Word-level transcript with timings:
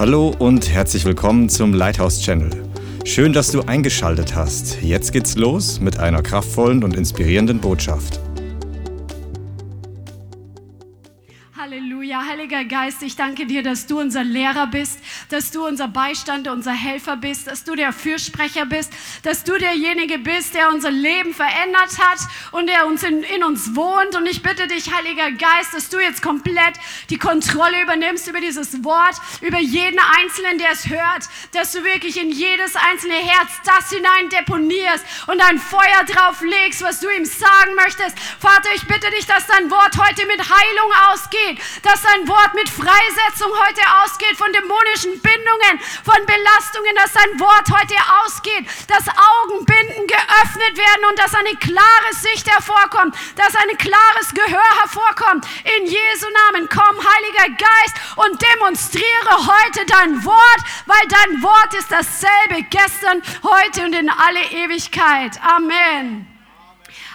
Hallo 0.00 0.34
und 0.38 0.70
herzlich 0.70 1.04
willkommen 1.04 1.50
zum 1.50 1.74
Lighthouse 1.74 2.22
Channel. 2.22 2.48
Schön, 3.04 3.34
dass 3.34 3.52
du 3.52 3.60
eingeschaltet 3.60 4.34
hast. 4.34 4.80
Jetzt 4.80 5.12
geht's 5.12 5.36
los 5.36 5.78
mit 5.78 5.98
einer 5.98 6.22
kraftvollen 6.22 6.82
und 6.82 6.96
inspirierenden 6.96 7.60
Botschaft. 7.60 8.18
Halleluja, 11.54 12.22
Heiliger 12.26 12.64
Geist, 12.64 13.02
ich 13.02 13.14
danke 13.14 13.44
dir, 13.44 13.62
dass 13.62 13.86
du 13.86 14.00
unser 14.00 14.24
Lehrer 14.24 14.68
bist, 14.68 15.00
dass 15.28 15.50
du 15.50 15.66
unser 15.66 15.88
Beistand, 15.88 16.48
unser 16.48 16.72
Helfer 16.72 17.18
bist, 17.18 17.46
dass 17.46 17.64
du 17.64 17.74
der 17.74 17.92
Fürsprecher 17.92 18.64
bist, 18.64 18.94
dass 19.22 19.44
du 19.44 19.56
derjenige 19.58 20.18
bist, 20.18 20.54
der 20.54 20.68
unser 20.68 20.90
Leben 20.90 21.34
verändert 21.34 21.98
hat 21.98 22.18
und 22.52 22.66
der 22.66 22.86
uns 22.86 23.02
in, 23.02 23.22
in 23.22 23.44
uns 23.44 23.74
wohnt. 23.74 24.16
Und 24.16 24.26
ich 24.26 24.42
bitte 24.42 24.66
dich, 24.66 24.92
Heiliger 24.92 25.30
Geist, 25.32 25.74
dass 25.74 25.88
du 25.88 25.98
jetzt 25.98 26.22
komplett 26.22 26.74
die 27.10 27.18
Kontrolle 27.18 27.82
übernimmst 27.82 28.28
über 28.28 28.40
dieses 28.40 28.82
Wort, 28.84 29.16
über 29.40 29.58
jeden 29.58 29.98
Einzelnen, 29.98 30.58
der 30.58 30.72
es 30.72 30.88
hört, 30.88 31.24
dass 31.52 31.72
du 31.72 31.84
wirklich 31.84 32.20
in 32.20 32.30
jedes 32.30 32.76
einzelne 32.76 33.14
Herz 33.14 33.50
das 33.64 33.90
hinein 33.90 34.28
deponierst 34.30 35.04
und 35.26 35.40
ein 35.40 35.58
Feuer 35.58 36.04
drauf 36.06 36.40
legst, 36.42 36.82
was 36.82 37.00
du 37.00 37.08
ihm 37.10 37.24
sagen 37.24 37.74
möchtest. 37.74 38.18
Vater, 38.38 38.70
ich 38.74 38.86
bitte 38.86 39.10
dich, 39.10 39.26
dass 39.26 39.46
dein 39.46 39.70
Wort 39.70 39.96
heute 39.98 40.26
mit 40.26 40.40
Heilung 40.40 40.92
ausgeht, 41.10 41.58
dass 41.82 42.02
dein 42.02 42.26
Wort 42.28 42.54
mit 42.54 42.68
Freisetzung 42.68 43.50
heute 43.66 43.82
ausgeht 44.02 44.36
von 44.36 44.52
dämonischen 44.52 45.20
Bindungen, 45.20 45.80
von 46.04 46.26
Belastungen, 46.26 46.94
dass 46.96 47.12
dein 47.12 47.40
Wort 47.40 47.68
heute 47.70 47.94
ausgeht, 48.24 48.66
dass 48.88 49.09
Augenbinden 49.16 50.06
geöffnet 50.06 50.76
werden 50.76 51.04
und 51.10 51.18
dass 51.18 51.34
eine 51.34 51.54
klare 51.56 52.12
Sicht 52.12 52.50
hervorkommt, 52.50 53.14
dass 53.36 53.54
ein 53.56 53.76
klares 53.78 54.34
Gehör 54.34 54.70
hervorkommt. 54.80 55.46
In 55.78 55.86
Jesu 55.86 56.26
Namen 56.52 56.68
komm, 56.68 56.96
Heiliger 56.98 57.56
Geist, 57.56 57.96
und 58.16 58.40
demonstriere 58.42 59.36
heute 59.36 59.86
dein 59.86 60.24
Wort, 60.24 60.60
weil 60.86 61.06
dein 61.08 61.42
Wort 61.42 61.74
ist 61.74 61.90
dasselbe 61.90 62.62
gestern, 62.70 63.22
heute 63.42 63.84
und 63.84 63.94
in 63.94 64.10
alle 64.10 64.42
Ewigkeit. 64.52 65.40
Amen. 65.42 66.39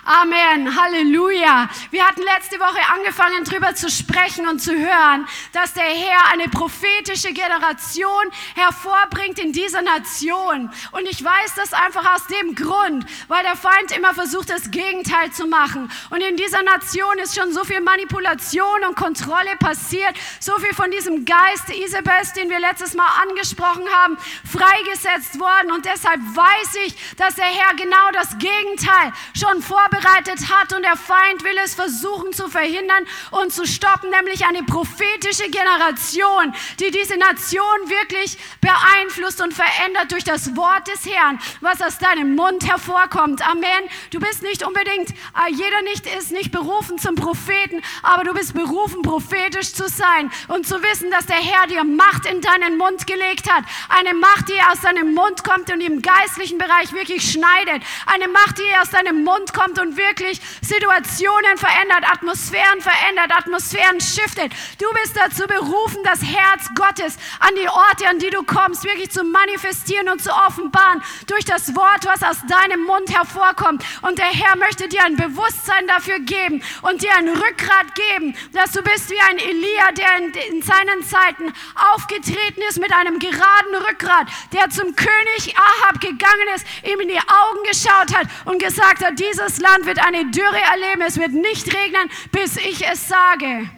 Amen. 0.08 0.80
Halleluja. 0.80 1.67
Wir 1.89 2.06
hatten 2.06 2.22
letzte 2.22 2.59
Woche 2.59 2.80
angefangen, 2.94 3.44
darüber 3.44 3.73
zu 3.73 3.89
sprechen 3.89 4.47
und 4.47 4.59
zu 4.59 4.72
hören, 4.72 5.28
dass 5.52 5.73
der 5.73 5.84
Herr 5.84 6.31
eine 6.31 6.47
prophetische 6.47 7.34
Generation 7.34 8.23
hervorbringt 8.53 9.39
in 9.39 9.52
dieser 9.52 9.81
Nation. 9.81 10.70
Und 10.92 11.09
ich 11.09 11.23
weiß 11.23 11.56
das 11.56 11.73
einfach 11.73 12.14
aus 12.14 12.28
dem 12.28 12.53
Grund, 12.53 13.03
weil 13.30 13.42
der 13.42 13.56
Feind 13.56 13.97
immer 13.97 14.14
versucht, 14.14 14.52
das 14.52 14.70
Gegenteil 14.70 15.31
zu 15.31 15.47
machen. 15.47 15.92
Und 16.12 16.22
in 16.22 16.38
dieser 16.38 16.62
Nation 16.62 17.17
ist 17.17 17.36
schon 17.36 17.52
so 17.52 17.64
viel 17.64 17.81
Manipulation 17.81 18.84
und 18.88 18.95
Kontrolle 18.95 19.56
passiert, 19.58 20.14
so 20.40 20.56
viel 20.59 20.75
von 20.75 20.92
diesem 20.92 21.25
Geist 21.25 21.72
Isabels, 21.73 22.34
den 22.34 22.52
wir 22.52 22.59
letztes 22.59 22.94
Mal 22.94 23.09
angesprochen 23.23 23.88
haben, 23.92 24.19
freigesetzt 24.45 25.40
worden. 25.40 25.72
Und 25.72 25.86
deshalb 25.86 26.19
weiß 26.19 26.75
ich, 26.86 27.16
dass 27.16 27.34
der 27.34 27.45
Herr 27.45 27.75
genau 27.75 28.12
das 28.14 28.38
Gegenteil 28.38 29.12
schon 29.34 29.64
vorbereitet 29.64 29.95
vorbereitet 29.96 30.50
hat 30.50 30.74
und 30.74 30.84
der 30.84 30.96
Feind 30.96 31.44
will 31.44 31.58
es 31.64 31.76
versuchen 31.76 32.34
zu 32.34 32.48
verhindern 32.48 33.06
und 33.32 33.54
zu 33.54 33.66
stoppen, 33.66 34.10
nämlich 34.10 34.46
eine 34.46 34.64
prophetische 34.64 35.50
Generation, 35.50 36.54
die 36.80 36.92
diese 36.92 37.18
Nation 37.18 37.64
wirklich 37.88 38.38
beeinflusst 38.62 39.42
und 39.42 39.54
verändert 39.54 40.12
durch 40.12 40.24
das 40.24 40.56
Wort 40.56 40.88
des 40.88 41.06
Herrn, 41.06 41.40
was 41.62 41.82
aus 41.82 41.98
deinem 41.98 42.36
Mund 42.36 42.68
hervorkommt. 42.68 43.48
Amen. 43.48 43.90
Du 44.12 44.20
bist 44.20 44.42
nicht 44.42 44.66
unbedingt, 44.66 45.10
äh, 45.12 45.52
jeder 45.52 45.82
nicht 45.84 46.06
ist 46.18 46.32
nicht 46.32 46.52
berufen 46.52 46.98
zum 46.98 47.16
Propheten, 47.16 47.82
aber 48.04 48.24
du 48.24 48.34
bist 48.34 48.54
berufen, 48.54 49.02
prophetisch 49.02 49.74
zu 49.74 49.88
sein 49.88 50.32
und 50.48 50.68
zu 50.68 50.82
wissen, 50.82 51.12
dass 51.12 51.26
der 51.26 51.38
Herr 51.38 51.68
dir 51.68 51.84
Macht 51.84 52.26
in 52.26 52.42
deinen 52.42 52.78
Mund 52.78 53.08
gelegt 53.08 53.52
hat. 53.52 53.64
Eine 53.90 54.14
Macht, 54.14 54.50
die 54.50 54.59
aus 54.72 54.82
deinem 54.82 55.14
Mund 55.14 55.44
kommt 55.44 55.72
und 55.72 55.82
im 55.82 56.02
geistlichen 56.02 56.58
Bereich 56.58 56.94
wirklich 56.94 57.32
schneidet. 57.32 57.84
Eine 58.06 58.28
Macht, 58.28 58.58
die 58.58 58.82
aus 58.82 58.90
deinem 58.90 59.24
Mund 59.24 59.54
kommt 59.54 59.80
und 59.80 59.84
und 59.85 59.97
wirklich 59.97 60.41
Situationen 60.62 61.57
verändert, 61.57 62.03
Atmosphären 62.12 62.81
verändert, 62.81 63.31
Atmosphären 63.38 64.01
shiftet. 64.01 64.51
Du 64.79 64.88
bist 65.01 65.16
dazu 65.16 65.46
berufen, 65.47 66.03
das 66.03 66.22
Herz 66.22 66.69
Gottes 66.75 67.18
an 67.40 67.53
die 67.56 67.68
Orte, 67.68 68.07
an 68.09 68.19
die 68.19 68.29
du 68.29 68.44
kommst, 68.44 68.84
wirklich 68.84 69.12
zu 69.12 69.24
manifestieren 69.24 70.09
und 70.09 70.22
zu 70.22 70.31
offenbaren 70.31 71.03
durch 71.28 71.45
das 71.45 71.75
Wort, 71.75 72.06
was 72.06 72.24
aus 72.24 72.38
deinem 72.47 72.84
Mund 72.84 73.16
hervorkommt. 73.16 73.84
Und 74.01 74.18
der 74.18 74.25
Herr 74.25 74.57
möchte 74.57 74.88
dir 74.88 75.03
ein 75.03 75.16
Bewusstsein 75.16 75.88
dafür 75.88 76.19
geben 76.19 76.63
und 76.81 77.01
dir 77.01 77.16
ein 77.16 77.29
Rückgrat 77.29 77.94
geben, 77.95 78.35
dass 78.53 78.72
du 78.72 78.81
bist 78.81 79.09
wie 79.09 79.19
ein 79.29 79.38
Elia, 79.38 79.91
der 79.91 80.18
in, 80.18 80.56
in 80.56 80.62
seinen 80.62 81.03
Zeiten 81.03 81.53
aufgetreten 81.94 82.62
ist 82.69 82.79
mit 82.79 82.91
einem 82.94 83.19
geraden 83.19 83.75
Rückgrat, 83.88 84.28
der 84.51 84.69
zum 84.69 84.95
König 84.95 85.56
Ahab 85.57 86.01
gegangen 86.01 86.47
ist, 86.56 86.66
ihm 86.84 87.00
in 87.00 87.09
die 87.09 87.19
Augen 87.19 87.63
geschaut 87.69 88.16
hat 88.16 88.28
und 88.45 88.59
gesagt 88.59 89.06
hat, 89.06 89.19
dieses 89.19 89.59
Land 89.59 89.75
Land 89.75 89.88
wird 89.88 90.00
eine 90.06 90.31
Dürre 90.31 90.62
erleben, 90.72 91.02
es 91.06 91.19
wird 91.19 91.34
nicht 91.34 91.68
regnen, 91.68 92.09
bis 92.31 92.56
ich 92.56 92.88
es 92.88 93.09
sage. 93.09 93.69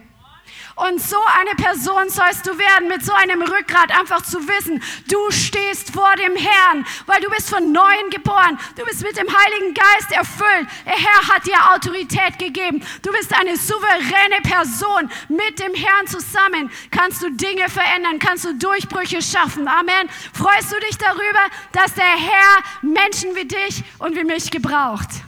Und 0.76 1.00
so 1.02 1.16
eine 1.40 1.56
Person 1.56 2.08
sollst 2.08 2.46
du 2.46 2.56
werden, 2.56 2.86
mit 2.86 3.04
so 3.04 3.12
einem 3.12 3.42
Rückgrat, 3.42 3.90
einfach 3.98 4.22
zu 4.22 4.38
wissen, 4.46 4.80
du 5.08 5.18
stehst 5.32 5.92
vor 5.92 6.14
dem 6.14 6.36
Herrn, 6.36 6.86
weil 7.06 7.20
du 7.20 7.28
bist 7.30 7.50
von 7.50 7.72
Neuem 7.72 8.10
geboren. 8.10 8.56
Du 8.76 8.84
bist 8.84 9.02
mit 9.02 9.16
dem 9.16 9.26
Heiligen 9.26 9.74
Geist 9.74 10.12
erfüllt. 10.12 10.68
Der 10.86 10.92
Herr 10.92 11.34
hat 11.34 11.44
dir 11.44 11.74
Autorität 11.74 12.38
gegeben. 12.38 12.80
Du 13.02 13.10
bist 13.10 13.34
eine 13.34 13.56
souveräne 13.56 14.40
Person. 14.44 15.10
Mit 15.28 15.58
dem 15.58 15.74
Herrn 15.74 16.06
zusammen 16.06 16.70
kannst 16.92 17.24
du 17.24 17.30
Dinge 17.32 17.68
verändern, 17.68 18.20
kannst 18.20 18.44
du 18.44 18.54
Durchbrüche 18.54 19.20
schaffen. 19.20 19.66
Amen. 19.66 20.08
Freust 20.32 20.70
du 20.70 20.78
dich 20.78 20.96
darüber, 20.96 21.42
dass 21.72 21.94
der 21.94 22.04
Herr 22.04 22.62
Menschen 22.82 23.34
wie 23.34 23.46
dich 23.46 23.82
und 23.98 24.14
wie 24.14 24.22
mich 24.22 24.48
gebraucht? 24.52 25.27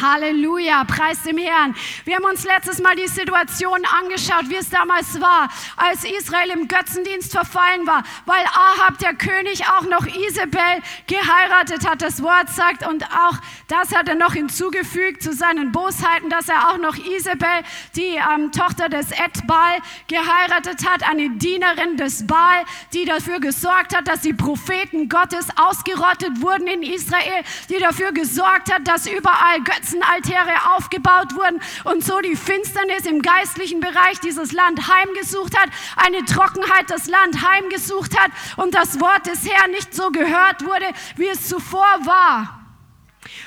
Halleluja, 0.00 0.84
preis 0.84 1.22
dem 1.22 1.38
Herrn. 1.38 1.74
Wir 2.04 2.16
haben 2.16 2.24
uns 2.24 2.44
letztes 2.44 2.80
Mal 2.80 2.96
die 2.96 3.08
Situation 3.08 3.80
angeschaut, 4.02 4.48
wie 4.48 4.56
es 4.56 4.70
damals 4.70 5.20
war, 5.20 5.48
als 5.76 6.04
Israel 6.04 6.50
im 6.50 6.68
Götzendienst 6.68 7.32
verfallen 7.32 7.86
war, 7.86 8.02
weil 8.26 8.44
Ahab, 8.46 8.98
der 8.98 9.14
König, 9.14 9.64
auch 9.68 9.82
noch 9.82 10.06
Isabel 10.06 10.82
geheiratet 11.06 11.88
hat. 11.88 12.02
Das 12.02 12.22
Wort 12.22 12.50
sagt, 12.50 12.86
und 12.86 13.04
auch 13.04 13.38
das 13.68 13.94
hat 13.94 14.08
er 14.08 14.14
noch 14.14 14.32
hinzugefügt 14.32 15.22
zu 15.22 15.32
seinen 15.32 15.72
Bosheiten, 15.72 16.30
dass 16.30 16.48
er 16.48 16.70
auch 16.70 16.78
noch 16.78 16.96
Isabel, 16.96 17.62
die 17.96 18.16
ähm, 18.16 18.52
Tochter 18.52 18.88
des 18.88 19.10
Edbal, 19.12 19.78
geheiratet 20.08 20.88
hat, 20.88 21.08
eine 21.08 21.30
Dienerin 21.30 21.96
des 21.96 22.26
Baal, 22.26 22.64
die 22.92 23.04
dafür 23.04 23.40
gesorgt 23.40 23.96
hat, 23.96 24.08
dass 24.08 24.20
die 24.20 24.32
Propheten 24.32 25.08
Gottes 25.08 25.46
ausgerottet 25.56 26.42
wurden 26.42 26.66
in 26.66 26.82
Israel, 26.82 27.44
die 27.68 27.78
dafür 27.78 28.12
gesorgt 28.12 28.72
hat, 28.72 28.86
dass 28.86 29.06
überall 29.06 29.60
Götzen 29.62 29.83
Götzenaltäre 29.84 30.74
aufgebaut 30.76 31.34
wurden 31.34 31.60
und 31.84 32.02
so 32.02 32.20
die 32.20 32.36
Finsternis 32.36 33.06
im 33.06 33.20
geistlichen 33.20 33.80
Bereich 33.80 34.18
dieses 34.22 34.52
Land 34.52 34.80
heimgesucht 34.88 35.56
hat, 35.58 35.68
eine 35.96 36.24
Trockenheit 36.24 36.88
das 36.88 37.06
Land 37.06 37.46
heimgesucht 37.46 38.18
hat 38.18 38.30
und 38.56 38.74
das 38.74 38.98
Wort 39.00 39.26
des 39.26 39.48
Herrn 39.48 39.70
nicht 39.72 39.94
so 39.94 40.10
gehört 40.10 40.64
wurde, 40.64 40.86
wie 41.16 41.28
es 41.28 41.48
zuvor 41.48 41.82
war. 42.04 42.63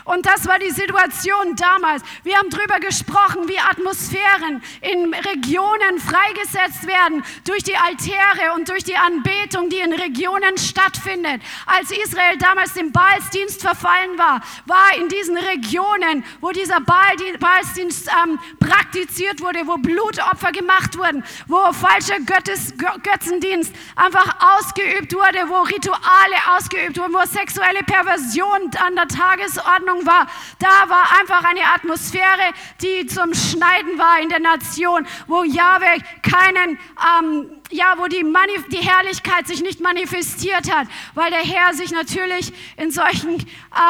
Und 0.08 0.26
das 0.26 0.48
war 0.48 0.58
die 0.58 0.72
Situation 0.72 1.58
damals. 1.58 2.02
Wir 2.24 2.38
haben 2.38 2.50
darüber 2.50 2.80
gesprochen, 2.80 3.50
wie 3.50 3.60
Atmosphären 3.60 4.64
in 4.80 5.14
Regionen 5.14 6.00
freigesetzt 6.00 6.88
werden 6.88 7.26
durch 7.44 7.64
die 7.64 7.76
Altäre 7.76 8.54
und 8.56 8.70
durch 8.70 8.86
die 8.86 8.96
Anbetung, 8.96 9.70
die 9.70 9.80
in 9.80 9.92
Regionen 9.92 10.58
stattfindet. 10.58 11.42
Als 11.66 11.92
Israel 11.92 12.38
damals 12.38 12.74
dem 12.74 12.94
Baalsdienst 12.94 13.62
verfallen 13.62 14.18
war, 14.18 14.40
war 14.66 14.96
in 14.98 15.10
diesen 15.10 15.38
Regionen, 15.38 16.24
wo 16.40 16.52
dieser 16.52 16.80
Baalsdienst 16.80 18.10
ähm, 18.24 18.40
praktiziert 18.62 19.42
wurde, 19.42 19.68
wo 19.68 19.76
Blutopfer 19.76 20.54
gemacht 20.54 20.98
wurden, 20.98 21.22
wo 21.48 21.74
falscher 21.74 22.22
Göttes, 22.22 22.74
Götzendienst 23.04 23.76
einfach 23.98 24.38
ausgeübt 24.56 25.14
wurde, 25.14 25.50
wo 25.50 25.64
Rituale 25.64 26.38
ausgeübt 26.56 26.98
wurden, 26.98 27.14
wo 27.14 27.26
sexuelle 27.26 27.84
Perversion 27.84 28.72
an 28.86 28.96
der 28.96 29.10
Tagesordnung 29.10 29.97
Ordnung 29.98 30.06
war. 30.06 30.28
Da 30.60 30.90
war 30.90 31.20
einfach 31.20 31.44
eine 31.44 31.62
Atmosphäre, 31.74 32.54
die 32.82 33.06
zum 33.08 33.34
Schneiden 33.34 33.98
war 33.98 34.20
in 34.22 34.30
der 34.30 34.40
Nation, 34.40 35.06
wo 35.28 35.44
Yahweh 35.44 36.00
keinen 36.22 36.80
ähm, 37.20 37.57
ja, 37.72 37.96
wo 37.98 38.08
die, 38.08 38.24
Manif 38.24 38.68
die 38.70 38.78
Herrlichkeit 38.78 39.48
sich 39.48 39.62
nicht 39.62 39.80
manifestiert 39.82 40.72
hat, 40.74 40.88
weil 41.14 41.32
der 41.32 41.42
Herr 41.42 41.74
sich 41.74 41.92
natürlich 41.92 42.54
in 42.78 42.92
solchen, 42.92 43.46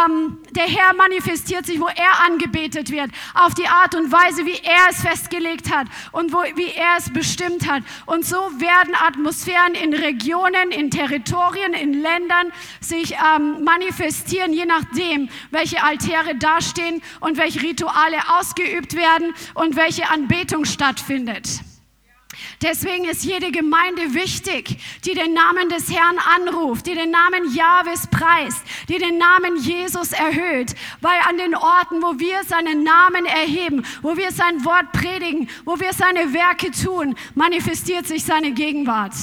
ähm, 0.06 0.38
der 0.52 0.66
Herr 0.66 0.94
manifestiert 0.96 1.66
sich, 1.66 1.80
wo 1.80 1.88
er 1.88 2.26
angebetet 2.26 2.92
wird, 2.92 3.12
auf 3.34 3.54
die 3.54 3.68
Art 3.68 3.96
und 3.96 4.12
Weise, 4.12 4.46
wie 4.46 4.60
er 4.64 4.90
es 4.90 5.02
festgelegt 5.02 5.74
hat 5.74 5.88
und 6.12 6.34
wo, 6.34 6.44
wie 6.56 6.72
er 6.72 6.98
es 6.98 7.12
bestimmt 7.12 7.70
hat. 7.70 7.84
Und 8.06 8.26
so 8.26 8.38
werden 8.60 8.96
Atmosphären 8.96 9.76
in 9.76 9.94
Regionen, 9.94 10.72
in 10.72 10.92
Territorien, 10.92 11.74
in 11.74 11.94
Ländern 11.94 12.52
sich 12.80 13.14
ähm, 13.14 13.64
manifestieren, 13.64 14.54
je 14.54 14.66
nachdem, 14.66 15.30
welche 15.52 15.84
Altäre 15.84 16.36
dastehen 16.36 17.02
und 17.20 17.38
welche 17.38 17.62
Rituale 17.62 18.18
ausgeübt 18.40 18.96
werden 18.96 19.34
und 19.54 19.76
welche 19.76 20.10
Anbetung 20.10 20.66
stattfindet. 20.66 21.62
Deswegen 22.64 23.06
ist 23.06 23.24
jede 23.24 23.52
Gemeinde 23.52 24.16
wichtig, 24.16 24.78
die 25.06 25.14
den 25.14 25.34
Namen 25.34 25.70
des 25.70 25.92
Herrn 25.92 26.18
anruft, 26.18 26.88
die 26.88 26.96
den 26.96 27.12
Namen 27.12 27.54
Jahwes 27.54 28.08
preist, 28.08 28.64
die 28.90 28.98
den 28.98 29.20
Namen 29.20 29.58
Jesus 29.58 30.12
erhöht, 30.12 30.74
weil 31.00 31.20
an 31.28 31.38
den 31.38 31.54
Orten, 31.54 32.02
wo 32.02 32.20
wir 32.20 32.44
seinen 32.46 32.84
Namen 32.84 33.26
erheben, 33.26 33.86
wo 34.02 34.18
wir 34.18 34.32
sein 34.32 34.66
Wort 34.66 34.92
predigen, 34.92 35.48
wo 35.66 35.80
wir 35.80 35.94
seine 35.94 36.34
Werke 36.34 36.72
tun, 36.72 37.16
manifestiert 37.36 38.08
sich 38.08 38.24
seine 38.24 38.52
Gegenwart. 38.54 39.14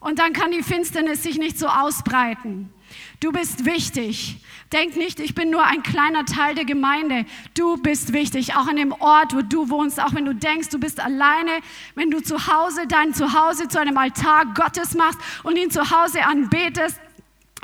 Und 0.00 0.18
dann 0.18 0.32
kann 0.32 0.52
die 0.52 0.62
Finsternis 0.62 1.22
sich 1.22 1.36
nicht 1.36 1.58
so 1.58 1.66
ausbreiten. 1.66 2.72
Du 3.20 3.30
bist 3.30 3.66
wichtig. 3.66 4.38
Denk 4.72 4.96
nicht, 4.96 5.20
ich 5.20 5.34
bin 5.34 5.50
nur 5.50 5.64
ein 5.64 5.82
kleiner 5.82 6.24
Teil 6.24 6.54
der 6.54 6.64
Gemeinde. 6.64 7.26
Du 7.52 7.76
bist 7.76 8.14
wichtig, 8.14 8.54
auch 8.54 8.66
an 8.66 8.76
dem 8.76 8.92
Ort, 8.92 9.34
wo 9.34 9.42
du 9.42 9.68
wohnst, 9.68 10.00
auch 10.00 10.14
wenn 10.14 10.24
du 10.24 10.34
denkst, 10.34 10.70
du 10.70 10.80
bist 10.80 10.98
alleine, 10.98 11.50
wenn 11.94 12.10
du 12.10 12.22
zu 12.22 12.46
Hause 12.46 12.86
dein 12.86 13.12
Zuhause 13.12 13.68
zu 13.68 13.78
einem 13.78 13.98
Altar 13.98 14.46
Gottes 14.54 14.94
machst 14.94 15.18
und 15.42 15.56
ihn 15.56 15.70
zu 15.70 15.90
Hause 15.90 16.24
anbetest, 16.24 16.98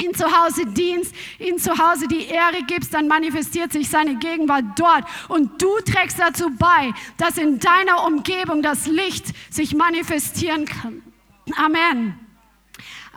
ihn 0.02 0.14
zu 0.14 0.26
Hause 0.26 0.66
dienst, 0.66 1.14
ihm 1.38 1.58
zu 1.58 1.78
Hause 1.78 2.08
die 2.08 2.26
Ehre 2.26 2.62
gibst, 2.66 2.92
dann 2.92 3.08
manifestiert 3.08 3.72
sich 3.72 3.88
seine 3.88 4.16
Gegenwart 4.16 4.64
dort. 4.76 5.04
Und 5.28 5.62
du 5.62 5.78
trägst 5.80 6.18
dazu 6.18 6.50
bei, 6.58 6.92
dass 7.16 7.38
in 7.38 7.58
deiner 7.58 8.06
Umgebung 8.06 8.60
das 8.60 8.86
Licht 8.86 9.28
sich 9.50 9.74
manifestieren 9.74 10.66
kann. 10.66 11.02
Amen. 11.56 12.27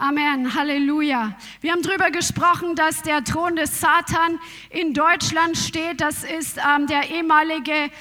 Amen, 0.03 0.55
Halleluja. 0.55 1.37
Wir 1.61 1.73
haben 1.73 1.83
darüber 1.83 2.09
gesprochen, 2.09 2.75
dass 2.75 3.03
der 3.03 3.23
Thron 3.23 3.55
des 3.55 3.81
Satan 3.81 4.39
in 4.71 4.95
Deutschland 4.95 5.55
steht. 5.55 6.01
Das 6.01 6.23
ist 6.23 6.57
ähm, 6.57 6.87
der 6.87 7.11
ehemalige 7.11 7.91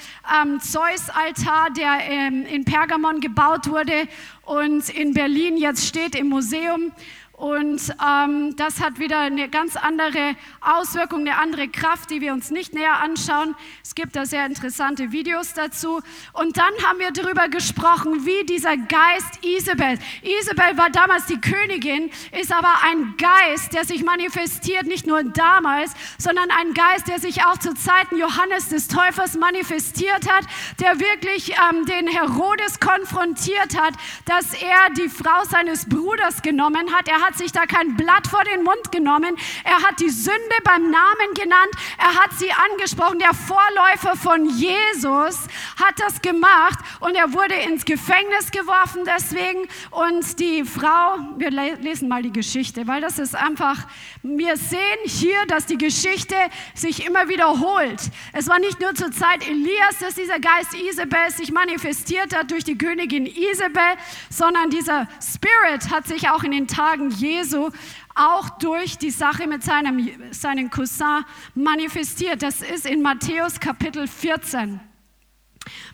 ähm, 0.41 0.59
Zeus-Altar, 0.59 1.69
der 1.77 1.99
ähm, 2.09 2.47
in 2.47 2.65
Pergamon 2.65 3.19
gebaut 3.19 3.69
wurde 3.69 4.07
und 4.45 4.89
in 4.89 5.13
Berlin 5.13 5.57
jetzt 5.57 5.85
steht 5.85 6.15
im 6.15 6.29
Museum. 6.29 6.91
Und 7.41 7.81
ähm, 8.07 8.55
das 8.55 8.79
hat 8.81 8.99
wieder 8.99 9.17
eine 9.17 9.49
ganz 9.49 9.75
andere 9.75 10.35
Auswirkung, 10.61 11.21
eine 11.21 11.39
andere 11.39 11.69
Kraft, 11.69 12.11
die 12.11 12.21
wir 12.21 12.33
uns 12.33 12.51
nicht 12.51 12.75
näher 12.75 13.01
anschauen. 13.01 13.55
Es 13.83 13.95
gibt 13.95 14.15
da 14.15 14.27
sehr 14.27 14.45
interessante 14.45 15.11
Videos 15.11 15.55
dazu. 15.55 16.01
Und 16.33 16.57
dann 16.57 16.71
haben 16.85 16.99
wir 16.99 17.09
darüber 17.09 17.49
gesprochen, 17.49 18.27
wie 18.27 18.45
dieser 18.45 18.77
Geist 18.77 19.43
Isabel, 19.43 19.97
Isabel 20.21 20.77
war 20.77 20.91
damals 20.91 21.25
die 21.25 21.41
Königin, 21.41 22.11
ist 22.39 22.53
aber 22.53 22.75
ein 22.83 23.15
Geist, 23.17 23.73
der 23.73 23.85
sich 23.85 24.03
manifestiert, 24.03 24.85
nicht 24.85 25.07
nur 25.07 25.23
damals, 25.23 25.93
sondern 26.19 26.51
ein 26.51 26.75
Geist, 26.75 27.07
der 27.07 27.17
sich 27.17 27.43
auch 27.43 27.57
zu 27.57 27.73
Zeiten 27.73 28.19
Johannes 28.19 28.69
des 28.69 28.87
Täufers 28.87 29.35
manifestiert 29.35 30.31
hat, 30.31 30.45
der 30.79 30.99
wirklich 30.99 31.55
ähm, 31.71 31.87
den 31.87 32.05
Herodes 32.05 32.79
konfrontiert 32.79 33.75
hat, 33.81 33.95
dass 34.25 34.53
er 34.53 34.93
die 34.95 35.09
Frau 35.09 35.43
seines 35.49 35.89
Bruders 35.89 36.43
genommen 36.43 36.93
hat. 36.93 37.07
Er 37.07 37.21
hat 37.21 37.30
hat 37.31 37.37
sich 37.37 37.53
da 37.53 37.65
kein 37.65 37.95
Blatt 37.95 38.27
vor 38.27 38.43
den 38.43 38.63
Mund 38.63 38.91
genommen. 38.91 39.37
Er 39.63 39.81
hat 39.83 40.01
die 40.01 40.09
Sünde 40.09 40.35
beim 40.65 40.91
Namen 40.91 41.33
genannt. 41.33 41.71
Er 41.97 42.15
hat 42.15 42.33
sie 42.37 42.51
angesprochen. 42.51 43.19
Der 43.19 43.33
Vorläufer 43.33 44.17
von 44.17 44.49
Jesus 44.49 45.39
hat 45.81 45.97
das 45.97 46.21
gemacht 46.21 46.79
und 46.99 47.15
er 47.15 47.31
wurde 47.31 47.55
ins 47.55 47.85
Gefängnis 47.85 48.51
geworfen 48.51 49.03
deswegen. 49.05 49.61
Und 49.91 50.39
die 50.41 50.65
Frau, 50.65 51.19
wir 51.37 51.51
lesen 51.51 52.09
mal 52.09 52.21
die 52.21 52.33
Geschichte, 52.33 52.85
weil 52.85 52.99
das 52.99 53.17
ist 53.17 53.33
einfach, 53.33 53.77
wir 54.23 54.57
sehen 54.57 54.99
hier, 55.05 55.45
dass 55.47 55.65
die 55.65 55.77
Geschichte 55.77 56.35
sich 56.73 57.05
immer 57.05 57.29
wiederholt. 57.29 58.01
Es 58.33 58.49
war 58.49 58.59
nicht 58.59 58.81
nur 58.81 58.93
zur 58.93 59.11
Zeit 59.11 59.47
Elias, 59.47 59.99
dass 60.01 60.15
dieser 60.15 60.39
Geist 60.39 60.73
Isabel 60.73 61.31
sich 61.31 61.53
manifestiert 61.53 62.35
hat 62.35 62.51
durch 62.51 62.65
die 62.65 62.77
Königin 62.77 63.25
Isabel, 63.25 63.95
sondern 64.29 64.69
dieser 64.69 65.07
Spirit 65.21 65.91
hat 65.91 66.07
sich 66.07 66.29
auch 66.29 66.43
in 66.43 66.51
den 66.51 66.67
Tagen 66.67 67.09
Jesu 67.21 67.69
auch 68.15 68.49
durch 68.59 68.97
die 68.97 69.11
Sache 69.11 69.47
mit 69.47 69.63
seinem 69.63 70.09
seinen 70.31 70.69
Cousin 70.69 71.23
manifestiert. 71.55 72.41
Das 72.41 72.61
ist 72.61 72.85
in 72.85 73.01
Matthäus 73.01 73.59
Kapitel 73.59 74.07
14. 74.07 74.79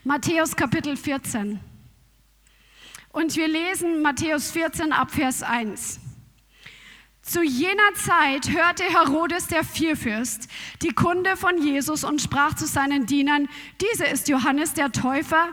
Matthäus 0.04 0.56
Kapitel 0.56 0.96
14. 0.96 1.60
Und 3.12 3.36
wir 3.36 3.48
lesen 3.48 4.02
Matthäus 4.02 4.52
14 4.52 4.92
ab 4.94 5.12
Vers 5.12 5.44
1. 5.44 6.00
Zu 7.22 7.44
jener 7.44 7.94
Zeit 7.96 8.50
hörte 8.52 8.84
Herodes 8.84 9.48
der 9.48 9.66
Vierfürst 9.66 10.48
die 10.82 10.94
Kunde 10.94 11.36
von 11.36 11.62
Jesus 11.62 12.06
und 12.06 12.22
sprach 12.22 12.54
zu 12.54 12.66
seinen 12.66 13.06
Dienern, 13.06 13.50
dieser 13.82 14.10
ist 14.10 14.30
Johannes 14.30 14.76
der 14.76 14.94
Täufer, 14.94 15.50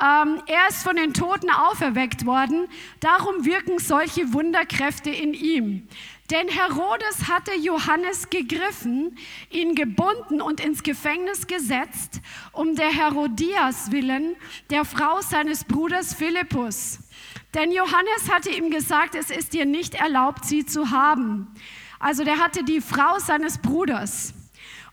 ähm, 0.00 0.42
er 0.46 0.68
ist 0.68 0.82
von 0.82 0.96
den 0.96 1.12
Toten 1.12 1.50
auferweckt 1.50 2.24
worden, 2.24 2.68
darum 3.00 3.44
wirken 3.44 3.78
solche 3.78 4.32
Wunderkräfte 4.32 5.10
in 5.10 5.34
ihm. 5.34 5.88
Denn 6.30 6.48
Herodes 6.48 7.28
hatte 7.28 7.54
Johannes 7.56 8.30
gegriffen, 8.30 9.18
ihn 9.50 9.74
gebunden 9.74 10.40
und 10.40 10.60
ins 10.64 10.82
Gefängnis 10.82 11.46
gesetzt, 11.48 12.20
um 12.52 12.76
der 12.76 12.90
Herodias 12.90 13.90
willen, 13.90 14.36
der 14.70 14.84
Frau 14.84 15.20
seines 15.22 15.64
Bruders 15.64 16.14
Philippus. 16.14 17.00
Denn 17.52 17.72
Johannes 17.72 18.30
hatte 18.30 18.50
ihm 18.50 18.70
gesagt, 18.70 19.16
es 19.16 19.30
ist 19.30 19.52
dir 19.52 19.66
nicht 19.66 19.94
erlaubt, 19.94 20.44
sie 20.44 20.64
zu 20.64 20.90
haben. 20.92 21.52
Also 21.98 22.22
der 22.22 22.38
hatte 22.38 22.62
die 22.62 22.80
Frau 22.80 23.18
seines 23.18 23.58
Bruders. 23.58 24.32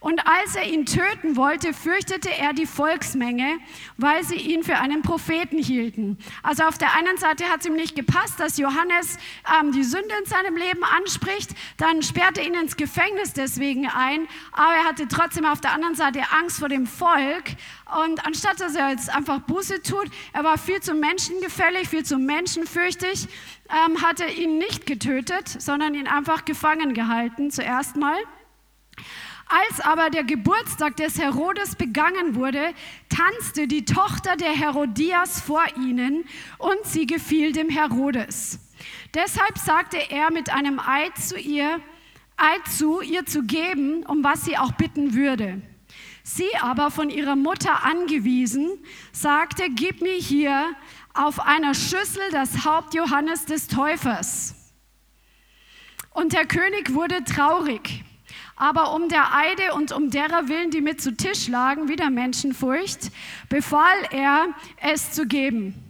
Und 0.07 0.25
als 0.25 0.55
er 0.55 0.63
ihn 0.63 0.85
töten 0.85 1.35
wollte, 1.35 1.73
fürchtete 1.73 2.29
er 2.29 2.53
die 2.53 2.65
Volksmenge, 2.65 3.59
weil 3.97 4.23
sie 4.23 4.37
ihn 4.37 4.63
für 4.63 4.77
einen 4.77 5.01
Propheten 5.01 5.57
hielten. 5.57 6.17
Also 6.43 6.63
auf 6.63 6.77
der 6.77 6.95
einen 6.95 7.17
Seite 7.17 7.43
hat 7.49 7.59
es 7.59 7.65
ihm 7.65 7.73
nicht 7.73 7.93
gepasst, 7.93 8.39
dass 8.39 8.57
Johannes 8.57 9.17
ähm, 9.59 9.73
die 9.73 9.83
Sünde 9.83 10.15
in 10.17 10.25
seinem 10.25 10.55
Leben 10.55 10.81
anspricht, 10.85 11.49
dann 11.75 12.03
sperrte 12.03 12.39
ihn 12.39 12.53
ins 12.53 12.77
Gefängnis 12.77 13.33
deswegen 13.33 13.85
ein, 13.85 14.29
aber 14.53 14.75
er 14.75 14.85
hatte 14.85 15.09
trotzdem 15.09 15.43
auf 15.43 15.59
der 15.59 15.73
anderen 15.73 15.95
Seite 15.95 16.21
Angst 16.39 16.59
vor 16.59 16.69
dem 16.69 16.87
Volk. 16.87 17.43
Und 18.01 18.25
anstatt 18.25 18.61
dass 18.61 18.75
er 18.75 18.91
jetzt 18.91 19.13
einfach 19.13 19.41
Buße 19.41 19.81
tut, 19.81 20.09
er 20.31 20.45
war 20.45 20.57
viel 20.57 20.79
zu 20.79 20.93
menschengefällig, 20.93 21.89
viel 21.89 22.05
zu 22.05 22.17
menschenfürchtig, 22.17 23.27
ähm, 23.85 23.97
er 24.21 24.33
ihn 24.33 24.57
nicht 24.57 24.85
getötet, 24.85 25.49
sondern 25.49 25.95
ihn 25.95 26.07
einfach 26.07 26.45
gefangen 26.45 26.93
gehalten, 26.93 27.51
zuerst 27.51 27.97
mal. 27.97 28.15
Als 29.49 29.79
aber 29.79 30.09
der 30.09 30.25
Geburtstag 30.25 30.97
des 30.97 31.19
Herodes 31.19 31.75
begangen 31.75 32.35
wurde, 32.35 32.73
tanzte 33.09 33.67
die 33.67 33.85
Tochter 33.85 34.35
der 34.35 34.51
Herodias 34.51 35.39
vor 35.39 35.63
ihnen 35.77 36.25
und 36.57 36.77
sie 36.83 37.05
gefiel 37.05 37.53
dem 37.53 37.69
Herodes. 37.69 38.59
Deshalb 39.13 39.57
sagte 39.57 39.97
er 40.09 40.31
mit 40.31 40.49
einem 40.49 40.79
Eid 40.79 41.17
zu 41.17 41.37
ihr, 41.37 41.79
Eid 42.35 42.67
zu, 42.67 43.01
ihr 43.01 43.25
zu 43.25 43.43
geben, 43.43 44.05
um 44.05 44.23
was 44.23 44.43
sie 44.43 44.57
auch 44.57 44.73
bitten 44.73 45.13
würde. 45.13 45.61
Sie 46.23 46.55
aber 46.59 46.91
von 46.91 47.09
ihrer 47.09 47.37
Mutter 47.37 47.85
angewiesen, 47.85 48.69
sagte, 49.13 49.69
gib 49.69 50.01
mir 50.01 50.13
hier 50.13 50.75
auf 51.13 51.39
einer 51.39 51.73
Schüssel 51.73 52.21
das 52.31 52.65
Haupt 52.65 52.93
Johannes 52.93 53.45
des 53.45 53.67
Täufers. 53.67 54.55
Und 56.11 56.33
der 56.33 56.45
König 56.45 56.93
wurde 56.93 57.23
traurig. 57.23 58.03
Aber 58.57 58.95
um 58.95 59.07
der 59.07 59.33
Eide 59.35 59.75
und 59.75 59.91
um 59.91 60.09
derer 60.09 60.47
Willen, 60.47 60.71
die 60.71 60.81
mit 60.81 60.99
zu 60.99 61.15
Tisch 61.15 61.47
lagen, 61.47 61.87
wieder 61.87 62.09
Menschenfurcht, 62.09 63.11
befahl 63.49 63.97
er, 64.11 64.47
es 64.81 65.11
zu 65.11 65.27
geben. 65.27 65.83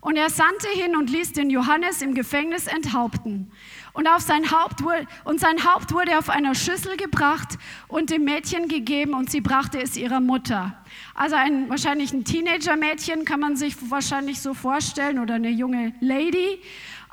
Und 0.00 0.16
er 0.16 0.30
sandte 0.30 0.68
hin 0.68 0.96
und 0.96 1.10
ließ 1.10 1.32
den 1.32 1.50
Johannes 1.50 2.02
im 2.02 2.14
Gefängnis 2.14 2.66
enthaupten. 2.66 3.52
Und, 3.92 4.08
auf 4.08 4.20
sein 4.22 4.50
Haupt 4.50 4.80
und 5.24 5.38
sein 5.38 5.64
Haupt 5.64 5.92
wurde 5.92 6.18
auf 6.18 6.30
einer 6.30 6.54
Schüssel 6.54 6.96
gebracht 6.96 7.58
und 7.88 8.10
dem 8.10 8.24
Mädchen 8.24 8.66
gegeben 8.66 9.14
und 9.14 9.30
sie 9.30 9.40
brachte 9.40 9.80
es 9.80 9.96
ihrer 9.96 10.20
Mutter. 10.20 10.82
Also 11.14 11.36
ein, 11.36 11.68
wahrscheinlich 11.68 12.12
ein 12.12 12.24
Teenager-Mädchen 12.24 13.24
kann 13.24 13.38
man 13.38 13.54
sich 13.54 13.76
wahrscheinlich 13.90 14.40
so 14.40 14.54
vorstellen 14.54 15.18
oder 15.18 15.34
eine 15.34 15.50
junge 15.50 15.92
Lady 16.00 16.60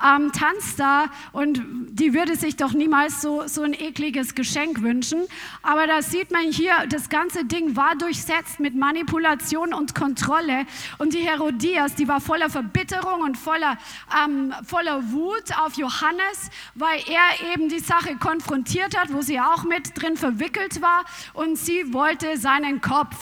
ähm, 0.06 0.32
tanzt 0.32 0.80
da 0.80 1.06
und 1.32 1.62
die 1.90 2.14
würde 2.14 2.36
sich 2.36 2.56
doch 2.56 2.74
niemals 2.74 3.22
so, 3.22 3.48
so 3.48 3.64
ein 3.64 3.74
ekliges 3.74 4.36
Geschenk 4.36 4.82
wünschen. 4.82 5.24
Aber 5.62 5.88
da 5.88 6.02
sieht 6.02 6.32
man 6.32 6.52
hier, 6.52 6.74
das 6.90 7.10
ganze 7.10 7.46
Ding 7.46 7.76
war 7.76 7.96
durchsetzt 7.96 8.60
mit 8.60 8.76
Manipulation 8.76 9.74
und 9.74 9.96
Kontrolle. 9.96 10.66
Und 10.98 11.14
die 11.14 11.20
Herodias, 11.20 11.96
die 11.96 12.08
war 12.08 12.22
voller 12.22 12.50
Verbitterung 12.50 13.22
und 13.22 13.38
voller, 13.38 13.78
ähm, 14.24 14.54
voller 14.66 15.12
Wut 15.12 15.58
auf 15.60 15.76
Johannes, 15.76 16.50
weil 16.76 17.00
er 17.08 17.54
eben 17.54 17.70
die 17.70 17.80
Sache 17.80 18.16
konfrontiert 18.16 18.98
hat, 18.98 19.14
wo 19.14 19.22
sie 19.22 19.40
auch 19.40 19.64
mit 19.64 20.02
drin 20.02 20.18
verwickelt 20.18 20.82
war. 20.82 21.06
Und 21.34 21.58
sie 21.58 21.94
wollte 21.94 22.38
seinen 22.38 22.82
Kopf. 22.82 23.16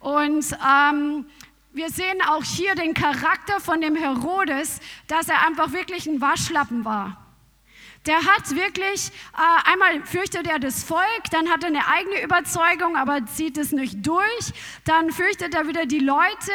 Und 0.00 0.56
ähm, 0.66 1.26
wir 1.72 1.90
sehen 1.90 2.20
auch 2.28 2.42
hier 2.42 2.74
den 2.74 2.94
Charakter 2.94 3.60
von 3.60 3.80
dem 3.80 3.94
Herodes, 3.94 4.80
dass 5.06 5.28
er 5.28 5.46
einfach 5.46 5.72
wirklich 5.72 6.06
ein 6.06 6.20
Waschlappen 6.20 6.84
war. 6.84 7.19
Der 8.06 8.16
hat 8.16 8.54
wirklich, 8.54 9.08
äh, 9.36 9.70
einmal 9.70 10.02
fürchtet 10.06 10.46
er 10.46 10.58
das 10.58 10.82
Volk, 10.84 11.24
dann 11.32 11.50
hat 11.50 11.64
er 11.64 11.66
eine 11.66 11.86
eigene 11.86 12.22
Überzeugung, 12.22 12.96
aber 12.96 13.26
zieht 13.26 13.58
es 13.58 13.72
nicht 13.72 14.06
durch. 14.06 14.52
Dann 14.86 15.10
fürchtet 15.10 15.54
er 15.54 15.68
wieder 15.68 15.84
die 15.84 15.98
Leute 15.98 16.50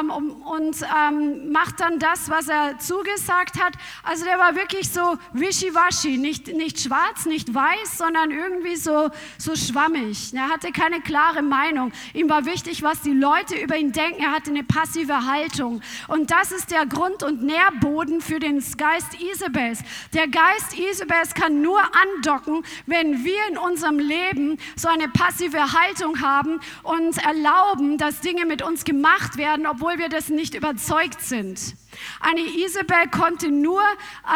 ähm, 0.00 0.10
um, 0.10 0.42
und 0.42 0.76
ähm, 0.96 1.50
macht 1.50 1.80
dann 1.80 1.98
das, 1.98 2.30
was 2.30 2.46
er 2.46 2.78
zugesagt 2.78 3.60
hat. 3.60 3.72
Also 4.04 4.24
der 4.24 4.38
war 4.38 4.54
wirklich 4.54 4.88
so 4.88 5.18
wischiwaschi, 5.32 6.18
nicht, 6.18 6.54
nicht 6.54 6.80
schwarz, 6.80 7.26
nicht 7.26 7.52
weiß, 7.52 7.98
sondern 7.98 8.30
irgendwie 8.30 8.76
so, 8.76 9.10
so 9.38 9.56
schwammig. 9.56 10.32
Er 10.34 10.48
hatte 10.48 10.70
keine 10.70 11.00
klare 11.00 11.42
Meinung. 11.42 11.90
Ihm 12.14 12.30
war 12.30 12.44
wichtig, 12.44 12.84
was 12.84 13.00
die 13.00 13.12
Leute 13.12 13.56
über 13.56 13.76
ihn 13.76 13.90
denken. 13.90 14.22
Er 14.22 14.30
hatte 14.30 14.50
eine 14.50 14.62
passive 14.62 15.26
Haltung. 15.26 15.82
Und 16.06 16.30
das 16.30 16.52
ist 16.52 16.70
der 16.70 16.86
Grund 16.86 17.24
und 17.24 17.42
Nährboden 17.42 18.20
für 18.20 18.38
den 18.38 18.62
Geist 18.76 19.20
Isabels. 19.20 19.80
Der 20.12 20.28
Geist 20.28 20.75
Isabels 20.78 21.34
kann 21.34 21.62
nur 21.62 21.80
andocken, 21.80 22.64
wenn 22.86 23.24
wir 23.24 23.48
in 23.50 23.58
unserem 23.58 23.98
Leben 23.98 24.58
so 24.76 24.88
eine 24.88 25.08
passive 25.08 25.72
Haltung 25.72 26.20
haben 26.20 26.60
und 26.82 27.18
erlauben, 27.24 27.98
dass 27.98 28.20
Dinge 28.20 28.46
mit 28.46 28.62
uns 28.62 28.84
gemacht 28.84 29.36
werden, 29.36 29.66
obwohl 29.66 29.98
wir 29.98 30.08
das 30.08 30.28
nicht 30.28 30.54
überzeugt 30.54 31.20
sind. 31.20 31.76
Eine 32.20 32.40
Isabel 32.40 33.08
konnte 33.10 33.50
nur 33.50 33.82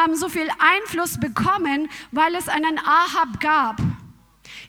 ähm, 0.06 0.14
so 0.14 0.28
viel 0.28 0.49
Einfluss 0.59 1.18
bekommen, 1.18 1.88
weil 2.11 2.35
es 2.35 2.49
einen 2.49 2.78
Ahab 2.78 3.40
gab. 3.40 3.76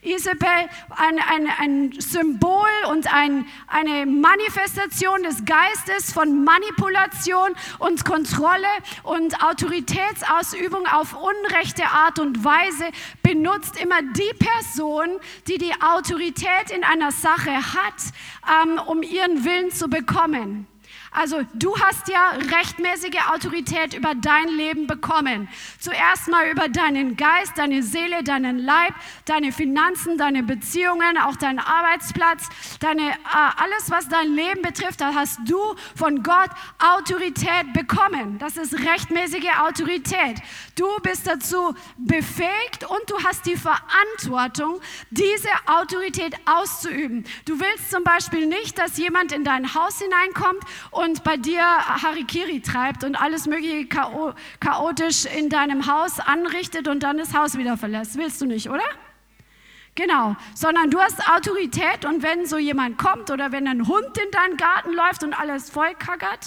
Isabel 0.02 0.68
ein, 0.90 1.20
ein, 1.20 1.48
ein 1.60 2.00
Symbol 2.00 2.68
und 2.90 3.12
ein, 3.14 3.46
eine 3.68 4.04
Manifestation 4.04 5.22
des 5.22 5.44
Geistes 5.44 6.12
von 6.12 6.42
Manipulation 6.42 7.50
und 7.78 8.04
Kontrolle 8.04 8.66
und 9.04 9.40
Autoritätsausübung 9.44 10.86
auf 10.88 11.14
unrechte 11.14 11.84
Art 11.84 12.18
und 12.18 12.44
Weise 12.44 12.84
benutzt 13.22 13.80
immer 13.80 14.02
die 14.02 14.32
Person, 14.38 15.08
die 15.46 15.58
die 15.58 15.72
Autorität 15.80 16.72
in 16.74 16.82
einer 16.82 17.12
Sache 17.12 17.54
hat, 17.54 17.94
ähm, 18.64 18.80
um 18.84 19.04
ihren 19.04 19.44
Willen 19.44 19.70
zu 19.70 19.88
bekommen. 19.88 20.66
Also 21.14 21.42
du 21.52 21.78
hast 21.78 22.08
ja 22.08 22.30
rechtmäßige 22.30 23.28
Autorität 23.30 23.92
über 23.92 24.14
dein 24.14 24.48
Leben 24.48 24.86
bekommen. 24.86 25.48
Zuerst 25.78 26.28
mal 26.28 26.48
über 26.50 26.68
deinen 26.68 27.16
Geist, 27.16 27.52
deine 27.56 27.82
Seele, 27.82 28.24
deinen 28.24 28.58
Leib, 28.58 28.94
deine 29.26 29.52
Finanzen, 29.52 30.16
deine 30.16 30.42
Beziehungen, 30.42 31.18
auch 31.18 31.36
deinen 31.36 31.58
Arbeitsplatz, 31.58 32.48
deine, 32.80 33.10
äh, 33.10 33.14
alles, 33.56 33.90
was 33.90 34.08
dein 34.08 34.34
Leben 34.34 34.62
betrifft, 34.62 35.02
da 35.02 35.14
hast 35.14 35.38
du 35.44 35.58
von 35.94 36.22
Gott 36.22 36.50
Autorität 36.78 37.74
bekommen. 37.74 38.38
Das 38.38 38.56
ist 38.56 38.72
rechtmäßige 38.72 39.50
Autorität. 39.60 40.38
Du 40.76 40.86
bist 41.02 41.26
dazu 41.26 41.74
befähigt 41.98 42.88
und 42.88 43.10
du 43.10 43.22
hast 43.22 43.44
die 43.44 43.56
Verantwortung, 43.56 44.80
diese 45.10 45.50
Autorität 45.66 46.34
auszuüben. 46.46 47.24
Du 47.44 47.60
willst 47.60 47.90
zum 47.90 48.02
Beispiel 48.02 48.46
nicht, 48.46 48.78
dass 48.78 48.96
jemand 48.96 49.32
in 49.32 49.44
dein 49.44 49.74
Haus 49.74 49.98
hineinkommt 49.98 50.62
und 50.90 51.01
bei 51.24 51.36
dir 51.36 51.62
Harikiri 51.62 52.60
treibt 52.60 53.04
und 53.04 53.20
alles 53.20 53.46
mögliche 53.46 53.86
chaotisch 53.86 55.26
in 55.26 55.48
deinem 55.48 55.86
Haus 55.86 56.20
anrichtet 56.20 56.88
und 56.88 57.02
dann 57.02 57.18
das 57.18 57.34
Haus 57.34 57.58
wieder 57.58 57.76
verlässt. 57.76 58.16
Willst 58.16 58.40
du 58.40 58.46
nicht, 58.46 58.70
oder? 58.70 58.84
Genau, 59.94 60.36
sondern 60.54 60.90
du 60.90 60.98
hast 61.00 61.20
Autorität 61.28 62.06
und 62.06 62.22
wenn 62.22 62.46
so 62.46 62.56
jemand 62.56 62.96
kommt 62.96 63.30
oder 63.30 63.52
wenn 63.52 63.68
ein 63.68 63.86
Hund 63.86 64.16
in 64.16 64.30
deinen 64.30 64.56
Garten 64.56 64.94
läuft 64.94 65.22
und 65.22 65.38
alles 65.38 65.68
voll 65.68 65.94
kackert, 65.94 66.46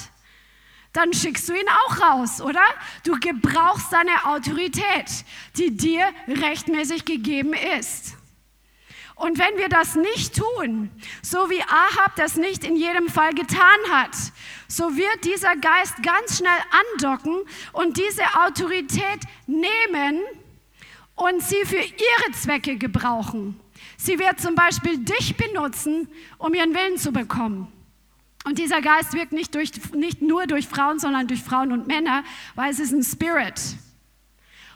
dann 0.94 1.14
schickst 1.14 1.50
du 1.50 1.54
ihn 1.54 1.68
auch 1.68 2.02
raus, 2.02 2.42
oder? 2.42 2.64
Du 3.04 3.20
gebrauchst 3.20 3.92
deine 3.92 4.26
Autorität, 4.26 5.26
die 5.58 5.76
dir 5.76 6.08
rechtmäßig 6.28 7.06
gegeben 7.06 7.54
ist. 7.78 8.15
Und 9.16 9.40
wenn 9.40 9.58
wir 9.58 9.70
das 9.70 9.96
nicht 9.96 10.36
tun, 10.36 10.92
so 11.22 11.50
wie 11.50 11.62
Ahab 11.62 12.16
das 12.18 12.36
nicht 12.36 12.66
in 12.66 12.76
jedem 12.76 13.08
Fall 13.08 13.34
getan 13.34 13.80
hat, 13.90 14.16
so 14.68 14.96
wird 14.98 15.24
dieser 15.24 15.56
Geist 15.56 16.04
ganz 16.04 16.38
schnell 16.38 16.52
andocken 16.94 17.44
und 17.72 17.98
diese 17.98 18.24
Autorität 18.46 19.22
nehmen 19.48 20.22
und 21.16 21.42
sie 21.42 21.64
für 21.66 21.78
ihre 21.78 22.32
Zwecke 22.34 22.76
gebrauchen. 22.76 23.60
Sie 23.98 24.20
wird 24.20 24.42
zum 24.42 24.56
Beispiel 24.56 24.98
dich 24.98 25.38
benutzen, 25.38 26.10
um 26.38 26.54
ihren 26.54 26.74
Willen 26.74 26.98
zu 26.98 27.14
bekommen. 27.14 27.72
Und 28.44 28.60
dieser 28.60 28.82
Geist 28.82 29.14
wirkt 29.14 29.32
nicht, 29.32 29.56
durch, 29.56 29.72
nicht 29.94 30.22
nur 30.22 30.46
durch 30.46 30.68
Frauen, 30.68 31.00
sondern 31.00 31.28
durch 31.28 31.42
Frauen 31.42 31.72
und 31.72 31.88
Männer, 31.88 32.24
weil 32.54 32.72
es 32.72 32.80
ist 32.80 32.92
ein 32.92 33.02
Spirit. 33.02 33.60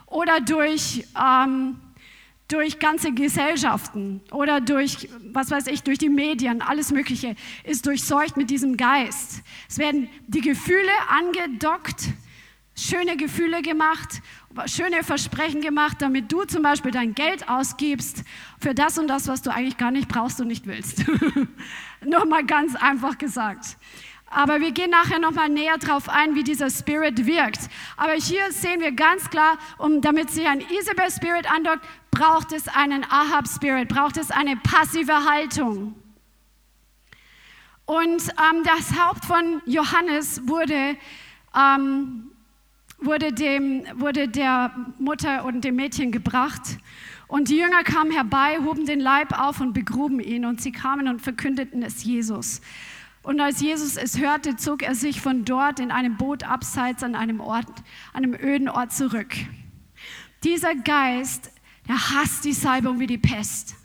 Oder 0.07 0.39
durch 0.39 1.05
ähm, 1.15 1.79
durch 2.49 2.79
ganze 2.79 3.13
Gesellschaften 3.13 4.21
oder 4.31 4.59
durch, 4.59 5.07
was 5.31 5.51
weiß 5.51 5.67
ich, 5.67 5.83
durch 5.83 5.99
die 5.99 6.09
Medien, 6.09 6.61
alles 6.61 6.91
Mögliche 6.91 7.35
ist 7.63 7.85
durchseucht 7.85 8.37
mit 8.37 8.49
diesem 8.49 8.75
Geist. 8.75 9.41
Es 9.69 9.77
werden 9.77 10.09
die 10.27 10.41
Gefühle 10.41 10.91
angedockt, 11.07 12.09
schöne 12.75 13.17
Gefühle 13.17 13.61
gemacht, 13.61 14.21
schöne 14.65 15.03
Versprechen 15.03 15.61
gemacht, 15.61 15.97
damit 16.01 16.31
du 16.31 16.43
zum 16.43 16.63
Beispiel 16.63 16.91
dein 16.91 17.13
Geld 17.13 17.47
ausgibst 17.47 18.23
für 18.59 18.73
das 18.73 18.97
und 18.97 19.07
das, 19.07 19.27
was 19.27 19.43
du 19.43 19.53
eigentlich 19.53 19.77
gar 19.77 19.91
nicht 19.91 20.07
brauchst 20.07 20.41
und 20.41 20.47
nicht 20.47 20.65
willst. 20.65 21.05
Nur 22.05 22.25
mal 22.25 22.43
ganz 22.45 22.75
einfach 22.75 23.17
gesagt. 23.17 23.77
Aber 24.29 24.61
wir 24.61 24.71
gehen 24.71 24.91
nachher 24.91 25.19
nochmal 25.19 25.49
näher 25.49 25.77
drauf 25.77 26.07
ein, 26.07 26.35
wie 26.35 26.43
dieser 26.43 26.69
Spirit 26.69 27.25
wirkt. 27.25 27.69
Aber 27.97 28.13
hier 28.13 28.51
sehen 28.51 28.79
wir 28.79 28.91
ganz 28.91 29.29
klar, 29.29 29.57
um, 29.77 30.01
damit 30.01 30.29
sich 30.29 30.47
ein 30.47 30.61
Isabel 30.61 31.09
Spirit 31.09 31.51
andockt, 31.51 31.85
braucht 32.11 32.51
es 32.51 32.67
einen 32.67 33.03
Ahab 33.05 33.47
Spirit, 33.47 33.87
braucht 33.87 34.17
es 34.17 34.29
eine 34.29 34.55
passive 34.57 35.25
Haltung. 35.25 35.95
Und 37.85 38.21
ähm, 38.21 38.63
das 38.63 38.99
Haupt 38.99 39.25
von 39.25 39.63
Johannes 39.65 40.47
wurde, 40.47 40.95
ähm, 41.57 42.29
wurde, 42.99 43.33
dem, 43.33 43.83
wurde 43.95 44.27
der 44.27 44.71
Mutter 44.99 45.43
und 45.43 45.61
dem 45.61 45.75
Mädchen 45.75 46.11
gebracht. 46.11 46.61
Und 47.27 47.49
die 47.49 47.57
Jünger 47.57 47.83
kamen 47.83 48.11
herbei, 48.11 48.59
hoben 48.63 48.85
den 48.85 48.99
Leib 48.99 49.39
auf 49.39 49.59
und 49.59 49.73
begruben 49.73 50.19
ihn. 50.19 50.45
Und 50.45 50.61
sie 50.61 50.71
kamen 50.71 51.07
und 51.07 51.19
verkündeten 51.19 51.81
es 51.81 52.03
Jesus. 52.03 52.61
Und 53.29 53.39
als 53.41 53.61
Jesus 53.61 53.95
es 53.95 54.17
hörte, 54.17 54.55
zog 54.55 54.81
er 54.81 54.95
sich 54.95 55.21
von 55.21 55.45
dort 55.45 55.79
in 55.79 55.91
einem 55.91 56.17
Boot 56.17 56.41
abseits 56.41 57.03
an 57.03 57.13
einem 57.13 57.41
Ort, 57.41 57.67
einem 58.11 58.33
öden 58.33 58.67
Ort 58.67 58.91
zurück. 58.91 59.35
Dieser 60.43 60.73
Geist, 60.73 61.51
der 61.87 62.09
hasst 62.09 62.43
die 62.43 62.53
Salbung 62.53 62.99
wie 62.99 63.05
die 63.05 63.19
Pest. 63.19 63.75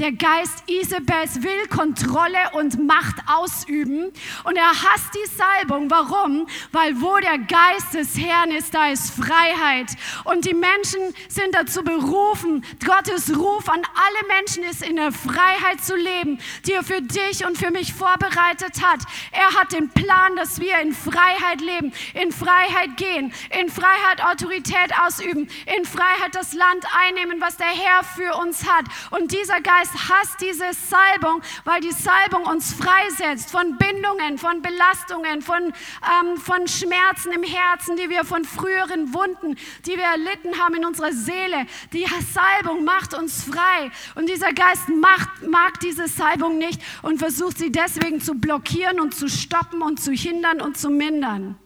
Der 0.00 0.12
Geist 0.12 0.64
Isabels 0.66 1.42
will 1.42 1.66
Kontrolle 1.68 2.38
und 2.54 2.82
Macht 2.86 3.16
ausüben 3.26 4.10
und 4.44 4.56
er 4.56 4.70
hasst 4.70 5.12
die 5.14 5.36
Salbung. 5.36 5.90
Warum? 5.90 6.46
Weil 6.72 6.98
wo 7.02 7.18
der 7.18 7.36
Geist 7.36 7.92
des 7.92 8.16
Herrn 8.16 8.50
ist, 8.50 8.72
da 8.72 8.88
ist 8.88 9.10
Freiheit. 9.10 9.88
Und 10.24 10.46
die 10.46 10.54
Menschen 10.54 11.02
sind 11.28 11.54
dazu 11.54 11.82
berufen. 11.84 12.64
Gottes 12.82 13.36
Ruf 13.36 13.68
an 13.68 13.82
alle 13.82 14.38
Menschen 14.38 14.64
ist, 14.64 14.82
in 14.82 14.96
der 14.96 15.12
Freiheit 15.12 15.84
zu 15.84 15.94
leben, 15.96 16.38
die 16.66 16.72
er 16.72 16.82
für 16.82 17.02
dich 17.02 17.44
und 17.44 17.58
für 17.58 17.70
mich 17.70 17.92
vorbereitet 17.92 18.82
hat. 18.82 19.00
Er 19.32 19.60
hat 19.60 19.72
den 19.72 19.90
Plan, 19.90 20.34
dass 20.34 20.60
wir 20.60 20.80
in 20.80 20.94
Freiheit 20.94 21.60
leben, 21.60 21.92
in 22.14 22.32
Freiheit 22.32 22.96
gehen, 22.96 23.34
in 23.60 23.68
Freiheit 23.68 24.24
Autorität 24.24 24.98
ausüben, 25.04 25.46
in 25.76 25.84
Freiheit 25.84 26.34
das 26.34 26.54
Land 26.54 26.86
einnehmen, 27.06 27.38
was 27.42 27.58
der 27.58 27.66
Herr 27.66 28.02
für 28.02 28.34
uns 28.38 28.66
hat. 28.66 28.86
Und 29.10 29.32
dieser 29.32 29.60
Geist 29.60 29.89
Geist 29.90 30.08
hasst 30.08 30.40
diese 30.40 30.72
Salbung, 30.72 31.42
weil 31.64 31.80
die 31.80 31.92
Salbung 31.92 32.44
uns 32.46 32.74
freisetzt 32.74 33.50
von 33.50 33.76
Bindungen, 33.76 34.38
von 34.38 34.62
Belastungen, 34.62 35.42
von, 35.42 35.62
ähm, 35.62 36.36
von 36.36 36.66
Schmerzen 36.66 37.32
im 37.32 37.42
Herzen, 37.42 37.96
die 37.96 38.10
wir 38.10 38.24
von 38.24 38.44
früheren 38.44 39.12
Wunden, 39.14 39.56
die 39.86 39.96
wir 39.96 40.04
erlitten 40.04 40.58
haben 40.58 40.74
in 40.74 40.84
unserer 40.84 41.12
Seele. 41.12 41.66
Die 41.92 42.06
Salbung 42.32 42.84
macht 42.84 43.14
uns 43.14 43.44
frei. 43.44 43.90
Und 44.14 44.28
dieser 44.28 44.52
Geist 44.52 44.88
macht, 44.88 45.46
mag 45.48 45.80
diese 45.80 46.08
Salbung 46.08 46.58
nicht 46.58 46.80
und 47.02 47.18
versucht 47.18 47.58
sie 47.58 47.72
deswegen 47.72 48.20
zu 48.20 48.34
blockieren 48.34 49.00
und 49.00 49.14
zu 49.14 49.28
stoppen 49.28 49.82
und 49.82 50.00
zu 50.00 50.12
hindern 50.12 50.60
und 50.60 50.76
zu 50.76 50.90
mindern. 50.90 51.58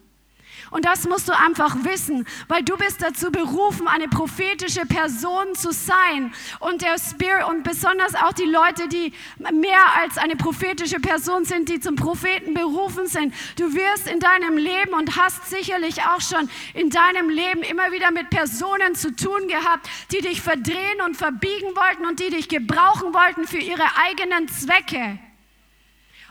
Und 0.75 0.85
das 0.85 1.07
musst 1.07 1.28
du 1.28 1.33
einfach 1.33 1.76
wissen, 1.85 2.26
weil 2.49 2.64
du 2.64 2.76
bist 2.76 3.00
dazu 3.00 3.31
berufen, 3.31 3.87
eine 3.87 4.09
prophetische 4.09 4.85
Person 4.87 5.54
zu 5.54 5.71
sein. 5.71 6.35
Und 6.59 6.83
der 6.83 6.97
Spirit 6.99 7.47
und 7.49 7.62
besonders 7.62 8.16
auch 8.16 8.33
die 8.33 8.43
Leute, 8.43 8.88
die 8.88 9.12
mehr 9.38 9.78
als 10.00 10.19
eine 10.19 10.35
prophetische 10.35 10.99
Person 10.99 11.45
sind, 11.45 11.69
die 11.69 11.78
zum 11.78 11.95
Propheten 11.95 12.54
berufen 12.54 13.07
sind. 13.07 13.33
Du 13.57 13.73
wirst 13.73 14.09
in 14.09 14.19
deinem 14.19 14.57
Leben 14.57 14.95
und 14.95 15.16
hast 15.16 15.49
sicherlich 15.49 16.02
auch 16.02 16.21
schon 16.21 16.50
in 16.75 16.90
deinem 16.90 17.28
Leben 17.28 17.62
immer 17.62 17.93
wieder 17.93 18.11
mit 18.11 18.31
Personen 18.31 18.97
zu 18.97 19.14
tun 19.14 19.47
gehabt, 19.47 19.88
die 20.11 20.23
dich 20.23 20.40
verdrehen 20.40 21.00
und 21.07 21.16
verbiegen 21.16 21.69
wollten 21.76 22.04
und 22.04 22.19
die 22.19 22.31
dich 22.31 22.49
gebrauchen 22.49 23.14
wollten 23.14 23.47
für 23.47 23.59
ihre 23.59 23.87
eigenen 24.09 24.49
Zwecke. 24.49 25.21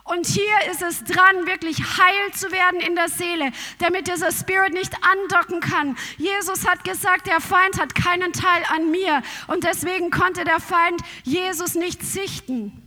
Und 0.03 0.27
hier 0.27 0.71
ist 0.71 0.81
es 0.81 1.03
dran, 1.05 1.47
wirklich 1.47 1.77
heil 1.79 2.33
zu 2.33 2.51
werden 2.51 2.81
in 2.81 2.95
der 2.95 3.07
Seele, 3.07 3.51
damit 3.79 4.07
dieser 4.07 4.31
Spirit 4.31 4.73
nicht 4.73 4.93
andocken 5.01 5.61
kann. 5.61 5.97
Jesus 6.17 6.67
hat 6.67 6.83
gesagt, 6.83 7.27
der 7.27 7.39
Feind 7.39 7.79
hat 7.79 7.95
keinen 7.95 8.33
Teil 8.33 8.63
an 8.69 8.91
mir. 8.91 9.21
Und 9.47 9.63
deswegen 9.63 10.11
konnte 10.11 10.43
der 10.43 10.59
Feind 10.59 11.01
Jesus 11.23 11.75
nicht 11.75 12.03
sichten 12.03 12.79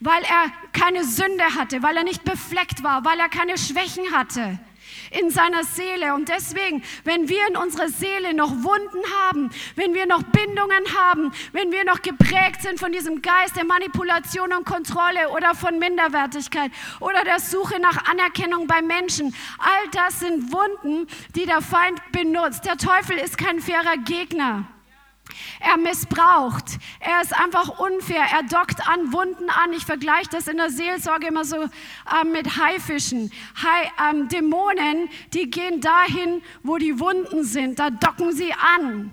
weil 0.00 0.22
er 0.24 0.52
keine 0.72 1.04
Sünde 1.04 1.44
hatte, 1.56 1.82
weil 1.82 1.96
er 1.96 2.04
nicht 2.04 2.24
befleckt 2.24 2.82
war, 2.82 3.04
weil 3.04 3.18
er 3.18 3.28
keine 3.28 3.56
Schwächen 3.56 4.12
hatte 4.12 4.58
in 5.18 5.30
seiner 5.30 5.64
Seele. 5.64 6.14
Und 6.14 6.28
deswegen, 6.28 6.82
wenn 7.04 7.28
wir 7.28 7.46
in 7.48 7.56
unserer 7.56 7.88
Seele 7.88 8.34
noch 8.34 8.50
Wunden 8.50 9.02
haben, 9.24 9.50
wenn 9.74 9.94
wir 9.94 10.06
noch 10.06 10.22
Bindungen 10.22 10.84
haben, 10.98 11.32
wenn 11.52 11.72
wir 11.72 11.84
noch 11.84 12.02
geprägt 12.02 12.62
sind 12.62 12.78
von 12.78 12.92
diesem 12.92 13.22
Geist 13.22 13.56
der 13.56 13.64
Manipulation 13.64 14.52
und 14.52 14.64
Kontrolle 14.64 15.30
oder 15.30 15.54
von 15.54 15.78
Minderwertigkeit 15.78 16.70
oder 17.00 17.24
der 17.24 17.40
Suche 17.40 17.80
nach 17.80 18.06
Anerkennung 18.10 18.66
bei 18.66 18.82
Menschen, 18.82 19.34
all 19.58 19.90
das 19.92 20.20
sind 20.20 20.52
Wunden, 20.52 21.06
die 21.34 21.46
der 21.46 21.60
Feind 21.60 22.00
benutzt. 22.12 22.64
Der 22.64 22.76
Teufel 22.76 23.16
ist 23.16 23.38
kein 23.38 23.60
fairer 23.60 23.96
Gegner. 23.98 24.75
Er 25.60 25.76
missbraucht. 25.76 26.78
Er 27.00 27.22
ist 27.22 27.34
einfach 27.36 27.78
unfair. 27.78 28.24
Er 28.32 28.42
dockt 28.42 28.86
an 28.88 29.12
Wunden 29.12 29.48
an. 29.50 29.72
Ich 29.72 29.84
vergleiche 29.84 30.30
das 30.30 30.48
in 30.48 30.56
der 30.56 30.70
Seelsorge 30.70 31.28
immer 31.28 31.44
so 31.44 31.56
äh, 31.56 32.24
mit 32.24 32.56
Haifischen. 32.56 33.30
Hai, 33.62 34.10
ähm, 34.10 34.28
Dämonen, 34.28 35.08
die 35.32 35.50
gehen 35.50 35.80
dahin, 35.80 36.42
wo 36.62 36.76
die 36.76 36.98
Wunden 37.00 37.44
sind. 37.44 37.78
Da 37.78 37.90
docken 37.90 38.32
sie 38.32 38.52
an. 38.52 39.10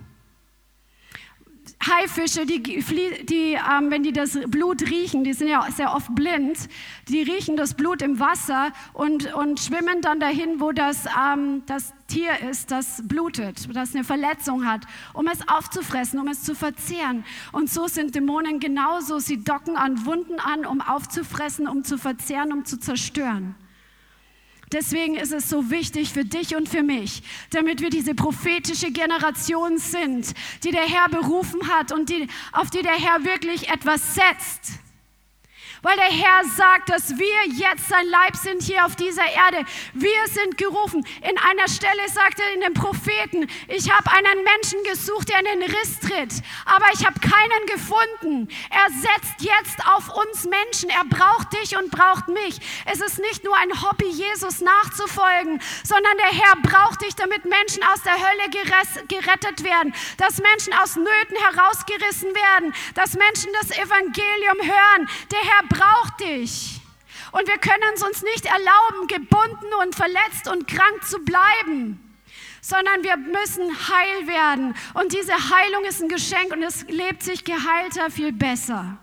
Haifische, 1.88 2.46
die, 2.46 2.62
die 2.62 3.54
ähm, 3.54 3.90
wenn 3.90 4.04
die 4.04 4.14
das 4.14 4.38
Blut 4.48 4.82
riechen, 4.84 5.24
die 5.24 5.34
sind 5.34 5.48
ja 5.48 5.66
sehr 5.72 5.94
oft 5.94 6.14
blind, 6.16 6.70
die 7.08 7.22
riechen 7.22 7.58
das 7.58 7.74
Blut 7.74 8.02
im 8.02 8.20
Wasser 8.20 8.72
und, 8.94 9.34
und 9.34 9.60
schwimmen 9.60 10.02
dann 10.02 10.20
dahin, 10.20 10.60
wo 10.60 10.72
das, 10.72 11.06
ähm, 11.06 11.64
das 11.66 11.94
Tier 12.08 12.40
ist, 12.50 12.72
das 12.72 13.02
blutet, 13.08 13.76
das 13.76 13.96
eine 13.96 14.04
Verletzung 14.04 14.66
hat, 14.66 14.82
um 15.14 15.28
es 15.28 15.48
aufzufressen, 15.48 16.20
um 16.20 16.28
es 16.28 16.44
zu 16.44 16.56
verzehren. 16.56 17.26
Und 17.52 17.70
so 17.70 17.88
sind 17.88 18.16
Dämonen 18.16 18.60
genauso. 18.60 19.20
Sie 19.20 19.44
docken 19.44 19.76
an 19.76 20.06
Wunden 20.06 20.40
an, 20.40 20.66
um 20.66 20.82
aufzufressen, 20.82 21.68
um 21.68 21.84
zu 21.84 21.98
verzehren, 21.98 22.54
um 22.54 22.66
zu 22.66 22.80
zerstören. 22.80 23.56
Deswegen 24.74 25.16
ist 25.16 25.32
es 25.32 25.50
so 25.50 25.70
wichtig 25.70 26.12
für 26.12 26.26
dich 26.26 26.56
und 26.56 26.68
für 26.68 26.82
mich, 26.82 27.22
damit 27.52 27.82
wir 27.82 27.92
diese 27.92 28.16
prophetische 28.16 28.92
Generation 28.92 29.78
sind, 29.78 30.34
die 30.64 30.72
der 30.72 30.82
Herr 30.82 31.10
berufen 31.10 31.70
hat 31.70 31.92
und 31.92 32.10
die, 32.10 32.28
auf 32.52 32.72
die 32.72 32.82
der 32.82 32.94
Herr 32.94 33.24
wirklich 33.24 33.70
etwas 33.70 34.16
setzt 34.16 34.83
weil 35.84 35.98
der 35.98 36.06
Herr 36.06 36.44
sagt, 36.46 36.90
dass 36.90 37.18
wir 37.18 37.54
jetzt 37.54 37.90
sein 37.90 38.08
Leib 38.08 38.36
sind 38.36 38.64
hier 38.64 38.86
auf 38.86 38.96
dieser 38.96 39.26
Erde. 39.26 39.66
Wir 39.94 40.28
sind 40.28 40.58
gerufen. 40.58 41.06
In 41.22 41.38
einer 41.38 41.68
Stelle 41.68 42.08
sagt 42.10 42.40
er 42.40 42.54
in 42.54 42.62
den 42.62 42.74
Propheten, 42.74 43.48
ich 43.68 43.92
habe 43.92 44.10
einen 44.12 44.44
Menschen 44.44 44.82
gesucht, 44.90 45.30
der 45.30 45.40
in 45.40 45.60
den 45.60 45.70
Riss 45.70 46.00
tritt, 46.00 46.42
aber 46.66 46.86
ich 46.94 47.06
habe 47.06 47.20
keinen 47.20 47.66
gefunden. 47.68 48.48
Er 48.72 48.90
setzt 48.92 49.42
jetzt 49.42 49.86
auf 49.86 50.10
uns 50.16 50.46
Menschen. 50.46 50.90
Er 50.90 51.06
braucht 51.06 51.54
dich 51.54 51.78
und 51.78 51.92
braucht 51.92 52.30
mich. 52.30 52.60
Es 52.86 53.02
ist 53.02 53.20
nicht 53.20 53.44
nur 53.44 53.56
ein 53.58 53.82
Hobby, 53.84 54.08
Jesus 54.08 54.62
nachzufolgen, 54.62 55.62
sondern 55.84 56.18
der 56.18 56.40
Herr 56.40 56.56
braucht 56.64 57.02
dich, 57.02 57.16
damit 57.16 57.44
Menschen 57.44 57.84
aus 57.84 58.02
der 58.04 58.14
Hölle 58.14 58.50
gerettet 59.08 59.64
werden, 59.64 59.94
dass 60.18 60.40
Menschen 60.40 60.74
aus 60.82 60.96
Nöten 60.96 61.38
herausgerissen 61.52 62.30
werden, 62.34 62.74
dass 62.96 63.14
Menschen 63.16 63.52
das 63.60 63.72
Evangelium 63.78 64.58
hören. 64.62 65.10
Der 65.32 65.40
Herr 65.40 65.73
braucht 65.74 66.20
dich. 66.20 66.80
Und 67.32 67.48
wir 67.48 67.58
können 67.58 67.94
es 67.96 68.04
uns 68.04 68.22
nicht 68.22 68.46
erlauben, 68.46 69.08
gebunden 69.08 69.74
und 69.82 69.96
verletzt 69.96 70.48
und 70.48 70.68
krank 70.68 71.04
zu 71.04 71.18
bleiben, 71.20 72.00
sondern 72.62 73.04
wir 73.04 73.18
müssen 73.18 73.70
heil 73.90 74.28
werden. 74.28 74.76
Und 74.94 75.14
diese 75.14 75.34
Heilung 75.34 75.84
ist 75.86 76.02
ein 76.02 76.10
Geschenk 76.10 76.54
und 76.54 76.62
es 76.62 76.84
lebt 76.90 77.24
sich 77.24 77.44
geheilter 77.44 78.12
viel 78.12 78.32
besser. 78.32 78.98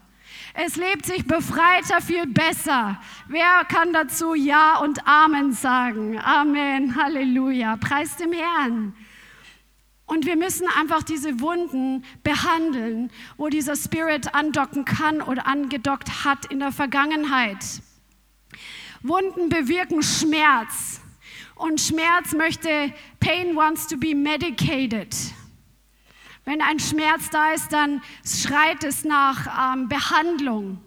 Es 0.54 0.76
lebt 0.76 1.06
sich 1.06 1.26
befreiter 1.26 2.00
viel 2.00 2.26
besser. 2.26 3.00
Wer 3.28 3.64
kann 3.68 3.92
dazu 3.92 4.34
Ja 4.34 4.78
und 4.78 5.06
Amen 5.06 5.52
sagen? 5.52 6.18
Amen, 6.18 6.96
Halleluja. 6.96 7.76
Preis 7.76 8.16
dem 8.16 8.32
Herrn. 8.32 8.94
Und 10.10 10.26
wir 10.26 10.34
müssen 10.34 10.66
einfach 10.76 11.04
diese 11.04 11.38
Wunden 11.38 12.04
behandeln, 12.24 13.12
wo 13.36 13.48
dieser 13.48 13.76
Spirit 13.76 14.34
andocken 14.34 14.84
kann 14.84 15.22
oder 15.22 15.46
angedockt 15.46 16.24
hat 16.24 16.46
in 16.46 16.58
der 16.58 16.72
Vergangenheit. 16.72 17.64
Wunden 19.02 19.50
bewirken 19.50 20.02
Schmerz. 20.02 21.00
Und 21.54 21.80
Schmerz 21.80 22.32
möchte, 22.32 22.92
Pain 23.20 23.54
wants 23.54 23.86
to 23.86 23.96
be 23.96 24.16
medicated. 24.16 25.14
Wenn 26.44 26.60
ein 26.60 26.80
Schmerz 26.80 27.30
da 27.30 27.52
ist, 27.52 27.72
dann 27.72 28.02
schreit 28.26 28.82
es 28.82 29.04
nach 29.04 29.74
ähm, 29.74 29.88
Behandlung. 29.88 30.80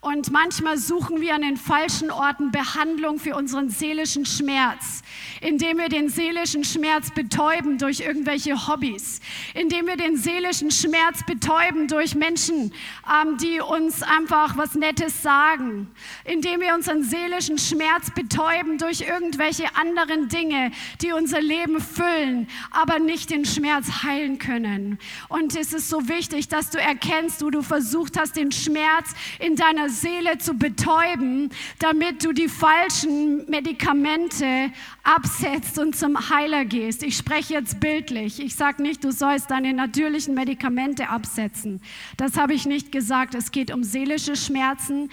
Und 0.00 0.32
manchmal 0.32 0.78
suchen 0.78 1.20
wir 1.20 1.36
an 1.36 1.42
den 1.42 1.56
falschen 1.56 2.10
Orten 2.10 2.50
Behandlung 2.50 3.20
für 3.20 3.36
unseren 3.36 3.70
seelischen 3.70 4.26
Schmerz, 4.26 5.03
indem 5.40 5.78
wir 5.78 5.88
den 5.88 6.08
seelischen 6.08 6.64
Schmerz 6.64 7.10
betäuben 7.10 7.78
durch 7.78 8.00
irgendwelche 8.00 8.68
Hobbys, 8.68 9.20
indem 9.54 9.86
wir 9.86 9.96
den 9.96 10.16
seelischen 10.16 10.70
Schmerz 10.70 11.24
betäuben 11.26 11.88
durch 11.88 12.14
Menschen, 12.14 12.72
ähm, 13.08 13.36
die 13.38 13.60
uns 13.60 14.02
einfach 14.02 14.56
was 14.56 14.74
Nettes 14.74 15.22
sagen, 15.22 15.88
indem 16.24 16.60
wir 16.60 16.74
unseren 16.74 17.02
seelischen 17.02 17.58
Schmerz 17.58 18.10
betäuben 18.14 18.78
durch 18.78 19.02
irgendwelche 19.02 19.74
anderen 19.76 20.28
Dinge, 20.28 20.70
die 21.02 21.12
unser 21.12 21.40
Leben 21.40 21.80
füllen, 21.80 22.48
aber 22.70 22.98
nicht 22.98 23.30
den 23.30 23.44
Schmerz 23.44 24.02
heilen 24.02 24.38
können. 24.38 24.98
Und 25.28 25.56
es 25.56 25.72
ist 25.72 25.88
so 25.88 26.08
wichtig, 26.08 26.48
dass 26.48 26.70
du 26.70 26.78
erkennst, 26.78 27.42
wo 27.44 27.50
du 27.50 27.62
versucht 27.62 28.18
hast, 28.18 28.36
den 28.36 28.52
Schmerz 28.52 29.10
in 29.38 29.56
deiner 29.56 29.88
Seele 29.88 30.38
zu 30.38 30.54
betäuben, 30.54 31.50
damit 31.78 32.24
du 32.24 32.32
die 32.32 32.48
falschen 32.48 33.48
Medikamente 33.48 34.72
absetzt 35.04 35.78
und 35.78 35.94
zum 35.94 36.30
Heiler 36.30 36.64
gehst. 36.64 37.02
Ich 37.02 37.16
spreche 37.16 37.54
jetzt 37.54 37.78
bildlich. 37.78 38.40
Ich 38.40 38.54
sage 38.56 38.82
nicht, 38.82 39.04
du 39.04 39.12
sollst 39.12 39.50
deine 39.50 39.72
natürlichen 39.74 40.34
Medikamente 40.34 41.10
absetzen. 41.10 41.80
Das 42.16 42.36
habe 42.36 42.54
ich 42.54 42.66
nicht 42.66 42.90
gesagt. 42.90 43.34
Es 43.34 43.52
geht 43.52 43.72
um 43.72 43.84
seelische 43.84 44.34
Schmerzen, 44.34 45.10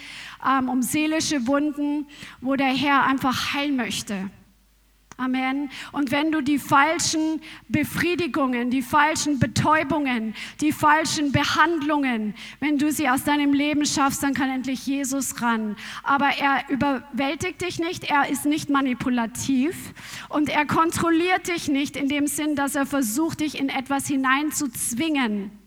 ähm, 0.48 0.70
um 0.70 0.82
seelische 0.82 1.46
Wunden, 1.46 2.08
wo 2.40 2.56
der 2.56 2.74
Herr 2.74 3.04
einfach 3.04 3.54
heilen 3.54 3.76
möchte. 3.76 4.32
Amen. 5.22 5.70
Und 5.92 6.10
wenn 6.10 6.32
du 6.32 6.42
die 6.42 6.58
falschen 6.58 7.42
Befriedigungen, 7.70 8.72
die 8.72 8.82
falschen 8.82 9.38
Betäubungen, 9.38 10.34
die 10.62 10.72
falschen 10.72 11.32
Behandlungen, 11.32 12.34
wenn 12.60 12.80
du 12.80 12.92
sie 12.92 13.08
aus 13.08 13.24
deinem 13.24 13.54
Leben 13.54 13.86
schaffst, 13.86 14.24
dann 14.24 14.34
kann 14.34 14.50
endlich 14.50 14.88
Jesus 14.88 15.40
ran. 15.44 15.76
Aber 16.04 16.30
er 16.40 16.68
überwältigt 16.70 17.62
dich 17.62 17.78
nicht, 17.78 18.06
er 18.06 18.30
ist 18.30 18.46
nicht 18.46 18.72
manipulativ 18.72 19.94
und 20.30 20.50
er 20.50 20.66
kontrolliert 20.66 21.48
dich 21.48 21.68
nicht 21.68 21.96
in 21.96 22.08
dem 22.08 22.26
Sinn, 22.26 22.56
dass 22.56 22.74
er 22.74 22.88
versucht, 22.88 23.42
dich 23.42 23.60
in 23.60 23.70
etwas 23.70 24.08
hineinzuzwingen 24.08 25.61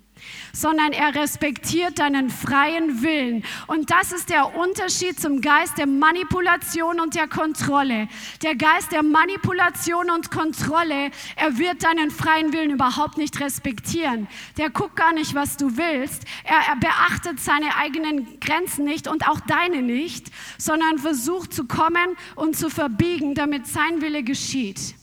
sondern 0.53 0.93
er 0.93 1.15
respektiert 1.15 1.99
deinen 1.99 2.31
freien 2.31 3.03
Willen. 3.03 3.45
Und 3.67 3.91
das 3.91 4.13
ist 4.13 4.31
der 4.31 4.57
Unterschied 4.57 5.21
zum 5.21 5.41
Geist 5.41 5.79
der 5.79 5.87
Manipulation 5.87 7.01
und 7.01 7.15
der 7.15 7.29
Kontrolle. 7.29 8.09
Der 8.43 8.55
Geist 8.55 8.93
der 8.93 9.03
Manipulation 9.03 10.11
und 10.11 10.31
Kontrolle, 10.31 11.11
er 11.37 11.59
wird 11.59 11.83
deinen 11.85 12.11
freien 12.11 12.53
Willen 12.53 12.71
überhaupt 12.71 13.19
nicht 13.19 13.41
respektieren. 13.41 14.29
Der 14.57 14.71
guckt 14.71 14.97
gar 14.97 15.13
nicht, 15.13 15.35
was 15.35 15.57
du 15.57 15.77
willst. 15.77 16.25
Er, 16.45 16.59
er 16.69 16.77
beachtet 16.77 17.41
seine 17.41 17.77
eigenen 17.77 18.41
Grenzen 18.41 18.85
nicht 18.85 19.09
und 19.09 19.29
auch 19.29 19.41
deine 19.41 19.83
nicht, 19.83 20.31
sondern 20.59 20.99
versucht 20.99 21.53
zu 21.53 21.65
kommen 21.67 22.17
und 22.37 22.57
zu 22.57 22.71
verbiegen, 22.71 23.35
damit 23.35 23.67
sein 23.67 24.01
Wille 24.01 24.23
geschieht. 24.23 24.95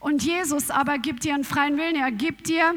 Und 0.00 0.22
Jesus 0.22 0.70
aber 0.70 0.98
gibt 0.98 1.24
dir 1.24 1.34
einen 1.34 1.44
freien 1.44 1.78
Willen. 1.78 1.96
Er 1.96 2.12
gibt 2.12 2.48
dir 2.48 2.74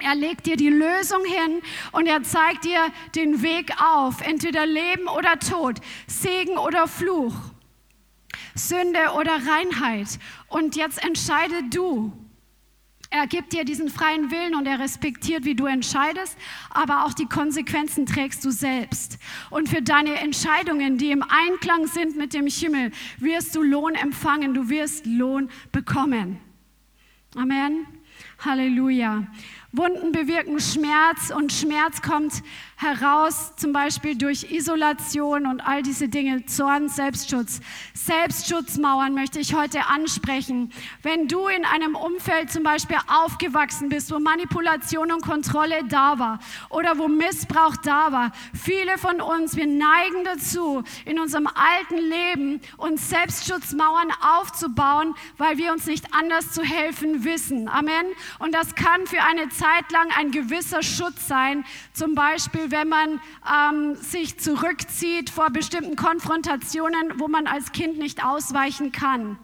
er 0.00 0.14
legt 0.14 0.46
dir 0.46 0.56
die 0.56 0.70
Lösung 0.70 1.24
hin 1.24 1.62
und 1.92 2.06
er 2.06 2.22
zeigt 2.22 2.64
dir 2.64 2.80
den 3.14 3.42
Weg 3.42 3.72
auf, 3.82 4.20
entweder 4.22 4.66
Leben 4.66 5.06
oder 5.08 5.38
Tod, 5.38 5.80
Segen 6.06 6.58
oder 6.58 6.86
Fluch, 6.88 7.34
Sünde 8.54 9.12
oder 9.16 9.32
Reinheit. 9.32 10.18
Und 10.48 10.76
jetzt 10.76 11.02
entscheide 11.04 11.62
du. 11.70 12.12
Er 13.12 13.26
gibt 13.26 13.52
dir 13.52 13.64
diesen 13.64 13.88
freien 13.88 14.30
Willen 14.30 14.54
und 14.54 14.66
er 14.66 14.78
respektiert, 14.78 15.44
wie 15.44 15.56
du 15.56 15.66
entscheidest, 15.66 16.38
aber 16.70 17.04
auch 17.04 17.12
die 17.12 17.26
Konsequenzen 17.26 18.06
trägst 18.06 18.44
du 18.44 18.52
selbst. 18.52 19.18
Und 19.50 19.68
für 19.68 19.82
deine 19.82 20.14
Entscheidungen, 20.20 20.96
die 20.96 21.10
im 21.10 21.24
Einklang 21.24 21.88
sind 21.88 22.16
mit 22.16 22.34
dem 22.34 22.46
Himmel, 22.46 22.92
wirst 23.18 23.56
du 23.56 23.62
Lohn 23.62 23.96
empfangen, 23.96 24.54
du 24.54 24.68
wirst 24.68 25.06
Lohn 25.06 25.50
bekommen. 25.72 26.38
Amen. 27.34 27.84
Halleluja. 28.44 29.26
Wunden 29.72 30.10
bewirken 30.10 30.58
Schmerz 30.58 31.30
und 31.30 31.52
Schmerz 31.52 32.02
kommt 32.02 32.42
heraus, 32.80 33.54
zum 33.56 33.74
Beispiel 33.74 34.16
durch 34.16 34.50
Isolation 34.50 35.46
und 35.46 35.60
all 35.60 35.82
diese 35.82 36.08
Dinge, 36.08 36.46
Zorn, 36.46 36.88
Selbstschutz. 36.88 37.60
Selbstschutzmauern 37.92 39.12
möchte 39.12 39.38
ich 39.38 39.54
heute 39.54 39.86
ansprechen. 39.86 40.72
Wenn 41.02 41.28
du 41.28 41.46
in 41.48 41.66
einem 41.66 41.94
Umfeld 41.94 42.50
zum 42.50 42.62
Beispiel 42.62 42.96
aufgewachsen 43.06 43.90
bist, 43.90 44.10
wo 44.10 44.18
Manipulation 44.18 45.12
und 45.12 45.20
Kontrolle 45.20 45.84
da 45.88 46.18
war 46.18 46.38
oder 46.70 46.96
wo 46.96 47.06
Missbrauch 47.06 47.76
da 47.76 48.12
war, 48.12 48.32
viele 48.54 48.96
von 48.96 49.20
uns, 49.20 49.56
wir 49.56 49.66
neigen 49.66 50.24
dazu, 50.24 50.82
in 51.04 51.20
unserem 51.20 51.48
alten 51.48 51.98
Leben 51.98 52.60
uns 52.78 53.10
Selbstschutzmauern 53.10 54.08
aufzubauen, 54.22 55.14
weil 55.36 55.58
wir 55.58 55.72
uns 55.72 55.84
nicht 55.84 56.14
anders 56.14 56.52
zu 56.52 56.62
helfen 56.62 57.24
wissen. 57.24 57.68
Amen. 57.68 58.06
Und 58.38 58.54
das 58.54 58.74
kann 58.74 59.06
für 59.06 59.22
eine 59.22 59.50
Zeit 59.50 59.92
lang 59.92 60.08
ein 60.18 60.30
gewisser 60.30 60.82
Schutz 60.82 61.28
sein. 61.28 61.64
Zum 61.92 62.14
Beispiel, 62.14 62.69
wenn 62.70 62.88
man 62.88 63.20
ähm, 63.48 63.94
sich 63.96 64.38
zurückzieht 64.38 65.30
vor 65.30 65.50
bestimmten 65.50 65.96
Konfrontationen, 65.96 67.18
wo 67.18 67.28
man 67.28 67.46
als 67.46 67.72
Kind 67.72 67.98
nicht 67.98 68.24
ausweichen 68.24 68.92
kann. 68.92 69.38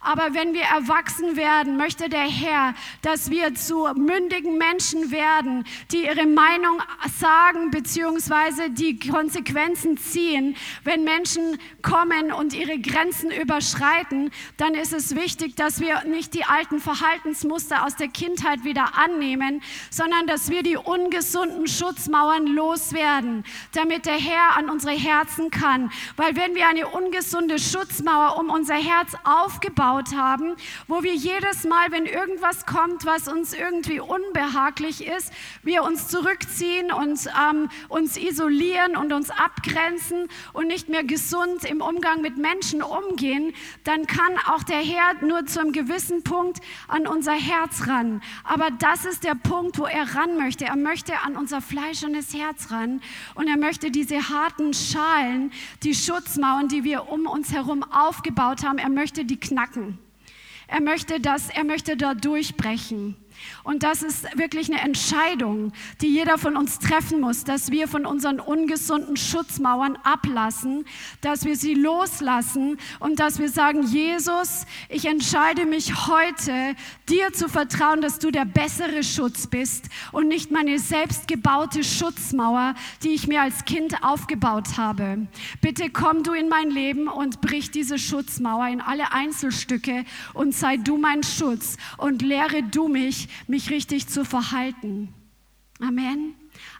Aber 0.00 0.32
wenn 0.32 0.54
wir 0.54 0.62
erwachsen 0.62 1.36
werden, 1.36 1.76
möchte 1.76 2.08
der 2.08 2.28
Herr, 2.28 2.74
dass 3.02 3.30
wir 3.30 3.54
zu 3.56 3.88
mündigen 3.96 4.56
Menschen 4.56 5.10
werden, 5.10 5.64
die 5.90 6.04
ihre 6.04 6.26
Meinung 6.26 6.80
sagen 7.18 7.70
bzw. 7.72 8.68
die 8.68 8.98
Konsequenzen 8.98 9.96
ziehen. 9.96 10.56
Wenn 10.84 11.02
Menschen 11.02 11.58
kommen 11.82 12.32
und 12.32 12.54
ihre 12.54 12.78
Grenzen 12.78 13.32
überschreiten, 13.32 14.30
dann 14.56 14.74
ist 14.74 14.92
es 14.92 15.16
wichtig, 15.16 15.56
dass 15.56 15.80
wir 15.80 16.04
nicht 16.04 16.32
die 16.34 16.44
alten 16.44 16.78
Verhaltensmuster 16.78 17.84
aus 17.84 17.96
der 17.96 18.08
Kindheit 18.08 18.62
wieder 18.62 18.96
annehmen, 18.96 19.62
sondern 19.90 20.28
dass 20.28 20.48
wir 20.48 20.62
die 20.62 20.76
ungesunden 20.76 21.66
Schutzmauern 21.66 22.46
loswerden, 22.46 23.44
damit 23.72 24.06
der 24.06 24.18
Herr 24.18 24.56
an 24.56 24.70
unsere 24.70 24.94
Herzen 24.94 25.50
kann. 25.50 25.90
Weil 26.16 26.36
wenn 26.36 26.54
wir 26.54 26.68
eine 26.68 26.86
ungesunde 26.86 27.58
Schutzmauer 27.58 28.38
um 28.38 28.50
unser 28.50 28.76
Herz 28.76 29.14
aufgebaut 29.24 29.87
aufgebaut 29.88 30.14
haben, 30.16 30.54
wo 30.86 31.02
wir 31.02 31.14
jedes 31.14 31.64
Mal, 31.64 31.90
wenn 31.90 32.06
irgendwas 32.06 32.66
kommt, 32.66 33.04
was 33.06 33.28
uns 33.28 33.52
irgendwie 33.52 34.00
unbehaglich 34.00 35.06
ist, 35.06 35.32
wir 35.62 35.82
uns 35.82 36.08
zurückziehen 36.08 36.92
und 36.92 37.18
ähm, 37.26 37.68
uns 37.88 38.16
isolieren 38.16 38.96
und 38.96 39.12
uns 39.12 39.30
abgrenzen 39.30 40.28
und 40.52 40.66
nicht 40.66 40.88
mehr 40.88 41.04
gesund 41.04 41.64
im 41.64 41.80
Umgang 41.80 42.20
mit 42.20 42.36
Menschen 42.36 42.82
umgehen, 42.82 43.52
dann 43.84 44.06
kann 44.06 44.38
auch 44.46 44.62
der 44.62 44.78
Herr 44.78 45.24
nur 45.24 45.46
zu 45.46 45.60
einem 45.60 45.72
gewissen 45.72 46.22
Punkt 46.22 46.58
an 46.88 47.06
unser 47.06 47.32
Herz 47.32 47.86
ran. 47.86 48.22
Aber 48.44 48.70
das 48.70 49.04
ist 49.04 49.24
der 49.24 49.34
Punkt, 49.34 49.78
wo 49.78 49.86
er 49.86 50.14
ran 50.14 50.36
möchte. 50.36 50.64
Er 50.64 50.76
möchte 50.76 51.20
an 51.20 51.36
unser 51.36 51.60
fleischernes 51.60 52.34
Herz 52.34 52.70
ran 52.70 53.00
und 53.34 53.48
er 53.48 53.56
möchte 53.56 53.90
diese 53.90 54.28
harten 54.28 54.74
Schalen, 54.74 55.52
die 55.82 55.94
Schutzmauern, 55.94 56.68
die 56.68 56.84
wir 56.84 57.08
um 57.08 57.26
uns 57.26 57.52
herum 57.52 57.82
aufgebaut 57.82 58.64
haben, 58.64 58.78
er 58.78 58.90
möchte 58.90 59.24
die 59.24 59.38
knacken. 59.38 59.77
Er 60.66 60.82
möchte 60.82 61.18
das, 61.18 61.48
er 61.48 61.64
möchte 61.64 61.96
da 61.96 62.14
durchbrechen. 62.14 63.16
Und 63.68 63.82
das 63.82 64.02
ist 64.02 64.24
wirklich 64.38 64.72
eine 64.72 64.80
Entscheidung, 64.80 65.72
die 66.00 66.06
jeder 66.06 66.38
von 66.38 66.56
uns 66.56 66.78
treffen 66.78 67.20
muss, 67.20 67.44
dass 67.44 67.70
wir 67.70 67.86
von 67.86 68.06
unseren 68.06 68.40
ungesunden 68.40 69.18
Schutzmauern 69.18 69.98
ablassen, 70.04 70.86
dass 71.20 71.44
wir 71.44 71.54
sie 71.54 71.74
loslassen 71.74 72.78
und 72.98 73.20
dass 73.20 73.38
wir 73.38 73.50
sagen, 73.50 73.82
Jesus, 73.82 74.64
ich 74.88 75.04
entscheide 75.04 75.66
mich 75.66 76.06
heute, 76.06 76.76
dir 77.10 77.30
zu 77.34 77.50
vertrauen, 77.50 78.00
dass 78.00 78.18
du 78.18 78.30
der 78.30 78.46
bessere 78.46 79.02
Schutz 79.04 79.46
bist 79.46 79.90
und 80.12 80.28
nicht 80.28 80.50
meine 80.50 80.78
selbstgebaute 80.78 81.84
Schutzmauer, 81.84 82.74
die 83.02 83.10
ich 83.10 83.28
mir 83.28 83.42
als 83.42 83.66
Kind 83.66 84.02
aufgebaut 84.02 84.78
habe. 84.78 85.26
Bitte 85.60 85.90
komm 85.90 86.22
du 86.22 86.32
in 86.32 86.48
mein 86.48 86.70
Leben 86.70 87.06
und 87.06 87.42
brich 87.42 87.70
diese 87.70 87.98
Schutzmauer 87.98 88.68
in 88.68 88.80
alle 88.80 89.12
Einzelstücke 89.12 90.06
und 90.32 90.54
sei 90.54 90.78
du 90.78 90.96
mein 90.96 91.22
Schutz 91.22 91.76
und 91.98 92.22
lehre 92.22 92.62
du 92.62 92.88
mich, 92.88 93.28
mich 93.46 93.57
richtig 93.66 94.08
zu 94.08 94.24
verhalten. 94.24 95.14
Amen. 95.80 96.34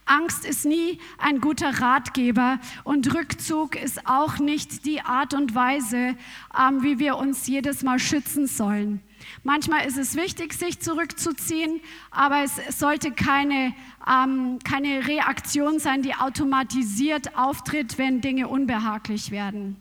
Angst 0.07 0.45
ist 0.45 0.65
nie 0.65 0.99
ein 1.19 1.41
guter 1.41 1.81
Ratgeber 1.81 2.59
und 2.83 3.15
Rückzug 3.15 3.77
ist 3.77 4.07
auch 4.07 4.39
nicht 4.39 4.85
die 4.87 5.03
Art 5.03 5.35
und 5.35 5.55
Weise, 5.55 6.17
ähm, 6.59 6.83
wie 6.83 6.99
wir 6.99 7.17
uns 7.17 7.47
jedes 7.47 7.85
Mal 7.85 8.01
schützen 8.01 8.49
sollen. 8.49 9.01
Manchmal 9.45 9.87
ist 9.87 9.99
es 9.99 10.17
wichtig, 10.17 10.53
sich 10.53 10.81
zurückzuziehen, 10.81 11.81
aber 12.11 12.43
es 12.43 12.79
sollte 12.79 13.13
keine, 13.13 13.75
ähm, 14.09 14.59
keine 14.65 15.07
Reaktion 15.07 15.79
sein, 15.79 16.03
die 16.03 16.15
automatisiert 16.15 17.37
auftritt, 17.37 17.99
wenn 17.99 18.21
Dinge 18.21 18.49
unbehaglich 18.49 19.31
werden. 19.31 19.77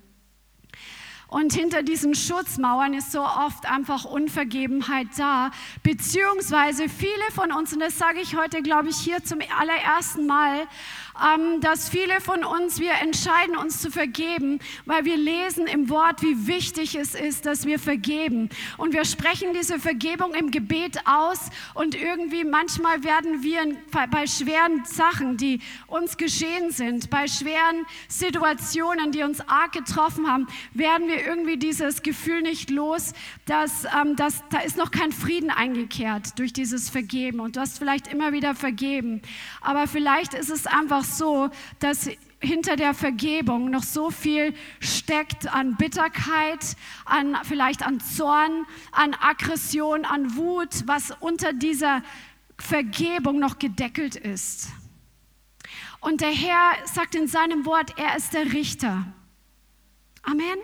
Und 1.29 1.53
hinter 1.53 1.83
diesen 1.83 2.15
Schutzmauern 2.15 2.93
ist 2.93 3.11
so 3.11 3.21
oft 3.21 3.69
einfach 3.69 4.05
Unvergebenheit 4.05 5.07
da, 5.17 5.51
beziehungsweise 5.83 6.87
viele 6.87 7.11
von 7.33 7.51
uns, 7.51 7.73
und 7.73 7.81
das 7.81 7.97
sage 7.97 8.19
ich 8.21 8.37
heute, 8.37 8.61
glaube 8.61 8.87
ich, 8.87 8.97
hier 8.97 9.21
zum 9.23 9.39
allerersten 9.59 10.25
Mal, 10.25 10.67
dass 11.61 11.89
viele 11.89 12.21
von 12.21 12.43
uns, 12.43 12.79
wir 12.79 12.93
entscheiden 13.01 13.57
uns 13.57 13.81
zu 13.81 13.91
vergeben, 13.91 14.59
weil 14.85 15.05
wir 15.05 15.17
lesen 15.17 15.67
im 15.67 15.89
Wort, 15.89 16.21
wie 16.21 16.47
wichtig 16.47 16.95
es 16.95 17.15
ist, 17.15 17.45
dass 17.45 17.65
wir 17.65 17.79
vergeben. 17.79 18.49
Und 18.77 18.93
wir 18.93 19.05
sprechen 19.05 19.53
diese 19.53 19.79
Vergebung 19.79 20.33
im 20.33 20.51
Gebet 20.51 20.99
aus 21.05 21.49
und 21.73 21.95
irgendwie 21.95 22.43
manchmal 22.43 23.03
werden 23.03 23.43
wir 23.43 23.77
bei 23.91 24.27
schweren 24.27 24.85
Sachen, 24.85 25.37
die 25.37 25.59
uns 25.87 26.17
geschehen 26.17 26.71
sind, 26.71 27.09
bei 27.09 27.27
schweren 27.27 27.85
Situationen, 28.07 29.11
die 29.11 29.23
uns 29.23 29.41
arg 29.41 29.71
getroffen 29.71 30.31
haben, 30.31 30.47
werden 30.73 31.07
wir 31.07 31.25
irgendwie 31.25 31.57
dieses 31.57 32.03
Gefühl 32.03 32.41
nicht 32.41 32.69
los, 32.69 33.13
dass, 33.45 33.85
ähm, 33.85 34.15
dass 34.15 34.43
da 34.49 34.59
ist 34.59 34.77
noch 34.77 34.91
kein 34.91 35.11
Frieden 35.11 35.49
eingekehrt 35.49 36.37
durch 36.37 36.53
dieses 36.53 36.89
Vergeben 36.89 37.39
und 37.39 37.55
du 37.55 37.61
hast 37.61 37.79
vielleicht 37.79 38.07
immer 38.07 38.33
wieder 38.33 38.55
vergeben. 38.55 39.21
Aber 39.61 39.87
vielleicht 39.87 40.33
ist 40.33 40.49
es 40.49 40.67
einfach 40.67 41.06
so, 41.07 41.49
dass 41.79 42.09
hinter 42.39 42.75
der 42.75 42.93
Vergebung 42.93 43.69
noch 43.69 43.83
so 43.83 44.11
viel 44.11 44.53
steckt 44.79 45.51
an 45.53 45.75
Bitterkeit, 45.75 46.75
an 47.05 47.37
vielleicht 47.43 47.85
an 47.85 47.99
Zorn, 47.99 48.65
an 48.91 49.15
Aggression, 49.15 50.05
an 50.05 50.35
Wut, 50.35 50.83
was 50.85 51.11
unter 51.19 51.53
dieser 51.53 52.03
Vergebung 52.59 53.39
noch 53.39 53.59
gedeckelt 53.59 54.15
ist. 54.15 54.69
Und 55.99 56.21
der 56.21 56.31
Herr 56.31 56.73
sagt 56.85 57.15
in 57.15 57.27
seinem 57.27 57.65
Wort, 57.65 57.97
er 57.97 58.15
ist 58.15 58.33
der 58.33 58.53
Richter. 58.53 59.05
Amen. 60.29 60.59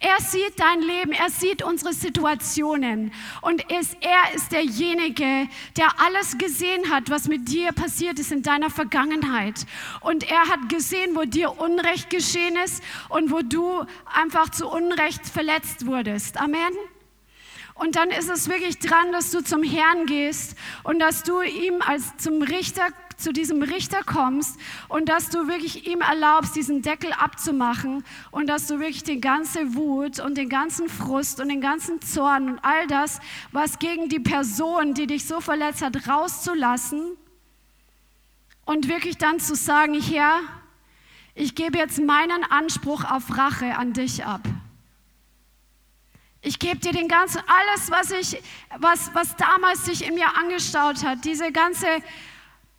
Er 0.00 0.22
sieht 0.22 0.58
dein 0.58 0.80
Leben, 0.80 1.12
er 1.12 1.28
sieht 1.28 1.62
unsere 1.62 1.92
Situationen 1.92 3.12
und 3.42 3.62
ist, 3.70 3.94
er 4.00 4.34
ist 4.34 4.52
derjenige, 4.52 5.48
der 5.76 6.00
alles 6.00 6.38
gesehen 6.38 6.88
hat, 6.88 7.10
was 7.10 7.28
mit 7.28 7.46
dir 7.46 7.72
passiert 7.72 8.18
ist 8.18 8.32
in 8.32 8.42
deiner 8.42 8.70
Vergangenheit. 8.70 9.66
Und 10.00 10.30
er 10.30 10.48
hat 10.48 10.70
gesehen, 10.70 11.14
wo 11.14 11.24
dir 11.24 11.60
Unrecht 11.60 12.08
geschehen 12.08 12.56
ist 12.64 12.82
und 13.10 13.30
wo 13.30 13.42
du 13.42 13.84
einfach 14.06 14.48
zu 14.48 14.66
Unrecht 14.66 15.26
verletzt 15.26 15.84
wurdest. 15.84 16.40
Amen. 16.40 16.72
Und 17.74 17.96
dann 17.96 18.08
ist 18.10 18.30
es 18.30 18.48
wirklich 18.48 18.78
dran, 18.78 19.12
dass 19.12 19.30
du 19.30 19.44
zum 19.44 19.62
Herrn 19.62 20.06
gehst 20.06 20.56
und 20.84 21.00
dass 21.00 21.22
du 21.22 21.42
ihm 21.42 21.82
als 21.82 22.16
zum 22.16 22.40
Richter 22.40 22.88
zu 23.22 23.32
diesem 23.32 23.62
Richter 23.62 24.02
kommst 24.04 24.58
und 24.88 25.08
dass 25.08 25.30
du 25.30 25.48
wirklich 25.48 25.86
ihm 25.86 26.00
erlaubst, 26.00 26.56
diesen 26.56 26.82
Deckel 26.82 27.12
abzumachen 27.12 28.04
und 28.30 28.48
dass 28.48 28.66
du 28.66 28.80
wirklich 28.80 29.04
die 29.04 29.20
ganze 29.20 29.74
Wut 29.74 30.18
und 30.20 30.36
den 30.36 30.48
ganzen 30.48 30.88
Frust 30.88 31.40
und 31.40 31.48
den 31.48 31.60
ganzen 31.60 32.00
Zorn 32.02 32.50
und 32.50 32.58
all 32.62 32.86
das, 32.86 33.20
was 33.52 33.78
gegen 33.78 34.08
die 34.08 34.20
Person, 34.20 34.94
die 34.94 35.06
dich 35.06 35.26
so 35.26 35.40
verletzt 35.40 35.82
hat, 35.82 36.08
rauszulassen 36.08 37.16
und 38.64 38.88
wirklich 38.88 39.18
dann 39.18 39.40
zu 39.40 39.54
sagen, 39.54 40.00
Herr, 40.00 40.40
ich 41.34 41.54
gebe 41.54 41.78
jetzt 41.78 41.98
meinen 41.98 42.44
Anspruch 42.44 43.04
auf 43.04 43.36
Rache 43.36 43.76
an 43.76 43.92
dich 43.92 44.24
ab. 44.24 44.42
Ich 46.44 46.58
gebe 46.58 46.78
dir 46.78 46.92
den 46.92 47.06
ganzen, 47.06 47.40
alles, 47.46 47.90
was 47.90 48.10
ich, 48.10 48.42
was, 48.78 49.14
was 49.14 49.36
damals 49.36 49.84
sich 49.84 50.04
in 50.06 50.14
mir 50.14 50.36
angestaut 50.36 51.04
hat, 51.04 51.24
diese 51.24 51.52
ganze 51.52 51.86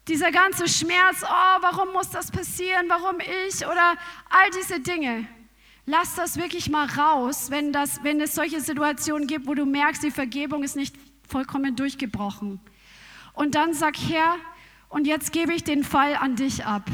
dieser 0.08 0.32
ganze 0.32 0.68
Schmerz, 0.68 1.24
oh, 1.24 1.62
warum 1.62 1.94
muss 1.94 2.10
das 2.10 2.32
passieren, 2.32 2.86
warum 2.90 3.20
ich 3.20 3.66
oder 3.66 3.96
all 4.30 4.50
diese 4.52 4.80
Dinge. 4.80 5.28
Lass 5.86 6.16
das 6.16 6.38
wirklich 6.38 6.70
mal 6.70 6.88
raus, 6.88 7.52
wenn, 7.52 7.74
das, 7.74 8.04
wenn 8.04 8.22
es 8.22 8.36
solche 8.36 8.62
Situationen 8.62 9.28
gibt, 9.28 9.48
wo 9.48 9.54
du 9.54 9.66
merkst, 9.66 10.04
die 10.04 10.12
Vergebung 10.12 10.64
ist 10.64 10.76
nicht 10.76 10.96
vollkommen 11.28 11.76
durchgebrochen. 11.76 12.60
Und 13.34 13.56
dann 13.56 13.74
sag, 13.74 13.96
Herr, 13.98 14.36
und 14.90 15.08
jetzt 15.08 15.32
gebe 15.32 15.54
ich 15.54 15.64
den 15.64 15.84
Fall 15.84 16.16
an 16.16 16.36
dich 16.36 16.66
ab. 16.66 16.90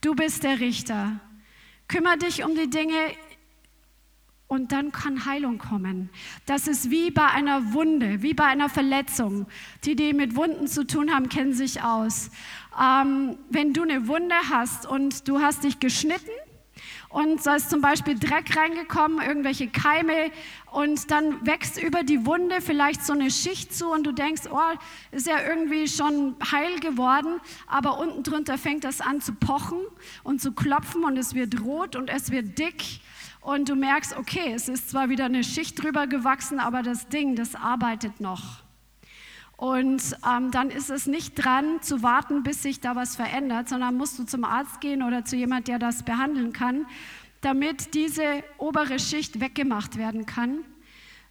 Du 0.00 0.14
bist 0.14 0.44
der 0.44 0.60
Richter. 0.60 1.20
Kümmer 1.88 2.16
dich 2.16 2.44
um 2.44 2.54
die 2.54 2.70
Dinge 2.70 2.94
und 4.48 4.72
dann 4.72 4.92
kann 4.92 5.26
Heilung 5.26 5.58
kommen. 5.58 6.10
Das 6.46 6.68
ist 6.68 6.90
wie 6.90 7.10
bei 7.10 7.26
einer 7.26 7.72
Wunde, 7.72 8.22
wie 8.22 8.34
bei 8.34 8.44
einer 8.44 8.68
Verletzung. 8.68 9.46
Die, 9.84 9.96
die 9.96 10.12
mit 10.12 10.36
Wunden 10.36 10.68
zu 10.68 10.86
tun 10.86 11.12
haben, 11.12 11.28
kennen 11.28 11.52
sich 11.52 11.82
aus. 11.82 12.30
Ähm, 12.80 13.36
wenn 13.50 13.72
du 13.72 13.82
eine 13.82 14.06
Wunde 14.06 14.36
hast 14.50 14.86
und 14.86 15.26
du 15.28 15.40
hast 15.40 15.64
dich 15.64 15.80
geschnitten 15.80 16.30
und 17.08 17.44
da 17.46 17.56
ist 17.56 17.70
zum 17.70 17.80
Beispiel 17.80 18.18
Dreck 18.18 18.56
reingekommen, 18.56 19.26
irgendwelche 19.26 19.68
Keime 19.68 20.30
und 20.70 21.10
dann 21.10 21.44
wächst 21.46 21.82
über 21.82 22.02
die 22.02 22.26
Wunde 22.26 22.60
vielleicht 22.60 23.04
so 23.04 23.14
eine 23.14 23.30
Schicht 23.30 23.74
zu 23.74 23.90
und 23.90 24.04
du 24.04 24.12
denkst, 24.12 24.42
oh, 24.50 24.60
ist 25.12 25.26
ja 25.26 25.38
irgendwie 25.48 25.88
schon 25.88 26.36
heil 26.52 26.78
geworden, 26.80 27.40
aber 27.66 27.98
unten 27.98 28.22
drunter 28.22 28.58
fängt 28.58 28.84
das 28.84 29.00
an 29.00 29.20
zu 29.20 29.32
pochen 29.32 29.78
und 30.24 30.40
zu 30.40 30.52
klopfen 30.52 31.04
und 31.04 31.16
es 31.16 31.34
wird 31.34 31.62
rot 31.62 31.96
und 31.96 32.10
es 32.10 32.30
wird 32.30 32.58
dick 32.58 33.00
und 33.46 33.68
du 33.68 33.76
merkst, 33.76 34.16
okay, 34.16 34.52
es 34.52 34.68
ist 34.68 34.90
zwar 34.90 35.08
wieder 35.08 35.26
eine 35.26 35.44
Schicht 35.44 35.80
drüber 35.80 36.08
gewachsen, 36.08 36.58
aber 36.58 36.82
das 36.82 37.06
Ding, 37.06 37.36
das 37.36 37.54
arbeitet 37.54 38.20
noch. 38.20 38.64
Und 39.56 40.02
ähm, 40.28 40.50
dann 40.50 40.68
ist 40.68 40.90
es 40.90 41.06
nicht 41.06 41.36
dran 41.36 41.80
zu 41.80 42.02
warten, 42.02 42.42
bis 42.42 42.64
sich 42.64 42.80
da 42.80 42.96
was 42.96 43.14
verändert, 43.14 43.68
sondern 43.68 43.96
musst 43.96 44.18
du 44.18 44.24
zum 44.24 44.42
Arzt 44.42 44.80
gehen 44.80 45.00
oder 45.00 45.24
zu 45.24 45.36
jemand, 45.36 45.68
der 45.68 45.78
das 45.78 46.02
behandeln 46.02 46.52
kann, 46.52 46.86
damit 47.40 47.94
diese 47.94 48.42
obere 48.58 48.98
Schicht 48.98 49.38
weggemacht 49.38 49.96
werden 49.96 50.26
kann. 50.26 50.64